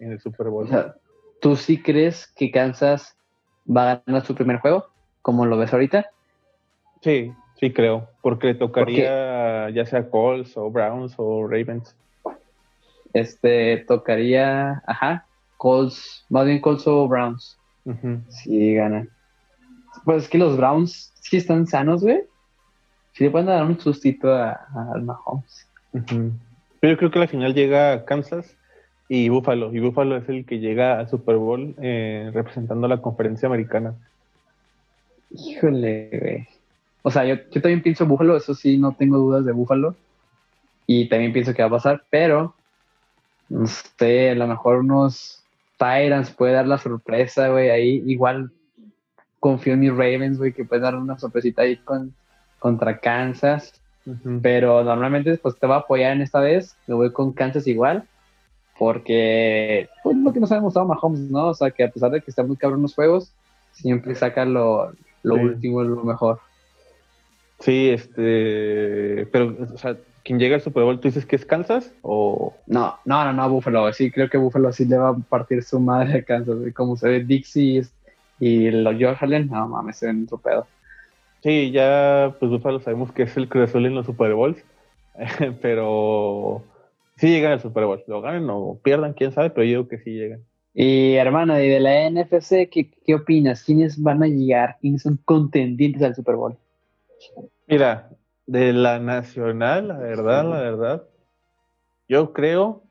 en 0.00 0.10
el 0.10 0.20
Super 0.20 0.48
Bowl. 0.48 0.68
¿Tú 1.40 1.54
sí 1.54 1.80
crees 1.80 2.26
que 2.26 2.50
Kansas 2.50 3.16
va 3.64 3.92
a 3.92 4.02
ganar 4.04 4.26
su 4.26 4.34
primer 4.34 4.58
juego, 4.58 4.86
como 5.22 5.46
lo 5.46 5.56
ves 5.56 5.72
ahorita? 5.72 6.10
Sí, 7.02 7.32
sí 7.60 7.72
creo, 7.72 8.08
porque 8.20 8.48
le 8.48 8.54
tocaría 8.54 9.70
ya 9.70 9.86
sea 9.86 10.10
Colts 10.10 10.56
o 10.56 10.68
Browns 10.72 11.14
o 11.18 11.46
Ravens. 11.46 11.94
Este, 13.12 13.84
tocaría, 13.86 14.82
ajá, 14.88 15.24
Colts, 15.56 16.26
más 16.28 16.46
bien 16.46 16.60
Colts 16.60 16.84
o 16.88 17.06
Browns. 17.06 17.56
Si 18.28 18.74
ganan. 18.74 19.08
Pues 20.04 20.24
es 20.24 20.28
que 20.28 20.38
los 20.38 20.56
Browns 20.56 21.12
sí 21.20 21.36
están 21.36 21.68
sanos, 21.68 22.02
güey. 22.02 22.22
Sí 23.12 23.22
le 23.22 23.30
pueden 23.30 23.46
dar 23.46 23.64
un 23.64 23.78
sustito 23.78 24.34
a, 24.34 24.66
Mahomes. 25.00 25.65
Pero 26.06 26.92
yo 26.92 26.96
creo 26.98 27.10
que 27.10 27.18
la 27.18 27.28
final 27.28 27.54
llega 27.54 27.92
a 27.92 28.04
Kansas 28.04 28.56
Y 29.08 29.28
Buffalo. 29.28 29.72
Y 29.72 29.80
Buffalo 29.80 30.16
es 30.16 30.28
el 30.28 30.44
que 30.44 30.58
llega 30.58 30.98
al 30.98 31.08
Super 31.08 31.36
Bowl 31.36 31.74
eh, 31.80 32.30
representando 32.32 32.88
la 32.88 33.00
conferencia 33.00 33.46
americana. 33.46 33.94
Híjole, 35.30 36.10
güey. 36.12 36.48
O 37.02 37.10
sea, 37.10 37.24
yo, 37.24 37.38
también 37.60 37.82
pienso 37.82 38.06
Buffalo, 38.06 38.36
eso 38.36 38.54
sí, 38.54 38.78
no 38.78 38.92
tengo 38.92 39.18
dudas 39.18 39.44
de 39.44 39.52
Buffalo. 39.52 39.94
Y 40.86 41.08
también 41.08 41.32
pienso 41.32 41.54
que 41.54 41.62
va 41.62 41.68
a 41.68 41.78
pasar, 41.78 42.04
pero 42.10 42.54
no 43.48 43.66
sé, 43.66 44.30
a 44.30 44.34
lo 44.34 44.46
mejor 44.46 44.78
unos 44.78 45.44
Tyrants 45.78 46.30
puede 46.30 46.54
dar 46.54 46.66
la 46.66 46.78
sorpresa, 46.78 47.48
güey. 47.48 47.70
Ahí 47.70 48.02
igual 48.06 48.50
confío 49.40 49.74
en 49.74 49.80
mis 49.80 49.90
Ravens, 49.90 50.38
güey, 50.38 50.52
que 50.52 50.64
puede 50.64 50.82
dar 50.82 50.96
una 50.96 51.18
sorpresita 51.18 51.62
ahí 51.62 51.76
con, 51.76 52.14
contra 52.58 52.98
Kansas. 52.98 53.80
Pero 54.42 54.84
normalmente 54.84 55.36
pues 55.38 55.58
te 55.58 55.66
va 55.66 55.76
a 55.76 55.78
apoyar 55.80 56.12
en 56.12 56.22
esta 56.22 56.40
vez. 56.40 56.76
Me 56.86 56.94
voy 56.94 57.12
con 57.12 57.32
Kansas 57.32 57.66
igual. 57.66 58.04
Porque, 58.78 59.88
pues 60.02 60.16
lo 60.18 60.32
que 60.32 60.40
nos 60.40 60.52
ha 60.52 60.56
demostrado 60.56 60.86
Mahomes, 60.86 61.30
¿no? 61.30 61.48
O 61.48 61.54
sea, 61.54 61.70
que 61.70 61.84
a 61.84 61.90
pesar 61.90 62.10
de 62.10 62.20
que 62.20 62.30
está 62.30 62.42
muy 62.42 62.56
cabrón 62.56 62.82
los 62.82 62.94
juegos, 62.94 63.32
siempre 63.72 64.14
saca 64.14 64.44
lo, 64.44 64.92
lo 65.22 65.34
último, 65.34 65.82
lo 65.82 66.04
mejor. 66.04 66.40
Sí, 67.60 67.88
este. 67.88 69.26
Pero, 69.32 69.56
o 69.74 69.78
sea, 69.78 69.96
quien 70.22 70.38
llega 70.38 70.56
al 70.56 70.60
Super 70.60 70.84
Bowl, 70.84 71.00
¿tú 71.00 71.08
dices 71.08 71.24
que 71.24 71.36
es 71.36 71.46
Kansas? 71.46 71.92
O... 72.02 72.52
No, 72.66 72.96
no, 73.04 73.24
no, 73.24 73.32
no, 73.32 73.48
Buffalo. 73.48 73.90
Sí, 73.92 74.10
creo 74.10 74.28
que 74.28 74.36
Buffalo 74.36 74.72
sí 74.72 74.84
le 74.84 74.98
va 74.98 75.10
a 75.10 75.14
partir 75.14 75.62
su 75.62 75.80
madre 75.80 76.18
a 76.18 76.22
Kansas. 76.22 76.56
Como 76.74 76.96
se 76.96 77.08
ve 77.08 77.24
Dixie 77.24 77.86
y 78.40 78.70
los 78.70 78.96
George 78.96 79.24
Allen, 79.24 79.48
no 79.48 79.68
mames, 79.68 79.96
se 79.96 80.06
ven 80.06 80.24
otro 80.24 80.38
pedo. 80.38 80.66
Sí, 81.46 81.70
ya, 81.70 82.34
pues 82.40 82.50
Buffalo 82.50 82.80
sabemos 82.80 83.12
que 83.12 83.22
es 83.22 83.36
el 83.36 83.48
Cruz 83.48 83.72
en 83.76 83.94
los 83.94 84.06
Super 84.06 84.34
Bowls. 84.34 84.64
pero 85.62 86.64
sí 87.18 87.28
llegan 87.28 87.52
al 87.52 87.60
Super 87.60 87.84
Bowl. 87.84 88.02
Lo 88.08 88.20
ganen 88.20 88.50
o 88.50 88.80
pierdan, 88.82 89.12
quién 89.12 89.30
sabe, 89.30 89.50
pero 89.50 89.62
yo 89.62 89.68
digo 89.68 89.88
que 89.88 89.98
sí 89.98 90.10
llegan. 90.10 90.40
Y 90.74 91.14
hermana, 91.14 91.62
y 91.62 91.68
de 91.68 91.78
la 91.78 92.10
NFC, 92.10 92.68
¿qué, 92.68 92.90
¿qué, 93.06 93.14
opinas? 93.14 93.62
¿Quiénes 93.62 94.02
van 94.02 94.24
a 94.24 94.26
llegar? 94.26 94.78
¿Quiénes 94.80 95.02
son 95.02 95.20
contendientes 95.24 96.02
al 96.02 96.16
Super 96.16 96.34
Bowl? 96.34 96.56
Mira, 97.68 98.10
de 98.46 98.72
la 98.72 98.98
nacional, 98.98 99.86
la 99.86 99.98
verdad, 99.98 100.50
la 100.50 100.60
verdad, 100.60 101.04
yo 102.08 102.32
creo 102.32 102.82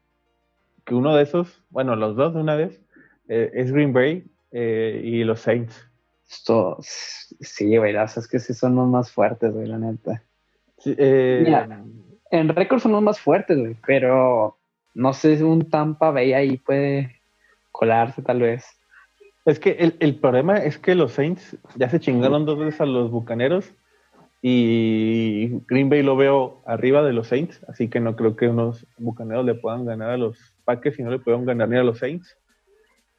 que 0.86 0.96
uno 0.96 1.14
de 1.14 1.24
esos, 1.24 1.62
bueno, 1.72 1.98
los 1.98 2.16
dos 2.16 2.34
de 2.34 2.40
una 2.40 2.56
vez, 2.56 2.82
eh, 3.28 3.52
es 3.54 3.74
Green 3.74 3.92
Bay 3.92 4.24
eh, 4.54 5.02
y 5.04 5.26
los 5.26 5.42
Saints. 5.42 5.90
Esto, 6.30 6.78
sí, 6.82 7.78
güey, 7.78 7.96
es 7.96 8.28
que 8.28 8.40
sí 8.40 8.54
son 8.54 8.76
los 8.76 8.88
más 8.88 9.12
fuertes, 9.12 9.54
güey, 9.54 9.68
la 9.68 9.78
neta. 9.78 10.24
Eh, 10.86 11.42
Mira, 11.46 11.84
en 12.32 12.50
récord 12.50 12.80
son 12.80 12.94
los 12.94 13.02
más 13.02 13.20
fuertes, 13.20 13.58
güey, 13.58 13.76
pero 13.86 14.58
no 14.94 15.14
sé 15.14 15.38
si 15.38 15.44
un 15.44 15.70
Tampa 15.70 16.12
Bay 16.12 16.34
ahí 16.34 16.58
puede 16.58 17.22
colarse 17.72 18.22
tal 18.22 18.42
vez. 18.42 18.66
Es 19.46 19.60
que 19.60 19.72
el, 19.72 19.96
el 20.00 20.16
problema 20.16 20.58
es 20.58 20.80
que 20.80 20.96
los 20.96 21.12
Saints 21.14 21.58
ya 21.76 21.90
se 21.90 22.00
chingaron 22.00 22.46
dos 22.46 22.58
veces 22.58 22.82
a 22.82 22.86
los 22.86 23.12
Bucaneros 23.12 23.72
y 24.48 25.60
Green 25.68 25.90
Bay 25.90 26.04
lo 26.04 26.16
veo 26.16 26.62
arriba 26.66 27.02
de 27.02 27.14
los 27.14 27.28
Saints, 27.28 27.64
así 27.68 27.88
que 27.88 28.00
no 28.00 28.16
creo 28.16 28.36
que 28.36 28.48
unos 28.48 28.86
bucaneros 28.98 29.44
le 29.44 29.56
puedan 29.56 29.86
ganar 29.86 30.12
a 30.12 30.18
los 30.18 30.38
Packers 30.66 31.00
y 31.00 31.04
no 31.04 31.10
le 31.10 31.18
puedan 31.18 31.46
ganar 31.46 31.68
ni 31.68 31.78
a 31.78 31.84
los 31.84 31.98
Saints. 31.98 32.38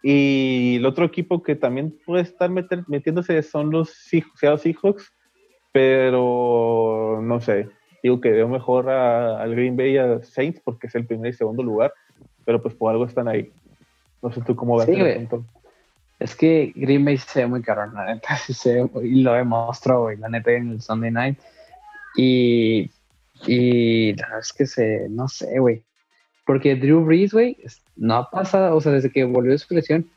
Y 0.02 0.76
el 0.76 0.86
otro 0.86 1.04
equipo 1.04 1.42
que 1.42 1.56
también 1.56 1.96
puede 2.04 2.22
estar 2.22 2.50
metiéndose 2.50 3.42
son 3.42 3.70
los 3.70 3.90
Seattle 3.90 4.58
Seahawks, 4.58 5.12
pero 5.72 7.20
no 7.22 7.40
sé, 7.40 7.68
digo 8.02 8.20
que 8.20 8.30
veo 8.30 8.48
mejor 8.48 8.88
al 8.88 9.54
Green 9.54 9.76
Bay 9.76 9.94
y 9.94 9.98
a 9.98 10.22
Saints 10.22 10.60
porque 10.64 10.86
es 10.86 10.94
el 10.94 11.06
primer 11.06 11.30
y 11.30 11.36
segundo 11.36 11.62
lugar, 11.62 11.92
pero 12.44 12.62
pues 12.62 12.74
por 12.74 12.92
algo 12.92 13.04
están 13.04 13.28
ahí. 13.28 13.50
No 14.22 14.32
sé 14.32 14.40
tú 14.42 14.54
cómo 14.54 14.78
ves 14.78 14.86
sí, 14.86 14.94
es 16.18 16.34
que 16.34 16.72
Green 16.74 17.04
Bay 17.04 17.18
se 17.18 17.40
ve 17.40 17.46
muy 17.46 17.62
caro, 17.62 17.90
la 17.92 18.06
neta, 18.06 18.36
se, 18.48 18.88
y 19.02 19.22
lo 19.22 19.34
demostró, 19.34 20.02
güey, 20.02 20.16
la 20.16 20.28
neta, 20.28 20.52
en 20.52 20.70
el 20.70 20.80
Sunday 20.82 21.10
Night. 21.10 21.38
Y, 22.16 22.90
y 23.46 24.14
la 24.14 24.26
verdad 24.26 24.40
es 24.40 24.52
que 24.52 24.66
se, 24.66 25.08
no 25.10 25.28
sé, 25.28 25.58
güey. 25.58 25.82
Porque 26.46 26.76
Drew 26.76 27.04
Brees, 27.04 27.32
güey, 27.32 27.58
no 27.96 28.16
ha 28.16 28.30
pasado, 28.30 28.76
o 28.76 28.80
sea, 28.80 28.92
desde 28.92 29.10
que 29.10 29.24
volvió 29.24 29.52
de 29.52 29.58
su 29.58 29.74
lesión, 29.74 30.08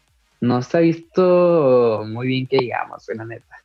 no 0.42 0.60
está 0.60 0.80
visto 0.80 2.04
muy 2.08 2.28
bien 2.28 2.48
que 2.48 2.58
digamos, 2.58 3.08
la 3.14 3.26
neta. 3.26 3.56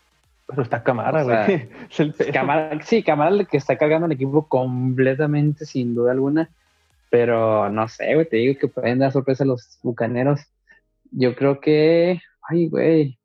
Pero 0.47 0.63
está 0.63 0.83
Camara, 0.83 1.23
güey. 1.23 1.69
sí, 2.83 3.03
Camara 3.03 3.45
que 3.45 3.57
está 3.57 3.79
cargando 3.79 4.07
el 4.07 4.13
equipo 4.13 4.47
completamente, 4.47 5.65
sin 5.65 5.95
duda 5.95 6.13
alguna. 6.13 6.51
Pero 7.11 7.71
no 7.71 7.89
sé, 7.89 8.15
güey, 8.15 8.29
te 8.29 8.37
digo 8.37 8.59
que 8.59 8.69
pueden 8.69 8.99
dar 8.99 9.13
sorpresa 9.13 9.45
a 9.45 9.47
los 9.47 9.79
bucaneros 9.83 10.41
yo 11.17 11.35
creo 11.35 11.61
que. 11.61 12.21
Ay, 12.43 12.69
güey. 12.69 13.19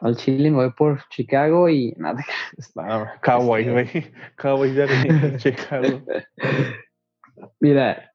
Al 0.00 0.16
Chile 0.16 0.50
me 0.50 0.56
voy 0.56 0.72
por 0.72 1.06
Chicago 1.08 1.68
y 1.68 1.94
nada. 1.96 2.24
Cowboys, 3.22 3.70
güey. 3.70 4.12
Cowboys 4.36 4.74
de 4.74 5.36
Chicago. 5.38 6.02
Mira. 7.60 8.11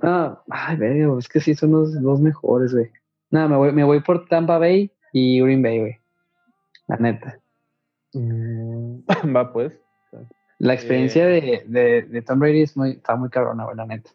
No, 0.00 0.42
ay, 0.50 0.76
güey, 0.76 1.18
es 1.18 1.28
que 1.28 1.40
sí 1.40 1.54
son 1.54 1.72
los 1.72 2.00
dos 2.00 2.20
mejores, 2.20 2.72
güey. 2.72 2.90
Nada, 3.30 3.48
me 3.48 3.56
voy, 3.56 3.72
me 3.72 3.84
voy 3.84 4.00
por 4.00 4.26
Tampa 4.26 4.58
Bay 4.58 4.90
y 5.12 5.40
Green 5.40 5.62
Bay, 5.62 5.80
güey. 5.80 5.96
La 6.86 6.96
neta. 6.96 7.38
Mm, 8.14 9.00
va, 9.36 9.52
pues. 9.52 9.72
La 10.58 10.74
experiencia 10.74 11.26
de, 11.26 11.64
de, 11.66 12.02
de, 12.02 12.22
Tom 12.22 12.40
Brady 12.40 12.62
es 12.62 12.76
muy, 12.76 12.92
está 12.92 13.14
muy 13.14 13.28
cabrona, 13.28 13.64
güey, 13.64 13.76
la 13.76 13.86
neta. 13.86 14.10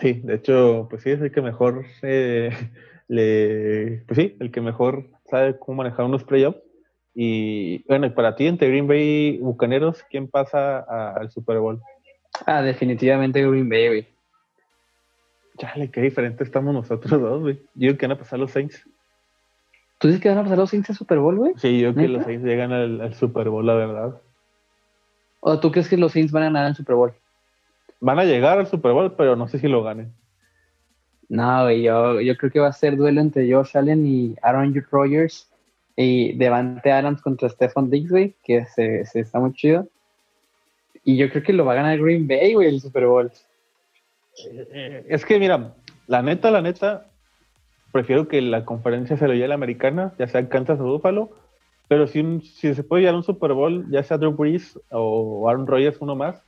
Sí, 0.00 0.20
de 0.24 0.36
hecho, 0.36 0.86
pues 0.88 1.02
sí, 1.02 1.10
es 1.10 1.20
el 1.20 1.32
que 1.32 1.42
mejor 1.42 1.84
eh, 2.02 2.50
le, 3.08 4.04
pues 4.06 4.18
sí, 4.18 4.36
el 4.40 4.50
que 4.50 4.60
mejor 4.60 5.10
sabe 5.28 5.58
cómo 5.58 5.78
manejar 5.78 6.06
unos 6.06 6.24
playoffs. 6.24 6.60
Y 7.14 7.84
bueno, 7.88 8.06
y 8.06 8.10
para 8.10 8.36
ti, 8.36 8.46
entre 8.46 8.68
Green 8.68 8.86
Bay 8.86 9.36
y 9.36 9.38
Bucaneros, 9.38 10.02
¿quién 10.10 10.28
pasa 10.28 10.78
al 11.12 11.30
Super 11.30 11.58
Bowl? 11.58 11.78
Ah, 12.46 12.62
definitivamente 12.62 13.46
Green 13.46 13.68
Bay, 13.68 13.88
güey. 13.88 14.11
Chale, 15.62 15.92
qué 15.92 16.00
diferente 16.00 16.42
estamos 16.42 16.74
nosotros 16.74 17.20
dos, 17.20 17.40
güey. 17.40 17.54
Yo 17.76 17.90
creo 17.90 17.98
que 17.98 18.06
van 18.06 18.16
a 18.16 18.18
pasar 18.18 18.40
los 18.40 18.50
Saints. 18.50 18.84
¿Tú 19.98 20.08
dices 20.08 20.20
que 20.20 20.28
van 20.28 20.38
a 20.38 20.42
pasar 20.42 20.58
los 20.58 20.70
Saints 20.70 20.90
al 20.90 20.96
Super 20.96 21.20
Bowl, 21.20 21.36
güey? 21.36 21.52
Sí, 21.56 21.78
yo 21.78 21.94
creo 21.94 22.06
que 22.06 22.12
los 22.12 22.24
Saints 22.24 22.44
llegan 22.44 22.72
al, 22.72 23.00
al, 23.00 23.14
Super 23.14 23.48
Bowl, 23.48 23.64
la 23.64 23.74
verdad. 23.74 24.20
¿O 25.38 25.60
tú 25.60 25.70
crees 25.70 25.88
que 25.88 25.96
los 25.96 26.10
Saints 26.10 26.32
van 26.32 26.42
a 26.42 26.46
ganar 26.46 26.66
el 26.66 26.74
Super 26.74 26.96
Bowl? 26.96 27.12
van 28.00 28.18
a 28.18 28.24
llegar 28.24 28.58
al 28.58 28.66
Super 28.66 28.90
Bowl, 28.90 29.14
pero 29.16 29.36
no 29.36 29.46
sé 29.46 29.60
si 29.60 29.68
lo 29.68 29.84
ganen. 29.84 30.12
No, 31.28 31.62
güey, 31.62 31.82
yo, 31.82 32.20
yo 32.20 32.36
creo 32.36 32.50
que 32.50 32.58
va 32.58 32.66
a 32.66 32.72
ser 32.72 32.96
duelo 32.96 33.20
entre 33.20 33.48
Josh 33.48 33.76
Allen 33.76 34.04
y 34.04 34.34
Aaron 34.42 34.74
Rodgers 34.90 35.48
y 35.94 36.36
Devante 36.36 36.90
Adams 36.90 37.22
contra 37.22 37.48
Stephen 37.48 37.88
Diggs, 37.88 38.10
güey, 38.10 38.34
que 38.42 38.66
se, 38.66 39.06
se, 39.06 39.20
está 39.20 39.38
muy 39.38 39.52
chido. 39.52 39.86
Y 41.04 41.16
yo 41.16 41.30
creo 41.30 41.44
que 41.44 41.52
lo 41.52 41.64
va 41.64 41.74
a 41.74 41.76
ganar 41.76 42.00
Green 42.00 42.26
Bay, 42.26 42.54
güey, 42.54 42.66
el 42.66 42.80
Super 42.80 43.06
Bowl. 43.06 43.30
Eh, 44.46 45.06
es 45.08 45.24
que, 45.24 45.38
mira, 45.38 45.74
la 46.06 46.22
neta, 46.22 46.50
la 46.50 46.62
neta, 46.62 47.06
prefiero 47.92 48.28
que 48.28 48.40
la 48.40 48.64
conferencia 48.64 49.16
se 49.16 49.26
lo 49.26 49.34
lleve 49.34 49.46
a 49.46 49.48
la 49.48 49.54
americana, 49.54 50.14
ya 50.18 50.26
sea 50.26 50.48
Kansas 50.48 50.80
o 50.80 50.84
Buffalo, 50.84 51.30
pero 51.88 52.06
si, 52.06 52.40
si 52.40 52.74
se 52.74 52.84
puede 52.84 53.02
llevar 53.02 53.16
un 53.16 53.22
Super 53.22 53.52
Bowl, 53.52 53.86
ya 53.90 54.02
sea 54.02 54.18
Drew 54.18 54.32
Brees 54.32 54.78
o 54.90 55.48
Aaron 55.48 55.66
Rodgers, 55.66 55.98
uno 56.00 56.16
más, 56.16 56.42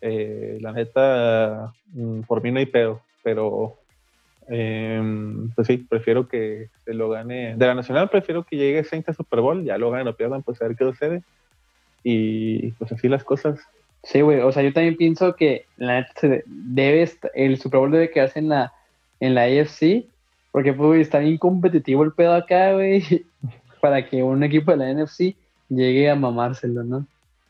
eh, 0.00 0.58
la 0.60 0.72
neta, 0.72 1.72
mm, 1.92 2.22
por 2.22 2.42
mí 2.42 2.50
no 2.50 2.58
hay 2.58 2.66
pedo, 2.66 3.00
pero 3.22 3.78
em, 4.48 5.50
pues 5.54 5.68
sí, 5.68 5.78
prefiero 5.78 6.28
que 6.28 6.68
se 6.84 6.92
lo 6.92 7.08
gane. 7.08 7.56
De 7.56 7.66
la 7.66 7.74
Nacional 7.74 8.10
prefiero 8.10 8.42
que 8.42 8.56
llegue 8.56 8.84
Saints 8.84 9.08
a 9.08 9.14
Super 9.14 9.40
Bowl, 9.40 9.64
ya 9.64 9.78
lo 9.78 9.90
ganen 9.90 10.08
o 10.08 10.16
pierdan, 10.16 10.42
pues 10.42 10.60
a 10.60 10.66
ver 10.66 10.76
qué 10.76 10.84
sucede. 10.84 11.22
Y 12.02 12.72
pues 12.72 12.90
así 12.90 13.08
las 13.08 13.22
cosas. 13.22 13.60
Sí, 14.04 14.20
güey, 14.20 14.40
o 14.40 14.50
sea, 14.50 14.62
yo 14.62 14.72
también 14.72 14.96
pienso 14.96 15.36
que 15.36 15.66
la 15.76 16.00
neta 16.00 16.42
debe, 16.46 17.08
el 17.34 17.58
Super 17.58 17.80
Bowl 17.80 17.92
debe 17.92 18.10
quedarse 18.10 18.40
en 18.40 18.48
la, 18.48 18.72
en 19.20 19.34
la 19.34 19.44
AFC, 19.44 20.06
porque 20.50 20.72
pues, 20.72 21.02
está 21.02 21.20
bien 21.20 21.38
competitivo 21.38 22.02
el 22.02 22.12
pedo 22.12 22.34
acá, 22.34 22.72
güey, 22.72 23.24
para 23.80 24.08
que 24.08 24.22
un 24.22 24.42
equipo 24.42 24.72
de 24.72 24.76
la 24.78 24.92
NFC 24.92 25.36
llegue 25.68 26.10
a 26.10 26.16
mamárselo, 26.16 26.82
¿no? 26.82 27.06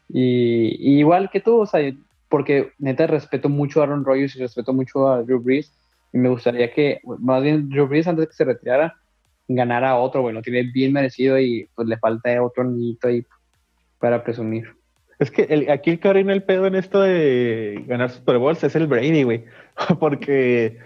Y, 0.09 0.99
igual 0.99 1.31
que 1.31 1.41
tú, 1.41 1.61
o 1.61 1.67
sea, 1.67 1.81
porque 2.29 2.73
neta 2.79 3.07
respeto 3.07 3.49
mucho 3.49 3.81
a 3.81 3.85
Aaron 3.85 4.05
Rodgers 4.05 4.37
y 4.37 4.41
respeto 4.41 4.73
mucho 4.75 5.09
a 5.09 5.23
Drew 5.23 5.41
Brees 5.41 5.73
y 6.13 6.19
me 6.19 6.29
gustaría 6.29 6.73
que, 6.73 7.01
más 7.19 7.43
bien 7.43 7.71
Drew 7.71 7.87
Brees 7.87 8.07
antes 8.07 8.25
de 8.25 8.27
que 8.29 8.35
se 8.35 8.45
retirara, 8.45 8.95
ganara 9.49 9.97
otro, 9.97 10.23
bueno, 10.23 10.43
tiene 10.43 10.63
bien 10.65 10.93
merecido 10.93 11.39
y 11.39 11.69
pues 11.75 11.89
le 11.89 11.97
falta 11.99 12.43
otro 12.43 12.65
niñito 12.65 13.09
ahí 13.09 13.25
para 13.99 14.23
presumir. 14.23 14.82
Es 15.23 15.31
que 15.31 15.43
el, 15.43 15.71
aquí 15.71 15.91
el 15.91 16.01
cabrón 16.01 16.31
el 16.31 16.43
pedo 16.43 16.67
en 16.67 16.75
esto 16.75 17.01
de 17.01 17.85
ganar 17.87 18.11
Super 18.11 18.39
Bowls 18.39 18.65
es 18.65 18.75
el 18.75 18.89
Brady, 18.89 19.23
güey. 19.23 19.45
Porque, 20.01 20.79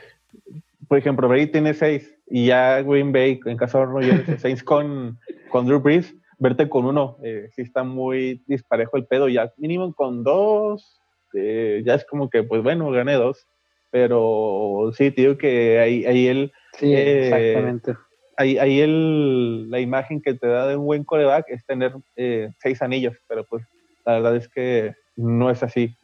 por 0.89 0.99
ejemplo, 0.99 1.27
Brady 1.27 1.47
tiene 1.47 1.73
seis 1.73 2.15
y 2.29 2.47
ya 2.47 2.83
Green 2.83 3.13
Bay, 3.13 3.41
en 3.47 3.57
caso 3.57 3.79
de 3.79 3.87
Rodgers, 3.87 4.25
seis 4.43 4.63
con, 4.63 5.19
con 5.49 5.65
Drew 5.65 5.81
Brees, 5.81 6.15
verte 6.39 6.69
con 6.69 6.85
uno, 6.85 7.17
eh, 7.23 7.49
sí 7.55 7.63
está 7.63 7.83
muy 7.83 8.43
disparejo 8.47 8.99
el 8.99 9.07
pedo. 9.07 9.31
Ya 9.31 9.55
mínimo 9.57 9.95
con 9.95 10.23
dos, 10.23 11.01
este, 11.25 11.83
ya 11.83 11.95
es 11.95 12.05
como 12.05 12.29
que, 12.29 12.43
pues 12.43 12.63
bueno, 12.63 12.91
gané 12.91 13.15
dos, 13.15 13.47
pero 13.91 14.93
sí, 14.95 15.09
digo 15.09 15.39
que 15.39 15.79
ahí, 15.79 16.05
ahí 16.05 16.27
él... 16.27 16.53
Sí, 16.75 16.93
exactamente. 16.95 17.95
Ahí, 18.37 18.59
ahí 18.59 18.81
el, 18.81 19.71
la 19.71 19.81
imagen 19.81 20.21
que 20.21 20.35
te 20.35 20.47
da 20.47 20.67
de 20.67 20.77
un 20.77 20.85
buen 20.85 21.05
coreback 21.05 21.47
es 21.49 21.65
tener 21.65 21.95
seis 22.59 22.83
anillos, 22.83 23.17
pero 23.29 23.47
pues 23.47 23.65
la 24.07 24.13
verdad 24.15 24.37
es 24.37 24.49
que 24.49 24.95
no 25.17 25.51
es 25.51 25.63
así. 25.63 25.95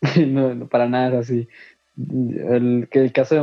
no, 0.26 0.66
para 0.68 0.88
nada 0.88 1.08
es 1.08 1.14
así. 1.14 1.48
El, 1.96 2.88
que 2.90 3.00
el 3.00 3.12
caso 3.12 3.34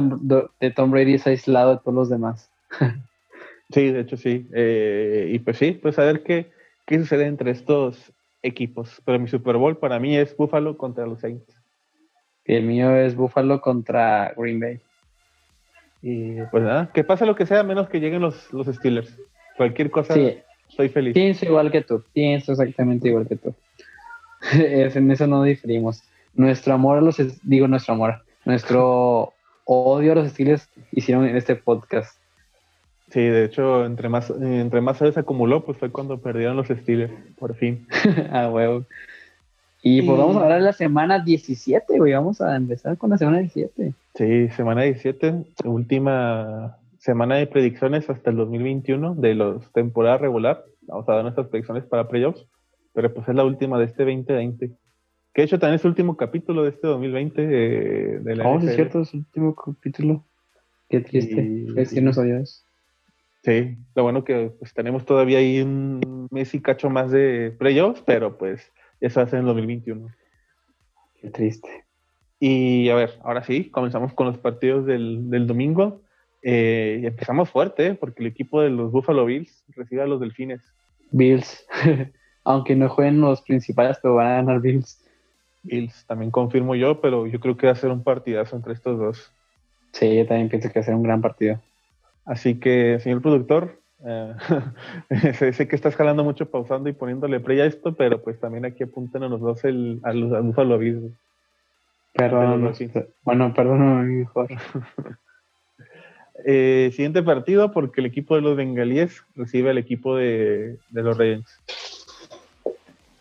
de, 0.60 0.72
Tom 0.72 0.92
Brady 0.92 1.14
es 1.14 1.28
aislado 1.28 1.76
de 1.76 1.78
todos 1.78 1.94
los 1.94 2.10
demás. 2.10 2.52
sí, 3.70 3.92
de 3.92 4.02
hecho 4.02 4.18
sí. 4.18 4.48
Eh, 4.54 5.30
y 5.32 5.40
pues 5.40 5.58
sí, 5.58 5.74
pues 5.74 6.00
a 6.00 6.04
ver 6.04 6.24
qué, 6.24 6.52
qué 6.86 6.98
sucede 7.00 7.26
entre 7.26 7.52
estos 7.52 8.12
equipos. 8.42 9.02
Pero 9.06 9.20
mi 9.20 9.28
Super 9.28 9.58
Bowl 9.58 9.78
para 9.78 10.00
mí 10.00 10.18
es 10.18 10.36
Buffalo 10.36 10.76
contra 10.78 11.06
los 11.06 11.20
Saints. 11.20 11.62
Y 12.46 12.56
el 12.56 12.64
mío 12.64 12.96
es 12.96 13.16
Buffalo 13.16 13.62
contra 13.62 14.34
Green 14.36 14.60
Bay. 14.60 14.80
Y 16.02 16.42
pues 16.50 16.64
nada, 16.64 16.90
que 16.92 17.04
pase 17.04 17.26
lo 17.26 17.36
que 17.36 17.46
sea, 17.46 17.62
menos 17.62 17.90
que 17.90 18.00
lleguen 18.00 18.22
los, 18.22 18.52
los 18.52 18.66
Steelers. 18.68 19.16
Cualquier 19.56 19.92
cosa, 19.92 20.16
sí. 20.16 20.40
Estoy 20.70 20.90
feliz. 20.90 21.14
Pienso 21.14 21.46
igual 21.46 21.72
que 21.72 21.82
tú, 21.82 22.04
pienso 22.14 22.52
exactamente 22.52 23.10
igual 23.10 23.28
que 23.28 23.36
tú. 23.36 23.54
en 24.54 25.12
eso 25.12 25.28
no 25.28 25.44
diferimos. 25.44 26.04
Nuestro 26.34 26.74
amor 26.74 27.00
a 27.00 27.02
los, 27.02 27.18
digo 27.44 27.68
nuestro 27.68 27.96
amor, 27.96 28.24
nuestro 28.46 29.34
odio 29.66 30.14
a 30.14 30.16
los 30.16 30.30
Steelers 30.30 30.70
hicieron 30.92 31.26
en 31.26 31.36
este 31.36 31.56
podcast. 31.56 32.18
Sí, 33.12 33.22
de 33.22 33.46
hecho, 33.46 33.86
entre 33.86 34.08
más, 34.08 34.30
entre 34.30 34.82
más 34.82 34.98
se 34.98 35.20
acumuló, 35.20 35.66
pues 35.66 35.80
fue 35.80 35.92
cuando 35.92 36.20
perdieron 36.20 36.56
los 36.56 36.68
Steelers, 36.68 37.12
por 37.40 37.56
fin. 37.56 37.88
ah, 38.32 38.50
huevo. 38.50 38.86
Y 39.82 40.02
pues 40.02 40.18
vamos 40.18 40.36
a 40.36 40.42
hablar 40.42 40.60
de 40.60 40.66
la 40.66 40.74
semana 40.74 41.20
17, 41.20 41.98
güey. 41.98 42.14
Vamos 42.14 42.42
a 42.42 42.56
empezar 42.56 42.98
con 42.98 43.10
la 43.10 43.18
semana 43.18 43.40
17. 43.40 43.94
Sí, 44.14 44.50
semana 44.50 44.84
17, 44.84 45.46
última 45.64 46.78
semana 47.00 47.36
de 47.36 47.48
predicciones 47.48 48.10
hasta 48.10 48.30
el 48.30 48.38
2021 48.38 49.16
de 49.16 49.34
los 49.34 49.72
temporada 49.72 50.18
regular. 50.18 50.64
Vamos 50.82 51.08
a 51.08 51.14
dar 51.14 51.24
nuestras 51.24 51.48
predicciones 51.48 51.86
para 51.86 52.08
playoffs, 52.08 52.46
pero 52.94 53.14
pues 53.14 53.28
es 53.28 53.36
la 53.36 53.46
última 53.46 53.80
de 53.80 53.86
este 53.86 54.04
2020. 54.04 54.72
Que 55.34 55.42
de 55.42 55.46
hecho 55.46 55.60
también 55.60 55.76
es 55.76 55.86
el 55.86 55.92
último 55.92 56.18
capítulo 56.18 56.64
de 56.64 56.70
este 56.70 56.88
2020 56.88 57.42
eh, 57.42 58.20
de 58.20 58.36
la 58.36 58.48
Oh, 58.48 58.60
es 58.60 58.76
cierto, 58.76 59.02
es 59.02 59.14
el 59.14 59.22
último 59.22 59.56
capítulo. 59.56 60.26
Qué 60.90 61.02
triste. 61.02 61.68
Es 61.78 61.94
que 61.94 62.02
no 62.02 62.14
sabías. 62.14 62.66
Sí, 63.44 63.78
lo 63.96 64.04
bueno 64.04 64.26
que 64.26 64.52
pues 64.60 64.74
tenemos 64.74 65.06
todavía 65.06 65.38
ahí 65.38 65.62
un 65.62 66.28
mes 66.32 66.54
y 66.54 66.62
cacho 66.62 66.90
más 66.90 67.12
de 67.12 67.56
playoffs, 67.58 68.04
pero 68.06 68.38
pues 68.38 68.72
eso 69.00 69.22
hace 69.22 69.38
en 69.38 69.42
el 69.42 69.48
2021. 69.48 70.10
Qué 71.22 71.30
triste. 71.30 71.86
Y 72.40 72.90
a 72.90 72.96
ver, 72.96 73.20
ahora 73.24 73.44
sí, 73.44 73.70
comenzamos 73.70 74.14
con 74.14 74.28
los 74.28 74.38
partidos 74.38 74.86
del, 74.86 75.30
del 75.30 75.48
domingo. 75.48 76.02
Eh, 76.42 77.02
empezamos 77.04 77.50
fuerte, 77.50 77.88
¿eh? 77.88 77.96
porque 77.96 78.22
el 78.22 78.28
equipo 78.28 78.62
de 78.62 78.70
los 78.70 78.92
Buffalo 78.92 79.26
Bills 79.26 79.64
recibe 79.76 80.02
a 80.02 80.08
los 80.08 80.20
Delfines. 80.20 80.62
Bills. 81.12 81.66
Aunque 82.44 82.76
no 82.76 82.90
jueguen 82.90 83.22
los 83.22 83.42
principales, 83.42 83.98
pero 84.02 84.16
van 84.16 84.28
a 84.28 84.36
ganar 84.36 84.62
Bills. 84.62 85.04
Bills, 85.64 86.06
también 86.08 86.32
confirmo 86.32 86.76
yo, 86.76 87.02
pero 87.02 87.28
yo 87.28 87.40
creo 87.40 87.58
que 87.58 87.68
va 87.68 87.74
a 87.74 87.76
ser 87.76 87.92
un 87.92 88.04
partidazo 88.04 88.56
entre 88.56 88.74
estos 88.74 88.98
dos. 88.98 89.32
Sí, 89.92 90.16
yo 90.16 90.26
también 90.26 90.50
pienso 90.50 90.70
que 90.70 90.80
va 90.80 90.82
a 90.82 90.86
ser 90.86 90.96
un 90.96 91.04
gran 91.04 91.22
partido. 91.22 91.60
Así 92.26 92.60
que, 92.60 93.00
señor 93.02 93.22
productor, 93.22 93.80
eh, 94.06 94.34
sé, 95.54 95.68
que 95.68 95.76
estás 95.76 95.96
jalando 95.96 96.24
mucho 96.24 96.50
pausando 96.50 96.90
y 96.90 96.94
poniéndole 96.94 97.40
play 97.40 97.60
a 97.60 97.66
esto, 97.66 97.96
pero 97.96 98.22
pues 98.22 98.40
también 98.40 98.66
aquí 98.66 98.84
apuntan 98.84 99.24
a 99.24 99.28
los 99.28 99.42
dos 99.42 99.64
el, 99.66 100.00
a 100.04 100.14
los 100.14 100.32
a 100.32 100.40
Buffalo 100.40 100.78
Bills. 100.78 101.12
Perdón, 102.14 102.74
bueno, 103.24 103.54
perdón, 103.54 104.20
mejor. 104.20 104.48
eh, 106.46 106.90
siguiente 106.94 107.24
partido, 107.24 107.72
porque 107.72 108.02
el 108.02 108.08
equipo 108.08 108.36
de 108.36 108.42
los 108.42 108.56
bengalíes 108.56 109.24
recibe 109.36 109.70
al 109.70 109.78
equipo 109.78 110.16
de, 110.16 110.78
de 110.90 111.04
los 111.04 111.18
Ravens. 111.18 111.60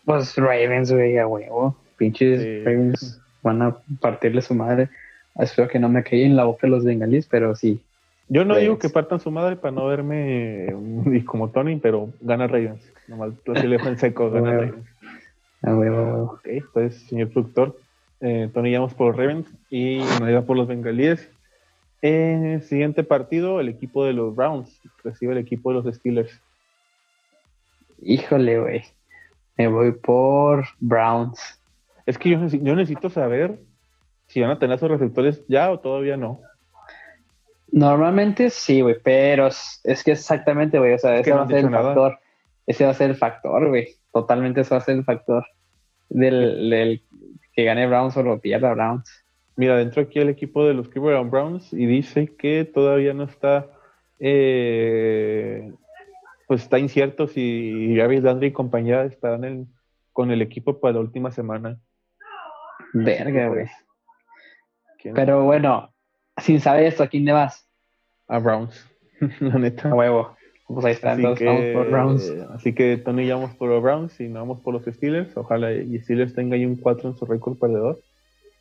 Pues 0.05 0.35
Ravens, 0.35 0.91
güey, 0.91 1.17
a 1.17 1.27
huevo. 1.27 1.77
Pinches 1.97 2.63
Ravens 2.65 3.21
van 3.43 3.61
a 3.61 3.77
partirle 3.99 4.41
su 4.41 4.55
madre. 4.55 4.89
Espero 5.37 5.67
que 5.67 5.79
no 5.79 5.89
me 5.89 6.03
caiga 6.03 6.25
en 6.25 6.35
la 6.35 6.45
boca 6.45 6.67
los 6.67 6.83
bengalíes, 6.83 7.27
pero 7.27 7.55
sí. 7.55 7.81
Yo 8.27 8.45
no 8.45 8.57
digo 8.57 8.77
que 8.77 8.89
partan 8.89 9.19
su 9.19 9.31
madre 9.31 9.55
para 9.55 9.71
no 9.71 9.87
verme 9.87 10.73
y 11.05 11.21
como 11.21 11.49
Tony, 11.49 11.77
pero 11.77 12.09
gana 12.21 12.47
Ravens. 12.47 12.81
Nomás 13.07 13.31
así 13.55 13.67
le 13.67 13.77
en 13.77 13.97
seco, 13.97 14.29
gana 14.31 14.51
Ravens. 14.51 14.87
A 15.63 15.75
huevo, 15.75 15.97
a 15.97 16.13
huevo. 16.13 16.23
Ok, 16.33 16.47
pues, 16.73 16.95
señor 17.07 17.29
productor, 17.29 17.77
eh, 18.21 18.49
Tony 18.53 18.73
vamos 18.73 18.93
por 18.93 19.07
los 19.07 19.17
Ravens 19.17 19.47
y 19.69 19.97
nos 20.19 20.29
iba 20.29 20.41
por 20.41 20.57
los 20.57 20.67
bengalíes. 20.67 21.29
En 22.01 22.45
el 22.45 22.61
siguiente 22.63 23.03
partido, 23.03 23.59
el 23.59 23.69
equipo 23.69 24.05
de 24.05 24.13
los 24.13 24.35
Browns 24.35 24.81
recibe 25.03 25.33
el 25.33 25.39
equipo 25.39 25.73
de 25.73 25.81
los 25.81 25.95
Steelers. 25.95 26.41
Híjole, 28.01 28.59
güey. 28.59 28.83
Me 29.57 29.67
voy 29.67 29.91
por 29.91 30.65
Browns. 30.79 31.61
Es 32.05 32.17
que 32.17 32.29
yo, 32.29 32.47
yo 32.47 32.75
necesito 32.75 33.09
saber 33.09 33.59
si 34.27 34.39
van 34.39 34.51
a 34.51 34.59
tener 34.59 34.79
sus 34.79 34.89
receptores 34.89 35.43
ya 35.47 35.69
o 35.71 35.79
todavía 35.79 36.15
no. 36.15 36.39
Normalmente 37.71 38.49
sí, 38.49 38.81
güey, 38.81 38.95
pero 39.03 39.47
es, 39.47 40.03
que 40.03 40.11
exactamente, 40.11 40.79
güey, 40.79 40.93
o 40.93 40.97
sea, 40.97 41.17
ese 41.17 41.33
va 41.33 41.43
a 41.43 41.47
ser 41.47 41.57
el 41.65 41.69
factor. 41.69 42.19
Ese 42.65 42.85
va 42.85 42.91
a 42.91 42.95
ser 42.95 43.09
el 43.11 43.15
factor, 43.15 43.67
güey. 43.67 43.95
Totalmente 44.11 44.61
ese 44.61 44.73
va 44.73 44.77
a 44.77 44.83
ser 44.83 44.95
el 44.95 45.03
factor 45.03 45.45
del, 46.09 47.03
que 47.53 47.63
gane 47.63 47.87
Browns 47.87 48.17
o 48.17 48.23
lo 48.23 48.39
pierda 48.39 48.73
Browns. 48.73 49.25
Mira, 49.59 49.75
dentro 49.75 50.01
aquí 50.01 50.19
el 50.19 50.29
equipo 50.29 50.65
de 50.65 50.73
los 50.73 50.87
Cleveland 50.87 51.29
Browns 51.29 51.73
y 51.73 51.85
dice 51.85 52.33
que 52.37 52.63
todavía 52.63 53.13
no 53.13 53.25
está, 53.25 53.67
eh, 54.17 55.73
pues 56.47 56.61
está 56.61 56.79
incierto 56.79 57.27
si 57.27 57.93
Gaby 57.93 58.21
Landry 58.21 58.47
y 58.47 58.51
compañía 58.53 59.03
estarán 59.03 59.67
con 60.13 60.31
el 60.31 60.41
equipo 60.41 60.79
para 60.79 60.93
la 60.93 60.99
última 61.01 61.31
semana. 61.31 61.77
Verga, 62.93 63.49
güey. 63.49 63.67
Pero 65.13 65.43
bueno, 65.43 65.93
sin 66.37 66.61
saber 66.61 66.85
esto, 66.85 67.03
¿a 67.03 67.07
quién 67.07 67.25
le 67.25 67.33
vas? 67.33 67.69
A 68.29 68.39
Browns, 68.39 68.89
la 69.41 69.59
neta. 69.59 69.89
A 69.89 69.93
huevo. 69.93 70.37
Pues 70.69 70.85
ahí 70.85 70.93
está, 70.93 71.11
así 71.11 71.21
entonces 71.21 71.39
que, 71.45 71.53
vamos 71.53 71.65
por 71.73 71.91
Browns. 71.91 72.33
Así 72.51 72.73
que 72.73 72.95
Tony 72.95 73.23
y 73.23 73.31
vamos 73.31 73.53
por 73.55 73.67
los 73.67 73.83
Browns 73.83 74.21
y 74.21 74.29
no 74.29 74.39
vamos 74.39 74.61
por 74.61 74.73
los 74.73 74.85
Steelers. 74.85 75.35
Ojalá 75.35 75.73
y 75.73 75.99
Steelers 75.99 76.33
tenga 76.33 76.55
ahí 76.55 76.65
un 76.65 76.77
4 76.77 77.09
en 77.09 77.15
su 77.17 77.25
récord 77.25 77.57
perdedor. 77.57 77.99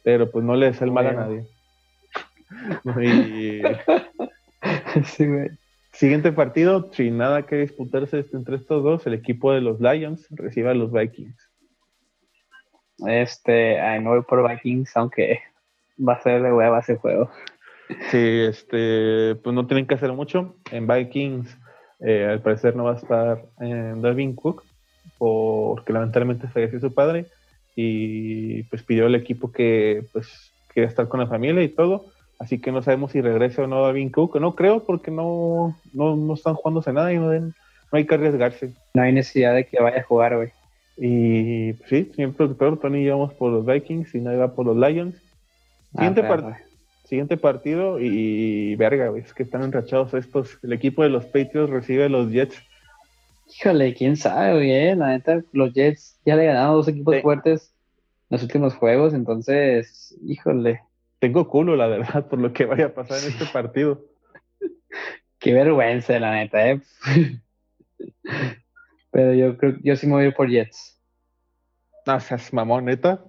Pero 0.03 0.31
pues 0.31 0.45
no 0.45 0.55
le 0.57 0.67
des 0.67 0.83
el 0.83 0.93
mal 0.93 1.07
a 1.07 1.13
nadie. 1.13 1.47
y... 3.01 3.63
sí, 5.05 5.27
güey. 5.27 5.51
Siguiente 5.93 6.31
partido, 6.31 6.93
sin 6.93 7.19
nada 7.19 7.43
que 7.43 7.57
disputarse 7.57 8.25
entre 8.33 8.57
estos 8.57 8.85
dos, 8.85 9.07
el 9.07 9.15
equipo 9.15 9.53
de 9.53 9.61
los 9.61 9.81
Lions 9.81 10.27
recibe 10.31 10.71
a 10.71 10.75
los 10.75 10.93
Vikings. 10.93 11.37
Este, 13.07 13.81
ay, 13.81 14.01
no 14.03 14.11
voy 14.11 14.23
por 14.23 14.49
Vikings, 14.49 14.97
aunque 14.97 15.41
va 15.99 16.13
a 16.13 16.23
ser 16.23 16.43
de 16.43 16.53
hueva 16.53 16.79
ese 16.79 16.97
juego. 16.97 17.31
Sí, 18.11 18.43
este, 18.49 19.35
pues 19.43 19.55
no 19.55 19.67
tienen 19.67 19.87
que 19.87 19.95
hacer 19.95 20.13
mucho. 20.13 20.55
En 20.71 20.87
Vikings, 20.87 21.57
eh, 22.01 22.27
al 22.27 22.43
parecer 22.43 22.77
no 22.77 22.85
va 22.85 22.93
a 22.93 22.97
estar 22.97 23.45
en 23.59 24.01
Darwin 24.01 24.37
Cook, 24.37 24.63
porque 25.17 25.93
lamentablemente 25.93 26.49
falleció 26.49 26.79
su 26.79 26.95
padre 26.95 27.27
y 27.81 28.65
pues 28.65 28.83
pidió 28.83 29.07
al 29.07 29.15
equipo 29.15 29.53
que 29.53 30.03
pues 30.13 30.53
quiera 30.67 30.89
estar 30.89 31.07
con 31.07 31.21
la 31.21 31.29
familia 31.29 31.63
y 31.63 31.69
todo. 31.69 32.07
Así 32.41 32.59
que 32.59 32.73
no 32.73 32.83
sabemos 32.83 33.13
si 33.13 33.21
regresa 33.21 33.63
o 33.63 33.67
no 33.69 33.83
Darwin 33.83 34.11
Cook. 34.11 34.41
No 34.41 34.57
creo 34.57 34.83
porque 34.83 35.13
no, 35.13 35.77
no, 35.93 36.17
no 36.17 36.35
están 36.35 36.55
jugándose 36.55 36.93
nada 36.93 37.13
y 37.13 37.19
no, 37.19 37.33
no 37.33 37.53
hay 37.93 38.05
que 38.05 38.17
arriesgarse. 38.17 38.73
No 38.95 39.03
hay 39.03 39.13
necesidad 39.13 39.55
de 39.55 39.65
que 39.65 39.81
vaya 39.81 40.01
a 40.01 40.03
jugar, 40.03 40.35
güey. 40.35 40.49
Y 40.97 41.75
pues, 41.75 41.89
sí, 41.89 42.11
señor 42.17 42.35
productor, 42.35 42.81
Tony 42.81 42.99
íbamos 42.99 43.33
por 43.35 43.53
los 43.53 43.65
Vikings 43.65 44.13
y 44.13 44.23
nadie 44.23 44.39
va 44.39 44.57
por 44.57 44.67
los 44.67 44.77
Lions. 44.77 45.15
Siguiente, 45.93 46.23
ah, 46.25 46.59
siguiente 47.05 47.37
partido 47.37 48.01
y, 48.01 48.75
verga, 48.75 49.17
es 49.17 49.33
que 49.35 49.45
están 49.45 49.63
enrachados 49.63 50.15
estos. 50.15 50.59
El 50.65 50.73
equipo 50.73 51.05
de 51.05 51.11
los 51.11 51.27
Patriots 51.27 51.71
recibe 51.71 52.09
los 52.09 52.33
Jets. 52.33 52.61
Híjole, 53.49 53.95
quién 53.95 54.17
sabe, 54.17 54.55
güey. 54.55 54.95
La 54.97 55.09
neta, 55.09 55.43
los 55.53 55.73
Jets 55.73 56.19
ya 56.25 56.37
le 56.37 56.47
ganaron 56.47 56.75
dos 56.75 56.89
equipos 56.89 57.21
fuertes 57.23 57.75
en 58.31 58.35
los 58.35 58.43
últimos 58.43 58.75
juegos, 58.75 59.15
entonces, 59.15 60.17
híjole. 60.23 60.83
Tengo 61.19 61.49
culo, 61.49 61.77
la 61.77 61.87
verdad, 61.87 62.29
por 62.29 62.39
lo 62.39 62.53
que 62.53 62.65
vaya 62.67 62.87
a 62.87 62.95
pasar 62.95 63.19
en 63.23 63.33
este 63.33 63.47
partido. 63.47 64.05
Qué 65.39 65.53
vergüenza, 65.53 66.19
la 66.19 66.33
neta, 66.33 66.71
eh. 66.71 66.81
Pero 69.11 69.35
yo 69.35 69.57
creo 69.57 69.77
yo 69.83 69.97
sí 69.97 70.07
me 70.07 70.15
voy 70.15 70.33
por 70.33 70.49
Jets. 70.49 71.01
No 72.07 72.21
seas 72.21 72.53
mamón, 72.53 72.85
neta. 72.85 73.25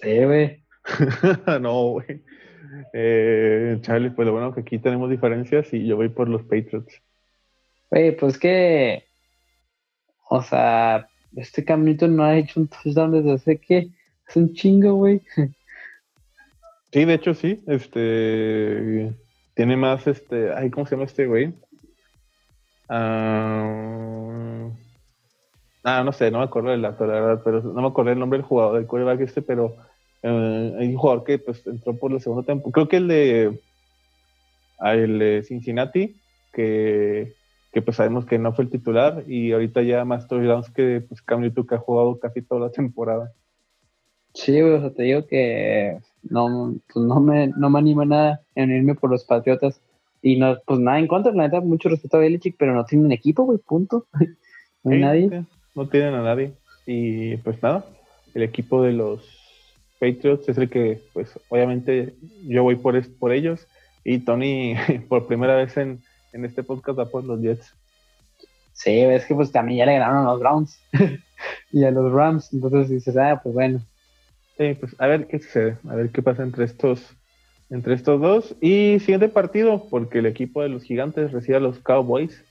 sí, 0.00 0.24
güey. 0.24 0.62
no, 1.60 1.90
güey. 1.90 2.22
Eh, 2.92 3.78
Charlie, 3.80 4.10
pues 4.10 4.26
lo 4.26 4.32
bueno 4.32 4.54
que 4.54 4.60
aquí 4.60 4.78
tenemos 4.78 5.10
diferencias 5.10 5.72
y 5.72 5.86
yo 5.86 5.96
voy 5.96 6.08
por 6.08 6.28
los 6.28 6.42
Patriots. 6.42 7.02
Güey, 7.90 8.16
pues 8.16 8.38
que. 8.38 9.04
O 10.34 10.40
sea, 10.40 11.06
este 11.36 11.62
caminito 11.62 12.08
no 12.08 12.24
ha 12.24 12.38
hecho 12.38 12.58
un 12.58 12.66
touchdown 12.66 13.12
desde 13.12 13.32
hace 13.32 13.58
que. 13.58 13.90
Es 14.26 14.36
un 14.36 14.54
chingo, 14.54 14.94
güey. 14.94 15.20
Sí, 16.90 17.04
de 17.04 17.12
hecho 17.12 17.34
sí. 17.34 17.62
Este 17.66 19.12
tiene 19.54 19.76
más 19.76 20.06
este. 20.06 20.54
Ay, 20.54 20.70
¿cómo 20.70 20.86
se 20.86 20.94
llama 20.94 21.04
este 21.04 21.26
güey? 21.26 21.52
Ah, 22.88 24.70
ah 25.84 26.02
no 26.02 26.12
sé, 26.12 26.30
no 26.30 26.38
me 26.38 26.44
acuerdo 26.44 26.70
del 26.70 26.84
actor, 26.86 27.08
la 27.08 27.20
verdad, 27.20 27.42
pero 27.44 27.60
no 27.60 27.82
me 27.82 27.88
acuerdo 27.88 28.12
el 28.12 28.18
nombre 28.18 28.38
del 28.38 28.46
jugador, 28.46 28.76
del 28.76 28.86
quarterback 28.86 29.20
este, 29.20 29.42
pero 29.42 29.76
eh, 30.22 30.76
hay 30.78 30.88
un 30.88 30.96
jugador 30.96 31.24
que 31.24 31.38
pues 31.38 31.66
entró 31.66 31.94
por 31.94 32.10
la 32.10 32.20
segunda 32.20 32.46
temporada. 32.46 32.72
Creo 32.72 32.88
que 32.88 32.96
el 32.96 33.08
de 33.08 33.60
ah, 34.78 34.94
el 34.94 35.18
de 35.18 35.42
Cincinnati, 35.42 36.16
que, 36.54 37.34
que 37.72 37.82
pues 37.82 37.96
sabemos 37.96 38.26
que 38.26 38.38
no 38.38 38.52
fue 38.52 38.64
el 38.64 38.70
titular, 38.70 39.24
y 39.26 39.52
ahorita 39.52 39.82
ya 39.82 40.04
más 40.04 40.28
touchdowns 40.28 40.70
que 40.70 41.02
pues 41.08 41.22
Cam 41.22 41.40
Newton 41.40 41.66
que 41.66 41.74
ha 41.74 41.78
jugado 41.78 42.18
casi 42.18 42.42
toda 42.42 42.62
la 42.62 42.70
temporada. 42.72 43.32
Sí, 44.34 44.60
o 44.60 44.80
sea, 44.80 44.90
te 44.90 45.02
digo 45.02 45.26
que 45.26 45.98
no, 46.22 46.74
pues 46.92 47.04
no 47.04 47.20
me, 47.20 47.48
no 47.48 47.70
me 47.70 47.78
anima 47.78 48.04
nada 48.04 48.40
en 48.54 48.70
irme 48.70 48.94
por 48.94 49.10
los 49.10 49.24
Patriotas. 49.24 49.80
Y 50.22 50.36
no, 50.36 50.56
pues 50.64 50.78
nada 50.78 50.98
en 50.98 51.08
contra, 51.08 51.32
la 51.32 51.44
neta, 51.44 51.60
mucho 51.60 51.88
respeto 51.88 52.16
a 52.16 52.20
Belichick, 52.20 52.56
pero 52.56 52.74
no 52.74 52.84
tienen 52.84 53.12
equipo, 53.12 53.44
güey, 53.44 53.58
punto. 53.58 54.06
No 54.84 54.90
hay 54.90 54.98
nadie. 54.98 55.44
No 55.76 55.86
tienen 55.86 56.14
a 56.14 56.22
nadie. 56.22 56.54
Y 56.86 57.36
pues 57.36 57.62
nada, 57.62 57.84
el 58.34 58.42
equipo 58.42 58.82
de 58.82 58.90
los 58.90 59.20
Patriots 60.00 60.48
es 60.48 60.58
el 60.58 60.68
que, 60.68 61.00
pues 61.12 61.38
obviamente 61.48 62.14
yo 62.48 62.64
voy 62.64 62.74
por, 62.74 63.00
por 63.18 63.32
ellos. 63.32 63.68
Y 64.02 64.18
Tony, 64.18 64.74
por 65.08 65.28
primera 65.28 65.54
vez 65.54 65.76
en, 65.76 66.00
en 66.32 66.44
este 66.44 66.62
podcast, 66.62 66.98
va 66.98 67.06
por 67.06 67.24
los 67.24 67.40
Jets. 67.40 67.74
Sí, 68.72 68.98
es 69.00 69.26
que 69.26 69.34
pues 69.34 69.52
también 69.52 69.78
ya 69.78 69.86
le 69.86 69.98
ganaron 69.98 70.26
a 70.26 70.30
los 70.32 70.40
Browns 70.40 70.78
y 71.72 71.84
a 71.84 71.90
los 71.90 72.12
Rams. 72.12 72.52
Entonces 72.52 72.88
dices, 72.88 73.16
ah, 73.16 73.40
pues 73.42 73.54
bueno, 73.54 73.80
Sí, 74.58 74.74
pues 74.78 74.94
a 74.98 75.06
ver 75.06 75.26
qué 75.28 75.38
sucede, 75.38 75.78
a 75.88 75.94
ver 75.94 76.10
qué 76.10 76.22
pasa 76.22 76.42
entre 76.42 76.64
estos, 76.64 77.16
entre 77.70 77.94
estos 77.94 78.20
dos. 78.20 78.54
Y 78.60 78.98
siguiente 79.00 79.28
partido, 79.28 79.86
porque 79.88 80.18
el 80.18 80.26
equipo 80.26 80.62
de 80.62 80.68
los 80.68 80.82
gigantes 80.82 81.32
recibe 81.32 81.56
a 81.56 81.60
los 81.60 81.78
Cowboys. 81.78 82.44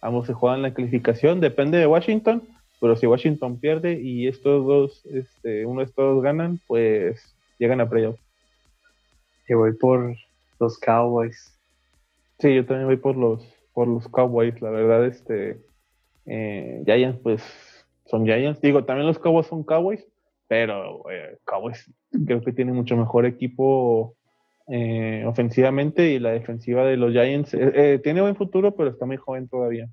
Ambos 0.00 0.26
se 0.26 0.32
juegan 0.32 0.62
la 0.62 0.74
calificación, 0.74 1.40
depende 1.40 1.78
de 1.78 1.86
Washington, 1.86 2.42
pero 2.80 2.96
si 2.96 3.06
Washington 3.06 3.58
pierde 3.58 4.00
y 4.00 4.26
estos 4.26 4.66
dos, 4.66 5.06
este, 5.06 5.64
uno 5.64 5.80
de 5.80 5.86
estos 5.86 6.16
dos 6.16 6.22
ganan, 6.22 6.60
pues 6.66 7.34
llegan 7.58 7.80
a 7.80 7.88
playoff. 7.88 8.18
Yo 9.48 9.58
voy 9.58 9.72
por 9.72 10.16
los 10.58 10.78
Cowboys. 10.78 11.53
Sí, 12.38 12.54
yo 12.54 12.66
también 12.66 12.86
voy 12.86 12.96
por 12.96 13.16
los, 13.16 13.44
por 13.72 13.88
los 13.88 14.08
Cowboys, 14.08 14.60
la 14.60 14.70
verdad, 14.70 15.06
este 15.06 15.60
eh, 16.26 16.82
Giants, 16.84 17.20
pues 17.22 17.42
son 18.06 18.24
Giants. 18.24 18.60
Digo, 18.60 18.84
también 18.84 19.06
los 19.06 19.18
Cowboys 19.18 19.46
son 19.46 19.62
Cowboys, 19.62 20.06
pero 20.48 21.10
eh, 21.10 21.38
Cowboys 21.44 21.90
creo 22.26 22.42
que 22.42 22.52
tiene 22.52 22.72
mucho 22.72 22.96
mejor 22.96 23.26
equipo 23.26 24.14
eh, 24.68 25.24
ofensivamente 25.26 26.10
y 26.10 26.18
la 26.18 26.30
defensiva 26.30 26.84
de 26.84 26.96
los 26.96 27.12
Giants 27.12 27.56
tiene 28.02 28.20
buen 28.20 28.36
futuro, 28.36 28.74
pero 28.74 28.90
está 28.90 29.06
muy 29.06 29.16
joven 29.16 29.48
todavía. 29.48 29.88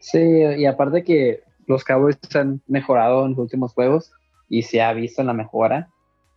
Sí, 0.00 0.20
y 0.20 0.64
aparte 0.66 1.02
que 1.02 1.42
los 1.66 1.84
Cowboys 1.84 2.18
han 2.34 2.60
mejorado 2.66 3.24
en 3.24 3.30
los 3.30 3.38
últimos 3.40 3.72
juegos 3.72 4.12
y 4.48 4.62
se 4.62 4.80
ha 4.80 4.92
visto 4.92 5.22
la 5.22 5.32
mejora, 5.32 5.88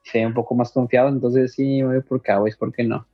se 0.04 0.20
ve 0.20 0.28
un 0.28 0.34
poco 0.34 0.56
más 0.56 0.72
confiado, 0.72 1.10
entonces 1.10 1.54
sí, 1.54 1.82
voy 1.82 2.02
por 2.02 2.22
Cowboys, 2.22 2.58
¿por 2.58 2.74
qué 2.74 2.84
no? 2.84 3.06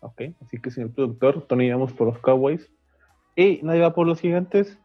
Ok, 0.00 0.22
así 0.42 0.60
que 0.60 0.70
señor 0.70 0.92
productor, 0.92 1.42
Tony 1.46 1.70
vamos 1.70 1.92
por 1.92 2.06
los 2.06 2.18
Cowboys 2.18 2.70
y 3.36 3.60
nadie 3.62 3.80
va 3.80 3.94
por 3.94 4.06
los 4.06 4.20
gigantes. 4.20 4.78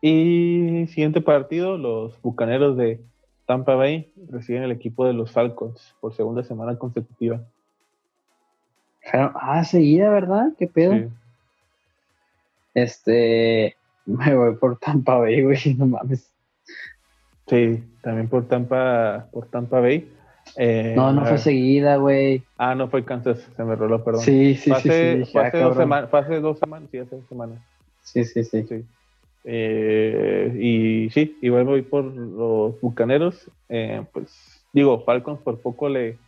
Y 0.00 0.86
siguiente 0.88 1.20
partido, 1.20 1.76
los 1.76 2.20
Bucaneros 2.22 2.76
de 2.76 3.00
Tampa 3.46 3.74
Bay 3.74 4.12
reciben 4.30 4.62
el 4.62 4.70
equipo 4.70 5.04
de 5.04 5.12
los 5.12 5.32
Falcons 5.32 5.94
por 6.00 6.14
segunda 6.14 6.42
semana 6.42 6.78
consecutiva. 6.78 7.42
Ah, 9.12 9.64
seguida, 9.64 10.10
¿verdad? 10.10 10.52
¿Qué 10.58 10.66
pedo? 10.66 11.10
Este, 12.74 13.76
me 14.06 14.34
voy 14.34 14.54
por 14.56 14.78
Tampa 14.78 15.18
Bay, 15.18 15.42
güey, 15.42 15.74
no 15.78 15.86
mames. 15.86 16.32
Sí, 17.46 17.82
también 18.02 18.28
por 18.28 18.46
Tampa, 18.46 19.28
por 19.32 19.46
Tampa 19.46 19.80
Bay. 19.80 20.08
Eh, 20.56 20.94
no, 20.96 21.12
no 21.12 21.24
fue 21.24 21.38
seguida, 21.38 21.96
güey. 21.96 22.42
Ah, 22.56 22.74
no 22.74 22.88
fue 22.88 23.04
Kansas, 23.04 23.48
se 23.56 23.64
me 23.64 23.76
roló, 23.76 24.04
perdón. 24.04 24.22
Sí, 24.22 24.54
sí, 24.54 24.72
sí. 24.82 25.24
sí, 25.24 25.38
hace, 25.38 25.58
dos 25.58 25.76
semanas, 25.76 26.12
hace 26.12 26.40
dos 26.40 26.58
semanas, 26.58 26.88
sí, 26.90 26.98
hace 26.98 27.16
dos 27.16 27.28
semanas. 27.28 27.58
Sí, 28.02 28.24
sí, 28.24 28.44
sí. 28.44 28.64
sí. 28.68 28.84
Eh, 29.44 30.54
y 30.58 31.10
sí, 31.10 31.38
igual 31.40 31.64
voy 31.64 31.82
por 31.82 32.04
los 32.04 32.80
bucaneros. 32.80 33.50
Eh, 33.68 34.04
pues 34.12 34.66
digo, 34.72 35.02
Falcons 35.04 35.40
por 35.40 35.60
poco 35.60 35.88
le, 35.88 36.18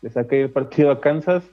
le 0.00 0.10
saca 0.10 0.36
el 0.36 0.50
partido 0.50 0.90
a 0.90 1.00
Kansas, 1.00 1.44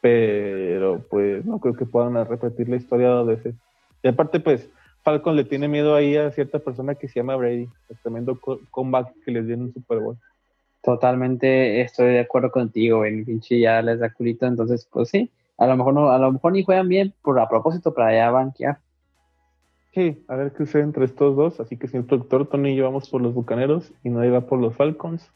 pero 0.00 1.04
pues 1.08 1.44
no 1.44 1.60
creo 1.60 1.74
que 1.74 1.86
puedan 1.86 2.14
repetir 2.26 2.68
la 2.68 2.76
historia 2.76 3.22
de 3.24 3.34
ese. 3.34 3.54
Y 4.02 4.08
aparte, 4.08 4.40
pues 4.40 4.68
Falcons 5.02 5.36
le 5.36 5.44
tiene 5.44 5.68
miedo 5.68 5.94
ahí 5.94 6.16
a 6.16 6.30
cierta 6.30 6.58
persona 6.58 6.94
que 6.94 7.08
se 7.08 7.20
llama 7.20 7.36
Brady, 7.36 7.68
el 7.88 7.98
tremendo 8.02 8.38
comeback 8.70 9.12
que 9.24 9.30
les 9.30 9.46
dio 9.46 9.54
en 9.54 9.62
un 9.62 9.72
Super 9.72 9.98
Bowl. 10.00 10.18
Totalmente 10.84 11.80
estoy 11.80 12.12
de 12.12 12.20
acuerdo 12.20 12.50
contigo, 12.50 13.04
en 13.06 13.24
pinche 13.24 13.58
ya 13.58 13.80
les 13.80 14.00
da 14.00 14.12
culito, 14.12 14.46
entonces 14.46 14.86
pues 14.92 15.08
sí, 15.08 15.30
a 15.56 15.66
lo 15.66 15.76
mejor 15.76 15.94
no, 15.94 16.10
a 16.10 16.18
lo 16.18 16.30
mejor 16.30 16.52
ni 16.52 16.62
juegan 16.62 16.88
bien 16.88 17.14
por 17.22 17.40
a 17.40 17.48
propósito 17.48 17.94
para 17.94 18.14
ya 18.14 18.30
banquear. 18.30 18.78
Sí, 19.94 20.24
a 20.26 20.34
ver 20.34 20.50
qué 20.52 20.58
sucede 20.58 20.82
entre 20.82 21.04
estos 21.04 21.36
dos. 21.36 21.60
Así 21.60 21.76
que, 21.76 21.86
señor 21.86 22.06
productor, 22.06 22.48
Tony 22.48 22.72
y 22.72 22.76
yo 22.76 22.84
vamos 22.84 23.08
por 23.08 23.22
los 23.22 23.32
Bucaneros 23.32 23.92
y 24.02 24.10
nadie 24.10 24.30
va 24.30 24.40
por 24.40 24.58
los 24.58 24.74
Falcons. 24.74 25.30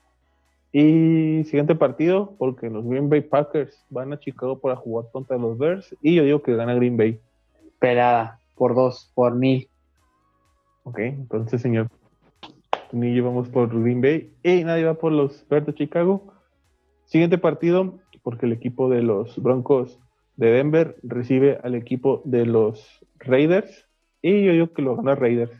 Y 0.72 1.44
siguiente 1.44 1.76
partido, 1.76 2.34
porque 2.38 2.68
los 2.68 2.84
Green 2.84 3.08
Bay 3.08 3.20
Packers 3.20 3.86
van 3.88 4.12
a 4.12 4.18
Chicago 4.18 4.58
para 4.58 4.74
jugar 4.74 5.06
contra 5.12 5.38
los 5.38 5.56
Bears. 5.56 5.96
Y 6.02 6.16
yo 6.16 6.24
digo 6.24 6.42
que 6.42 6.56
gana 6.56 6.74
Green 6.74 6.96
Bay. 6.96 7.20
Pelada, 7.78 8.40
por 8.56 8.74
dos, 8.74 9.12
por 9.14 9.36
mil. 9.36 9.68
Ok, 10.82 10.98
entonces, 10.98 11.62
señor 11.62 11.88
Yo 12.92 13.24
vamos 13.24 13.48
por 13.50 13.68
Green 13.68 14.00
Bay 14.00 14.32
y 14.42 14.64
nadie 14.64 14.84
va 14.84 14.94
por 14.94 15.12
los 15.12 15.46
Bears 15.48 15.66
de 15.66 15.74
Chicago. 15.74 16.32
Siguiente 17.04 17.36
partido, 17.36 17.98
porque 18.22 18.46
el 18.46 18.52
equipo 18.52 18.88
de 18.88 19.02
los 19.02 19.40
Broncos 19.42 19.98
de 20.36 20.52
Denver 20.52 20.96
recibe 21.02 21.58
al 21.62 21.74
equipo 21.74 22.22
de 22.24 22.46
los 22.46 23.04
Raiders 23.18 23.86
y 24.22 24.44
yo 24.44 24.52
digo 24.52 24.72
que 24.72 24.82
lo 24.82 24.96
gana 24.96 25.14
Raiders. 25.14 25.52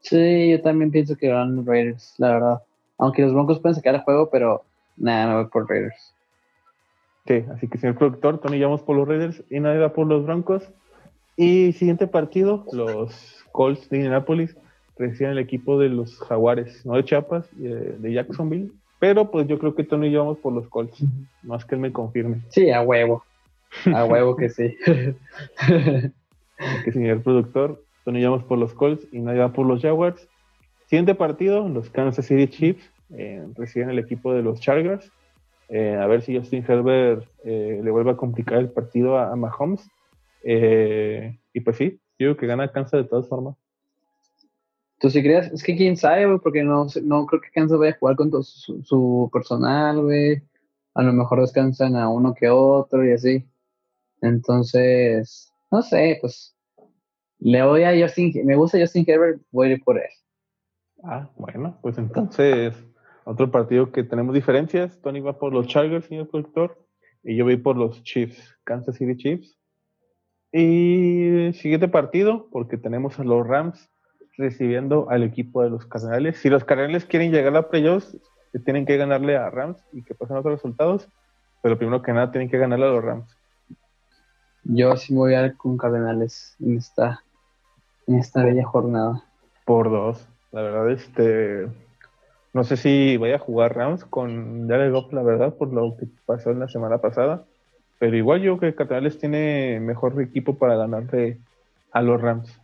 Sí, 0.00 0.50
yo 0.50 0.60
también 0.60 0.90
pienso 0.90 1.16
que 1.16 1.28
ganan 1.28 1.64
Raiders, 1.64 2.14
la 2.18 2.32
verdad. 2.32 2.62
Aunque 2.98 3.22
los 3.22 3.32
Broncos 3.32 3.60
pueden 3.60 3.76
sacar 3.76 3.94
el 3.94 4.02
juego, 4.02 4.28
pero 4.30 4.64
nada, 4.96 5.28
me 5.28 5.34
voy 5.36 5.50
por 5.50 5.68
Raiders. 5.68 6.14
Sí, 7.26 7.44
así 7.50 7.66
que 7.66 7.78
señor 7.78 7.96
productor, 7.96 8.38
Tony 8.38 8.60
vamos 8.60 8.82
por 8.82 8.96
los 8.96 9.08
Raiders 9.08 9.42
y 9.48 9.58
nadie 9.58 9.78
va 9.78 9.94
por 9.94 10.06
los 10.06 10.26
Broncos. 10.26 10.70
Y 11.36 11.72
siguiente 11.72 12.06
partido, 12.06 12.66
los 12.72 13.42
Colts 13.52 13.88
de 13.88 13.96
Indianapolis 13.96 14.54
reciben 14.96 15.32
el 15.32 15.38
equipo 15.38 15.78
de 15.78 15.88
los 15.88 16.18
Jaguares, 16.20 16.84
no 16.86 16.94
de 16.94 17.04
Chiapas, 17.04 17.48
de, 17.56 18.12
Jacksonville. 18.12 18.70
Pero 18.98 19.30
pues 19.30 19.46
yo 19.48 19.58
creo 19.58 19.74
que 19.74 19.84
Tony 19.84 20.08
y 20.08 20.12
yo 20.12 20.20
vamos 20.20 20.38
por 20.38 20.52
los 20.52 20.68
Colts, 20.68 21.04
más 21.42 21.64
que 21.64 21.74
él 21.74 21.80
me 21.80 21.92
confirme. 21.92 22.40
Sí, 22.48 22.70
a 22.70 22.80
huevo. 22.80 23.24
A 23.92 24.04
huevo 24.04 24.36
que 24.36 24.48
sí. 24.48 24.76
que 26.84 26.92
señor 26.92 27.22
productor, 27.22 27.82
Tony 28.04 28.24
vamos 28.24 28.44
por 28.44 28.58
los 28.58 28.72
Colts 28.72 29.06
y 29.12 29.18
nadie 29.18 29.40
va 29.40 29.52
por 29.52 29.66
los 29.66 29.82
Jaguars. 29.82 30.28
Siguiente 30.86 31.14
partido, 31.14 31.68
los 31.68 31.90
Kansas 31.90 32.26
City 32.26 32.46
Chiefs 32.46 32.90
eh, 33.16 33.44
reciben 33.56 33.90
el 33.90 33.98
equipo 33.98 34.32
de 34.32 34.42
los 34.42 34.60
Chargers. 34.60 35.10
Eh, 35.68 35.96
a 35.96 36.06
ver 36.06 36.22
si 36.22 36.36
Justin 36.36 36.64
Herbert 36.66 37.26
eh, 37.44 37.80
le 37.82 37.90
vuelve 37.90 38.12
a 38.12 38.16
complicar 38.16 38.58
el 38.58 38.70
partido 38.70 39.18
a, 39.18 39.34
Mahomes. 39.34 39.88
y 40.44 41.60
pues 41.60 41.76
sí, 41.76 41.98
digo 42.18 42.36
que 42.36 42.46
gana 42.46 42.68
Kansas 42.68 43.02
de 43.02 43.08
todas 43.08 43.28
formas. 43.28 43.56
¿Tú 45.04 45.10
sí 45.10 45.22
crees? 45.22 45.52
Es 45.52 45.62
que 45.62 45.76
quién 45.76 45.98
sabe, 45.98 46.38
porque 46.38 46.62
no, 46.62 46.86
no 47.02 47.26
creo 47.26 47.42
que 47.42 47.50
Kansas 47.50 47.78
vaya 47.78 47.92
a 47.92 47.98
jugar 47.98 48.16
con 48.16 48.30
todo 48.30 48.42
su, 48.42 48.82
su 48.84 49.28
personal, 49.30 50.00
güey. 50.00 50.42
A 50.94 51.02
lo 51.02 51.12
mejor 51.12 51.42
descansan 51.42 51.94
a 51.94 52.08
uno 52.08 52.32
que 52.32 52.48
otro 52.48 53.06
y 53.06 53.12
así. 53.12 53.46
Entonces, 54.22 55.52
no 55.70 55.82
sé, 55.82 56.16
pues 56.22 56.56
le 57.38 57.62
voy 57.62 57.82
a 57.82 57.92
Justin, 58.02 58.32
me 58.46 58.56
gusta 58.56 58.80
Justin 58.80 59.04
Herbert, 59.06 59.42
voy 59.50 59.68
a 59.68 59.72
ir 59.72 59.84
por 59.84 59.98
él. 59.98 60.08
Ah, 61.02 61.28
bueno, 61.36 61.78
pues 61.82 61.98
entonces, 61.98 62.74
otro 63.26 63.50
partido 63.50 63.92
que 63.92 64.04
tenemos 64.04 64.34
diferencias. 64.34 64.98
Tony 65.02 65.20
va 65.20 65.38
por 65.38 65.52
los 65.52 65.66
Chargers, 65.66 66.06
señor 66.06 66.30
productor, 66.30 66.82
y 67.22 67.36
yo 67.36 67.44
voy 67.44 67.58
por 67.58 67.76
los 67.76 68.02
Chiefs, 68.04 68.56
Kansas 68.64 68.96
City 68.96 69.18
Chiefs. 69.18 69.58
Y 70.50 71.52
siguiente 71.52 71.88
partido, 71.88 72.48
porque 72.50 72.78
tenemos 72.78 73.20
a 73.20 73.24
los 73.24 73.46
Rams 73.46 73.90
recibiendo 74.36 75.08
al 75.10 75.22
equipo 75.22 75.62
de 75.62 75.70
los 75.70 75.86
Cardenales. 75.86 76.38
Si 76.38 76.50
los 76.50 76.64
Cardenales 76.64 77.04
quieren 77.04 77.32
llegar 77.32 77.56
a 77.56 77.68
playoffs, 77.68 78.16
tienen 78.64 78.86
que 78.86 78.96
ganarle 78.96 79.36
a 79.36 79.50
Rams 79.50 79.78
y 79.92 80.02
que 80.02 80.14
pasen 80.14 80.36
otros 80.36 80.54
resultados, 80.54 81.08
pero 81.62 81.78
primero 81.78 82.02
que 82.02 82.12
nada 82.12 82.30
tienen 82.30 82.48
que 82.48 82.58
ganarle 82.58 82.86
a 82.86 82.90
los 82.90 83.04
Rams. 83.04 83.36
Yo 84.64 84.96
sí 84.96 85.14
voy 85.14 85.34
a 85.34 85.44
ir 85.44 85.56
con 85.56 85.76
Cardenales 85.76 86.56
en 86.60 86.78
esta, 86.78 87.22
en 88.06 88.16
esta 88.16 88.44
bella 88.44 88.64
jornada. 88.64 89.22
Por 89.64 89.90
dos. 89.90 90.26
La 90.52 90.62
verdad, 90.62 90.90
este. 90.90 91.68
No 92.52 92.62
sé 92.62 92.76
si 92.76 93.16
vaya 93.16 93.36
a 93.36 93.40
jugar 93.40 93.76
Rams 93.76 94.04
con 94.04 94.68
Jared 94.68 94.92
Goff, 94.92 95.12
la 95.12 95.22
verdad, 95.22 95.54
por 95.54 95.72
lo 95.72 95.96
que 95.96 96.06
pasó 96.24 96.50
en 96.50 96.60
la 96.60 96.68
semana 96.68 96.98
pasada. 96.98 97.44
Pero 97.98 98.16
igual 98.16 98.42
yo 98.42 98.56
creo 98.56 98.70
que 98.70 98.76
Cardenales 98.76 99.18
tiene 99.18 99.80
mejor 99.80 100.20
equipo 100.22 100.56
para 100.56 100.76
ganarle 100.76 101.38
a 101.92 102.00
los 102.00 102.20
Rams. 102.20 102.60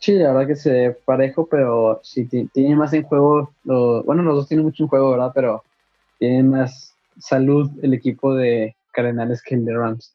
Sí, 0.00 0.12
la 0.12 0.32
verdad 0.32 0.46
que 0.46 0.56
se 0.56 0.96
parejo, 1.04 1.48
pero 1.48 2.00
sí 2.02 2.24
tiene 2.26 2.76
más 2.76 2.92
en 2.92 3.02
juego. 3.02 3.52
bueno, 3.64 4.22
los 4.22 4.36
dos 4.36 4.48
tienen 4.48 4.64
mucho 4.64 4.84
en 4.84 4.88
juego, 4.88 5.10
¿verdad? 5.10 5.32
Pero 5.34 5.64
tiene 6.18 6.42
más 6.44 6.94
salud 7.18 7.70
el 7.82 7.94
equipo 7.94 8.34
de 8.34 8.76
Cardenales 8.92 9.42
que 9.42 9.54
el 9.54 9.64
de 9.64 9.74
Rams. 9.74 10.14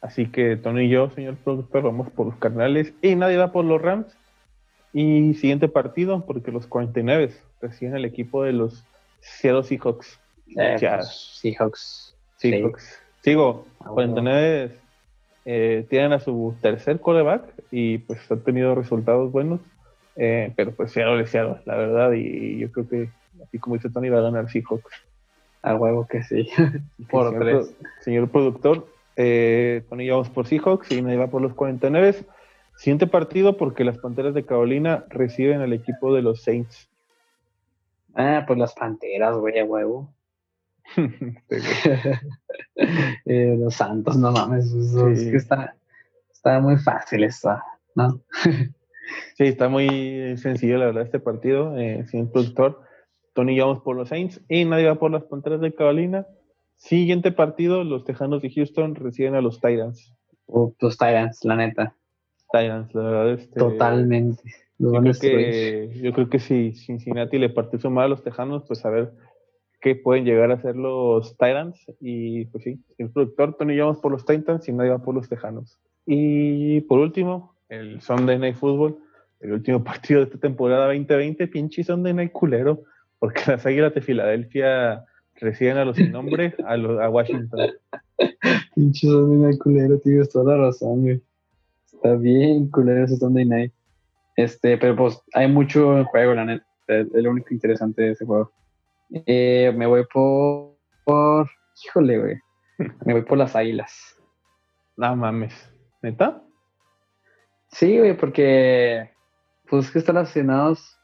Así 0.00 0.26
que 0.26 0.56
Tony 0.56 0.84
y 0.84 0.90
yo, 0.90 1.10
señor 1.10 1.36
productor, 1.36 1.82
vamos 1.82 2.10
por 2.10 2.26
los 2.26 2.36
Cardenales 2.36 2.92
y 3.02 3.16
nadie 3.16 3.36
va 3.36 3.50
por 3.50 3.64
los 3.64 3.82
Rams. 3.82 4.16
Y 4.92 5.34
siguiente 5.34 5.68
partido, 5.68 6.24
porque 6.24 6.50
los 6.50 6.66
49 6.66 7.32
reciben 7.60 7.96
el 7.96 8.04
equipo 8.04 8.44
de 8.44 8.52
los 8.52 8.84
Seattle 9.20 9.64
Seahawks. 9.64 10.18
Eh, 10.56 10.76
pues, 10.80 11.40
Seahawks. 11.40 12.16
Seahawks. 12.36 12.98
Sigo, 13.22 13.66
49 13.78 14.72
ah, 14.72 14.87
eh, 15.50 15.86
tienen 15.88 16.12
a 16.12 16.20
su 16.20 16.54
tercer 16.60 17.00
coreback 17.00 17.42
y 17.70 17.96
pues 17.96 18.30
han 18.30 18.40
tenido 18.40 18.74
resultados 18.74 19.32
buenos. 19.32 19.60
Eh, 20.14 20.52
pero 20.54 20.72
pues 20.72 20.92
Seattle 20.92 21.22
es 21.22 21.30
Seattle, 21.30 21.62
la 21.64 21.74
verdad, 21.74 22.12
y 22.12 22.58
yo 22.58 22.70
creo 22.70 22.86
que 22.86 23.08
así 23.42 23.58
como 23.58 23.76
dice 23.76 23.88
Tony 23.88 24.10
va 24.10 24.18
a 24.18 24.22
ganar 24.22 24.50
Seahawks. 24.50 24.92
A 25.62 25.74
huevo 25.74 26.06
que 26.06 26.22
sí. 26.22 26.50
por 27.10 27.30
señor, 27.30 27.42
tres. 27.42 27.76
Señor 28.00 28.28
productor, 28.28 28.88
eh, 29.16 29.84
Tony 29.88 30.10
vamos 30.10 30.28
por 30.28 30.46
Seahawks 30.46 30.92
y 30.92 31.00
nadie 31.00 31.16
va 31.16 31.28
por 31.28 31.40
los 31.40 31.54
49. 31.54 32.26
Siguiente 32.76 33.06
partido 33.06 33.56
porque 33.56 33.84
las 33.84 33.96
Panteras 33.96 34.34
de 34.34 34.44
Carolina 34.44 35.06
reciben 35.08 35.62
al 35.62 35.72
equipo 35.72 36.14
de 36.14 36.20
los 36.20 36.42
Saints. 36.42 36.90
Ah, 38.14 38.44
pues 38.46 38.58
las 38.58 38.74
Panteras, 38.74 39.34
güey, 39.34 39.58
a 39.58 39.64
huevo. 39.64 40.10
Eh, 43.24 43.56
los 43.58 43.74
Santos, 43.74 44.16
no 44.16 44.30
mames, 44.30 44.72
es 44.72 45.30
que 45.30 45.36
está, 45.36 45.74
está 46.32 46.60
muy 46.60 46.76
fácil 46.76 47.24
esto, 47.24 47.58
¿no? 47.96 48.20
sí, 49.36 49.44
está 49.44 49.68
muy 49.68 50.36
sencillo 50.36 50.78
la 50.78 50.86
verdad 50.86 51.02
este 51.02 51.18
partido, 51.18 51.76
eh, 51.76 52.04
sin 52.06 52.30
productor. 52.30 52.80
Tony 53.34 53.58
vamos 53.58 53.80
por 53.80 53.96
los 53.96 54.08
Saints 54.08 54.40
y 54.48 54.64
nadie 54.64 54.86
va 54.86 54.98
por 54.98 55.10
las 55.10 55.24
Panteras 55.24 55.60
de 55.60 55.74
Carolina. 55.74 56.26
Siguiente 56.76 57.32
partido, 57.32 57.84
los 57.84 58.04
Tejanos 58.04 58.42
de 58.42 58.50
Houston 58.50 58.94
reciben 58.94 59.34
a 59.34 59.40
los 59.40 59.60
Titans. 59.60 60.14
los 60.46 60.96
Titans, 60.96 61.44
la 61.44 61.56
neta. 61.56 61.96
Titans, 62.52 62.94
la 62.94 63.02
verdad. 63.02 63.30
Este, 63.32 63.58
Totalmente. 63.58 64.42
Yo 64.78 64.92
creo, 64.92 65.12
que, 65.20 65.90
yo 66.00 66.12
creo 66.12 66.30
que 66.30 66.38
si 66.38 66.72
Cincinnati 66.72 67.38
le 67.38 67.50
partió 67.50 67.80
su 67.80 67.88
a 67.98 68.08
los 68.08 68.22
Tejanos, 68.22 68.62
pues 68.66 68.84
a 68.84 68.90
ver 68.90 69.12
qué 69.80 69.94
pueden 69.94 70.24
llegar 70.24 70.50
a 70.50 70.60
ser 70.60 70.76
los 70.76 71.36
Titans. 71.36 71.84
Y 72.00 72.46
pues 72.46 72.64
sí, 72.64 72.80
el 72.98 73.10
productor 73.10 73.56
Tony 73.56 73.74
llevamos 73.74 73.98
por 73.98 74.12
los 74.12 74.24
Titans 74.24 74.68
y 74.68 74.72
nadie 74.72 74.90
va 74.90 75.02
por 75.02 75.14
los 75.14 75.28
Tejanos. 75.28 75.78
Y 76.06 76.80
por 76.82 76.98
último, 77.00 77.54
el 77.68 78.00
Sunday 78.00 78.38
Night 78.38 78.56
Football, 78.56 78.98
el 79.40 79.52
último 79.52 79.82
partido 79.84 80.20
de 80.20 80.26
esta 80.26 80.38
temporada 80.38 80.86
2020, 80.86 81.46
pinche 81.48 81.84
Sunday 81.84 82.12
Night 82.12 82.32
culero, 82.32 82.82
porque 83.18 83.42
las 83.46 83.64
Águilas 83.66 83.94
de 83.94 84.00
Filadelfia 84.00 85.04
reciben 85.40 85.76
a 85.76 85.84
los 85.84 85.96
sin 85.96 86.10
nombre 86.10 86.54
a, 86.64 86.74
a 86.74 87.10
Washington. 87.10 87.72
pinche 88.74 89.06
Sunday 89.06 89.38
Night 89.38 89.58
culero, 89.58 89.98
tienes 89.98 90.28
toda 90.30 90.56
la 90.56 90.64
razón, 90.64 91.02
güey. 91.02 91.22
Está 91.92 92.14
bien 92.14 92.68
culero 92.68 93.04
ese 93.04 93.16
Sunday 93.16 93.44
Night. 93.44 93.72
Este, 94.36 94.78
pero 94.78 94.94
pues 94.94 95.20
hay 95.34 95.48
mucho 95.48 95.98
en 95.98 96.04
juego, 96.04 96.34
la 96.34 96.44
neta. 96.44 96.64
Es 96.86 97.08
lo 97.12 97.32
único 97.32 97.52
interesante 97.52 98.02
de 98.02 98.10
ese 98.12 98.24
juego. 98.24 98.52
Eh, 99.10 99.72
me 99.76 99.86
voy 99.86 100.04
por, 100.12 100.76
por. 101.04 101.50
Híjole, 101.84 102.18
güey. 102.18 102.36
Me 103.04 103.12
voy 103.12 103.22
por 103.22 103.38
las 103.38 103.56
águilas. 103.56 104.16
No 104.96 105.16
mames. 105.16 105.54
¿Neta? 106.02 106.42
Sí, 107.68 107.98
güey, 107.98 108.16
porque. 108.16 109.10
Pues 109.68 109.90
que 109.90 109.98
están 109.98 110.16
relacionados. 110.16 110.98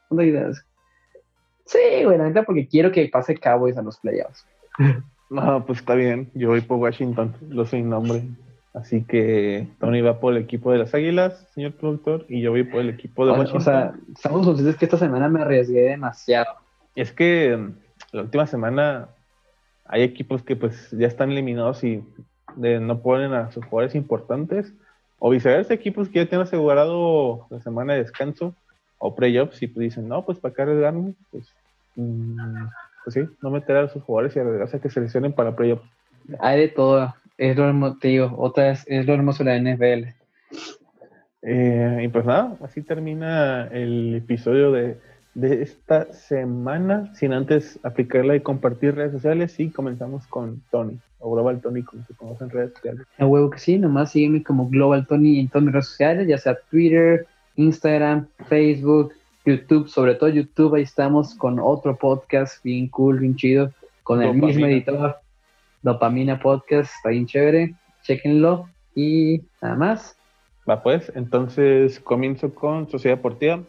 Sí, 1.65 2.03
güey, 2.03 2.17
la 2.17 2.25
neta, 2.25 2.43
porque 2.43 2.67
quiero 2.67 2.91
que 2.91 3.09
pase 3.09 3.37
Cowboys 3.37 3.77
a 3.77 3.81
los 3.81 3.99
playoffs. 3.99 4.45
No, 5.27 5.65
pues 5.65 5.79
está 5.79 5.95
bien. 5.95 6.29
Yo 6.35 6.49
voy 6.49 6.61
por 6.61 6.77
Washington, 6.77 7.35
lo 7.49 7.65
sin 7.65 7.89
nombre. 7.89 8.21
Así 8.75 9.03
que 9.03 9.67
Tony 9.79 10.01
va 10.01 10.19
por 10.19 10.35
el 10.35 10.43
equipo 10.43 10.71
de 10.71 10.77
las 10.77 10.93
Águilas, 10.93 11.47
señor 11.55 11.73
productor, 11.73 12.27
y 12.29 12.41
yo 12.41 12.51
voy 12.51 12.63
por 12.63 12.81
el 12.81 12.89
equipo 12.89 13.25
de 13.25 13.31
Washington. 13.31 13.57
O 13.57 13.61
sea, 13.61 13.93
estamos 14.13 14.45
conscientes 14.45 14.75
que 14.77 14.85
esta 14.85 14.99
semana 14.99 15.27
me 15.27 15.41
arriesgué 15.41 15.81
demasiado. 15.81 16.45
Es 16.93 17.11
que 17.11 17.57
la 18.15 18.23
última 18.23 18.47
semana 18.47 19.09
hay 19.85 20.01
equipos 20.01 20.41
que 20.41 20.55
pues 20.55 20.89
ya 20.91 21.07
están 21.07 21.31
eliminados 21.31 21.83
y 21.83 22.03
no 22.55 23.01
ponen 23.01 23.33
a 23.33 23.51
sus 23.51 23.65
jugadores 23.65 23.95
importantes, 23.95 24.73
o 25.19 25.29
viceversa, 25.29 25.73
equipos 25.73 26.09
que 26.09 26.19
ya 26.19 26.29
tienen 26.29 26.47
asegurado 26.47 27.47
la 27.49 27.59
semana 27.61 27.93
de 27.93 27.99
descanso 27.99 28.55
o 28.97 29.15
playoffs 29.15 29.61
y 29.61 29.67
pues 29.67 29.83
dicen, 29.85 30.07
no, 30.07 30.25
pues 30.25 30.39
para 30.39 30.53
qué 30.53 30.61
arriesgarme, 30.61 31.13
pues, 31.31 31.47
mm, 31.95 32.65
pues 33.03 33.13
sí, 33.13 33.21
no 33.41 33.49
meter 33.49 33.77
a 33.77 33.89
sus 33.89 34.03
jugadores 34.03 34.35
y 34.35 34.39
arriesgarse 34.39 34.77
a 34.77 34.81
que 34.81 34.89
seleccionen 34.89 35.33
para 35.33 35.55
playoffs. 35.55 35.87
Hay 36.39 36.59
de 36.59 36.67
todo 36.69 37.13
es 37.37 37.57
lo 37.57 37.65
hermoso, 37.65 37.97
otra 38.37 38.71
es, 38.71 38.83
es 38.87 39.05
lo 39.05 39.13
hermoso 39.13 39.43
de 39.43 39.59
la 39.59 39.75
NFL. 39.75 40.15
Eh, 41.41 42.01
y 42.03 42.07
pues 42.07 42.25
nada, 42.25 42.57
así 42.63 42.81
termina 42.81 43.67
el 43.67 44.15
episodio 44.15 44.71
de, 44.71 44.97
esta 45.41 46.11
semana, 46.13 47.13
sin 47.13 47.33
antes 47.33 47.79
aplicarla 47.83 48.35
y 48.35 48.41
compartir 48.41 48.95
redes 48.95 49.11
sociales, 49.11 49.59
y 49.59 49.69
comenzamos 49.69 50.25
con 50.27 50.61
Tony, 50.71 50.97
o 51.19 51.33
Global 51.33 51.61
Tony, 51.61 51.83
como 51.83 52.03
se 52.05 52.13
conoce 52.13 52.43
en 52.45 52.49
redes 52.49 52.73
sociales. 52.73 53.05
A 53.17 53.25
huevo 53.25 53.49
que 53.49 53.59
sí, 53.59 53.77
nomás 53.77 54.11
sígueme 54.11 54.43
como 54.43 54.69
Global 54.69 55.05
Tony 55.07 55.39
en 55.39 55.49
todas 55.49 55.65
mis 55.65 55.73
redes 55.73 55.87
sociales, 55.87 56.27
ya 56.27 56.37
sea 56.37 56.57
Twitter, 56.69 57.27
Instagram, 57.55 58.27
Facebook, 58.47 59.13
YouTube, 59.45 59.87
sobre 59.87 60.15
todo 60.15 60.29
YouTube, 60.29 60.75
ahí 60.75 60.83
estamos 60.83 61.35
con 61.35 61.59
otro 61.59 61.95
podcast 61.97 62.63
bien 62.63 62.87
cool, 62.87 63.19
bien 63.19 63.35
chido, 63.35 63.71
con 64.03 64.21
el 64.21 64.33
mismo 64.33 64.65
editor, 64.65 65.17
Dopamina 65.81 66.39
Podcast, 66.39 66.91
está 66.95 67.09
bien 67.09 67.27
chévere, 67.27 67.75
chequenlo 68.03 68.69
y 68.95 69.43
nada 69.61 69.75
más. 69.75 70.17
Va 70.67 70.81
pues, 70.81 71.11
entonces 71.15 71.99
comienzo 71.99 72.55
con 72.55 72.89
Sociedad 72.89 73.17
Deportiva. 73.17 73.61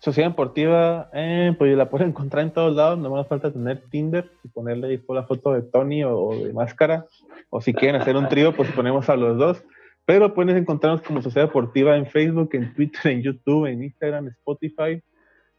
Sociedad 0.00 0.30
Deportiva, 0.30 1.10
eh, 1.12 1.54
pues 1.56 1.76
la 1.76 1.88
pueden 1.88 2.08
encontrar 2.10 2.44
en 2.44 2.52
todos 2.52 2.74
lados, 2.74 2.98
no 2.98 3.14
me 3.14 3.24
falta 3.24 3.52
tener 3.52 3.84
Tinder 3.90 4.30
y 4.42 4.48
ponerle 4.48 4.88
ahí 4.88 5.02
la 5.08 5.22
foto 5.22 5.52
de 5.52 5.62
Tony 5.62 6.02
o, 6.02 6.30
de 6.34 6.52
Máscara, 6.52 7.06
o 7.50 7.60
si 7.60 7.72
quieren 7.72 8.00
hacer 8.00 8.16
un 8.16 8.28
trío, 8.28 8.54
pues 8.54 8.70
ponemos 8.72 9.08
a 9.08 9.16
los 9.16 9.38
dos. 9.38 9.64
Pero 10.06 10.34
pueden 10.34 10.56
encontrarnos 10.56 11.02
como 11.02 11.22
Sociedad 11.22 11.46
Deportiva 11.46 11.96
en 11.96 12.06
Facebook, 12.06 12.50
en 12.54 12.74
Twitter, 12.74 13.12
en 13.12 13.22
YouTube, 13.22 13.66
en 13.66 13.84
Instagram, 13.84 14.28
Spotify 14.28 15.00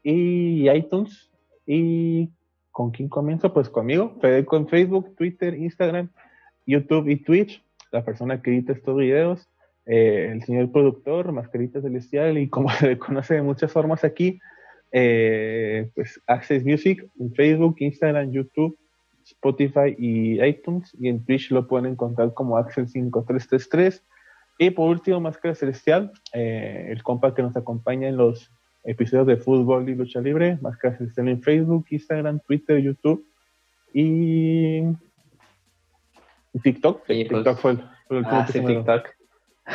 y 0.03 0.69
iTunes. 0.69 1.31
Y 1.65 2.29
¿Con 2.71 2.91
quién 2.91 3.09
comienzo? 3.09 3.53
Pues 3.53 3.69
conmigo, 3.69 4.17
Fedeco 4.21 4.55
en 4.55 4.67
Facebook, 4.67 5.13
Twitter, 5.17 5.53
Instagram, 5.53 6.09
YouTube 6.65 7.09
y 7.09 7.17
Twitch, 7.17 7.61
la 7.91 8.03
persona 8.05 8.41
que 8.41 8.51
edita 8.51 8.71
estos 8.71 8.95
videos, 8.95 9.49
eh, 9.85 10.29
el 10.31 10.43
señor 10.43 10.71
productor, 10.71 11.31
Mascarita 11.31 11.81
Celestial, 11.81 12.37
y 12.37 12.49
como 12.49 12.69
se 12.79 12.87
le 12.87 12.97
conoce 12.97 13.35
de 13.35 13.41
muchas 13.41 13.71
formas 13.71 14.03
aquí, 14.03 14.39
eh, 14.91 15.89
pues 15.95 16.21
Access 16.27 16.65
Music 16.65 17.05
en 17.19 17.33
Facebook, 17.33 17.75
Instagram, 17.79 18.31
YouTube, 18.31 18.77
Spotify 19.25 19.95
y 19.97 20.43
iTunes, 20.43 20.95
y 20.99 21.07
en 21.07 21.23
Twitch 21.23 21.51
lo 21.51 21.67
pueden 21.67 21.91
encontrar 21.91 22.33
como 22.33 22.57
Access 22.57 22.91
5333. 22.91 24.03
Y 24.59 24.69
por 24.71 24.89
último, 24.89 25.19
Máscara 25.19 25.55
Celestial, 25.55 26.11
eh, 26.33 26.87
el 26.89 27.01
compa 27.03 27.33
que 27.33 27.41
nos 27.41 27.55
acompaña 27.55 28.07
en 28.07 28.17
los 28.17 28.51
episodios 28.83 29.27
de 29.27 29.37
fútbol 29.37 29.87
y 29.89 29.95
lucha 29.95 30.21
libre, 30.21 30.57
más 30.61 30.77
que 30.77 30.89
estén 31.03 31.27
en 31.29 31.41
Facebook, 31.41 31.85
Instagram, 31.89 32.39
Twitter, 32.41 32.79
YouTube 32.79 33.25
y 33.93 34.83
TikTok. 36.61 37.05
Pues, 37.05 37.27
TikTok 37.27 37.57
fue 37.57 37.71
el, 37.71 37.81
ah, 38.25 38.47
TikTok. 38.51 39.20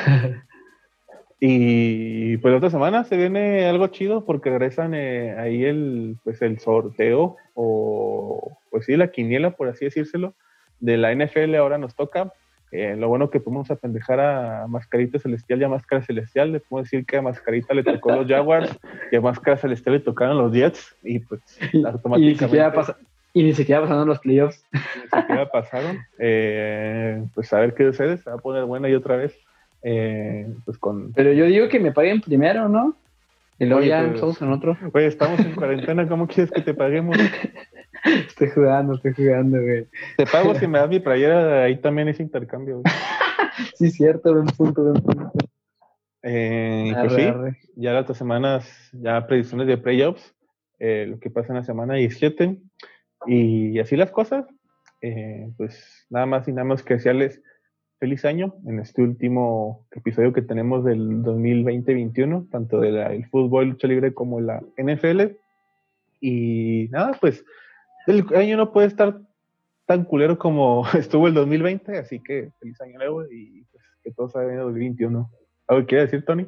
y 1.41 2.37
pues 2.39 2.53
la 2.53 2.59
otra 2.59 2.71
semana 2.71 3.05
se 3.05 3.17
viene 3.17 3.67
algo 3.67 3.89
chido 3.89 4.25
porque 4.25 4.51
regresan 4.51 4.95
eh, 4.95 5.35
ahí 5.39 5.65
el 5.65 6.17
pues 6.25 6.41
el 6.43 6.59
sorteo 6.59 7.37
o 7.55 8.59
pues 8.71 8.87
sí 8.87 8.97
la 8.97 9.11
quiniela 9.11 9.51
por 9.51 9.69
así 9.69 9.85
decírselo 9.85 10.35
de 10.81 10.97
la 10.97 11.15
NFL 11.15 11.55
ahora 11.57 11.79
nos 11.79 11.95
toca 11.95 12.33
eh, 12.73 12.97
lo 12.97 13.09
bueno 13.09 13.31
que 13.31 13.41
podemos 13.41 13.71
apendejar 13.71 14.19
a 14.21 14.67
Mascarita 14.67 15.19
Celestial 15.19 15.61
y 15.61 15.65
a 15.65 15.69
Máscara 15.69 16.03
Celestial. 16.03 16.53
Le 16.53 16.61
podemos 16.61 16.91
decir 16.91 17.07
que 17.07 17.17
a 17.17 17.23
Mascarita 17.23 17.73
le 17.75 17.85
tocó 17.85 18.13
los 18.13 18.27
Jaguars 18.27 18.77
y 19.13 19.17
a 19.17 19.21
Máscara 19.21 19.57
Celestial 19.57 19.95
le 19.95 20.01
tocaron 20.01 20.39
los 20.39 20.53
Jets. 20.53 20.97
Y 21.03 21.21
pues 21.21 21.41
automáticamente. 21.73 22.21
Y 22.23 22.29
ni 22.29 22.35
siquiera, 22.35 22.97
y 23.33 23.43
ni 23.45 23.55
siquiera 23.55 23.81
pasaron 23.83 24.09
los 24.09 24.19
playoffs. 24.19 24.65
Ni 24.73 25.21
siquiera 25.21 25.49
pasaron. 25.51 25.99
Eh, 26.19 27.25
pues 27.35 27.53
a 27.53 27.61
ver 27.61 27.75
qué 27.75 27.85
sucede. 27.85 28.19
Se 28.19 28.29
va 28.29 28.37
a 28.37 28.41
poner 28.41 28.65
buena 28.65 28.89
y 28.89 28.95
otra 28.95 29.17
vez. 29.17 29.39
Eh, 29.83 30.47
pues 30.65 30.79
con... 30.79 31.13
Pero 31.13 31.33
yo 31.33 31.45
digo 31.47 31.69
que 31.69 31.81
me 31.81 31.93
paguen 31.93 32.21
primero, 32.21 32.69
¿no? 32.69 32.97
Y 33.59 33.65
luego 33.65 33.81
Oye, 33.81 33.89
ya 33.89 33.99
pues- 33.99 34.07
empezamos 34.09 34.43
en 34.43 34.53
otro. 34.53 34.79
Güey, 34.93 35.07
estamos 35.07 35.41
en 35.41 35.55
cuarentena, 35.55 36.09
¿cómo 36.09 36.27
quieres 36.27 36.51
que 36.51 36.63
te 36.63 36.75
paguemos? 36.75 37.17
Estoy 38.29 38.49
jugando, 38.51 38.95
estoy 38.95 39.13
jugando, 39.15 39.61
güey. 39.61 39.87
Te 40.17 40.27
pago 40.27 40.55
si 40.55 40.67
me 40.69 40.79
das 40.79 40.89
mi 40.89 41.01
playera, 41.01 41.65
ahí 41.65 41.77
también 41.81 42.09
es 42.09 42.21
intercambio. 42.21 42.81
güey. 42.83 42.95
Sí, 43.75 43.91
cierto, 43.91 44.33
buen 44.33 44.47
punto, 44.47 44.83
buen 44.83 45.03
punto. 45.03 45.33
Eh, 46.23 46.93
Arre, 46.95 47.09
pues 47.09 47.15
sí, 47.15 47.29
arre. 47.29 47.57
ya 47.77 47.93
las 47.93 48.03
otras 48.03 48.19
semanas, 48.19 48.91
ya 48.93 49.27
predicciones 49.27 49.67
de 49.67 49.79
playoffs, 49.79 50.35
eh, 50.79 51.07
lo 51.09 51.19
que 51.19 51.31
pasa 51.31 51.53
en 51.53 51.59
la 51.59 51.65
semana 51.65 51.95
17, 51.95 52.59
y 53.27 53.79
así 53.79 53.97
las 53.97 54.11
cosas. 54.11 54.45
Eh, 55.03 55.49
pues 55.57 56.07
nada 56.11 56.27
más 56.27 56.49
y 56.49 56.53
nada 56.53 56.65
más 56.65 56.83
que 56.83 56.95
desearles 56.95 57.41
feliz 57.99 58.25
año 58.25 58.55
en 58.67 58.79
este 58.79 59.03
último 59.03 59.87
episodio 59.91 60.33
que 60.33 60.43
tenemos 60.43 60.85
del 60.85 61.23
2020-21, 61.23 62.51
tanto 62.51 62.81
del 62.81 63.27
fútbol, 63.27 63.71
lucha 63.71 63.89
libre 63.89 64.15
como 64.15 64.41
la 64.41 64.63
NFL. 64.77 65.37
Y 66.21 66.89
nada, 66.91 67.17
pues 67.21 67.45
el 68.07 68.25
año 68.35 68.57
no 68.57 68.73
puede 68.73 68.89
estar 68.89 69.21
tan 69.87 70.05
culero 70.05 70.39
como 70.39 70.85
estuvo 70.95 71.29
el 71.29 71.35
2020, 71.35 71.99
así 71.99 72.21
que 72.21 72.51
feliz 72.61 72.81
año 72.81 72.99
nuevo 72.99 73.25
y 73.25 73.65
pues, 73.71 73.85
que 74.03 74.11
todo 74.13 74.29
salga 74.29 74.49
bien 74.49 74.61
en 74.61 74.61
el 74.61 74.73
2021. 74.73 75.31
¿Algo 75.69 75.83
que 75.83 75.87
quieras 75.87 76.11
decir, 76.11 76.25
Tony? 76.25 76.47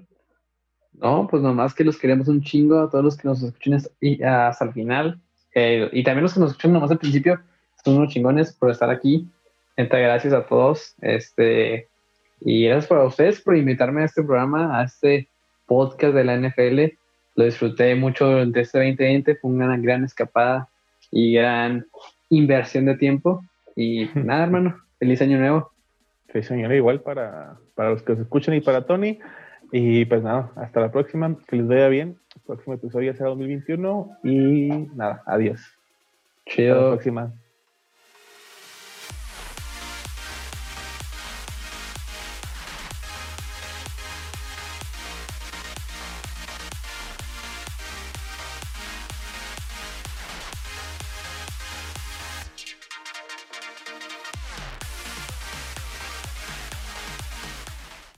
No, 0.92 1.28
pues 1.28 1.42
nomás 1.42 1.74
que 1.74 1.84
los 1.84 1.96
queremos 1.96 2.28
un 2.28 2.42
chingo 2.42 2.78
a 2.78 2.90
todos 2.90 3.04
los 3.04 3.16
que 3.16 3.28
nos 3.28 3.42
escuchen 3.42 3.74
hasta 3.74 4.64
el 4.64 4.72
final. 4.72 5.20
Eh, 5.54 5.88
y 5.92 6.02
también 6.02 6.24
los 6.24 6.34
que 6.34 6.40
nos 6.40 6.50
escuchan 6.50 6.72
nomás 6.72 6.90
al 6.90 6.98
principio, 6.98 7.40
son 7.84 7.96
unos 7.96 8.12
chingones 8.12 8.52
por 8.52 8.70
estar 8.70 8.90
aquí. 8.90 9.28
Neta, 9.78 9.96
gracias 9.96 10.34
a 10.34 10.44
todos. 10.44 10.96
Este, 11.00 11.86
y 12.40 12.64
gracias 12.64 12.88
por 12.88 12.98
ustedes 12.98 13.40
por 13.40 13.56
invitarme 13.56 14.02
a 14.02 14.06
este 14.06 14.24
programa, 14.24 14.80
a 14.80 14.84
este 14.84 15.28
podcast 15.66 16.14
de 16.14 16.24
la 16.24 16.36
NFL. 16.36 16.96
Lo 17.36 17.44
disfruté 17.44 17.94
mucho 17.94 18.26
durante 18.26 18.60
este 18.60 18.78
2020. 18.78 19.36
Fue 19.36 19.50
una 19.52 19.76
gran 19.76 20.04
escapada 20.04 20.68
y 21.12 21.34
gran 21.34 21.86
inversión 22.28 22.86
de 22.86 22.96
tiempo. 22.96 23.44
Y 23.76 24.06
nada, 24.16 24.42
hermano, 24.42 24.78
feliz 24.98 25.22
año 25.22 25.38
nuevo. 25.38 25.70
Feliz 26.26 26.50
año 26.50 26.66
nuevo 26.66 26.74
igual 26.74 27.00
para, 27.00 27.56
para 27.76 27.90
los 27.90 28.02
que 28.02 28.14
nos 28.14 28.22
escuchan 28.22 28.54
y 28.56 28.60
para 28.60 28.84
Tony. 28.84 29.20
Y 29.70 30.06
pues 30.06 30.24
nada, 30.24 30.50
hasta 30.56 30.80
la 30.80 30.90
próxima, 30.90 31.36
que 31.46 31.54
les 31.54 31.68
vaya 31.68 31.86
bien. 31.86 32.18
El 32.34 32.42
próximo 32.42 32.74
episodio 32.74 33.14
será 33.14 33.28
2021 33.28 34.10
y 34.24 34.88
nada, 34.96 35.22
adiós. 35.24 35.60
Hasta 35.60 35.70
la 36.50 36.56
Chido. 36.56 36.90
próxima. 36.90 37.32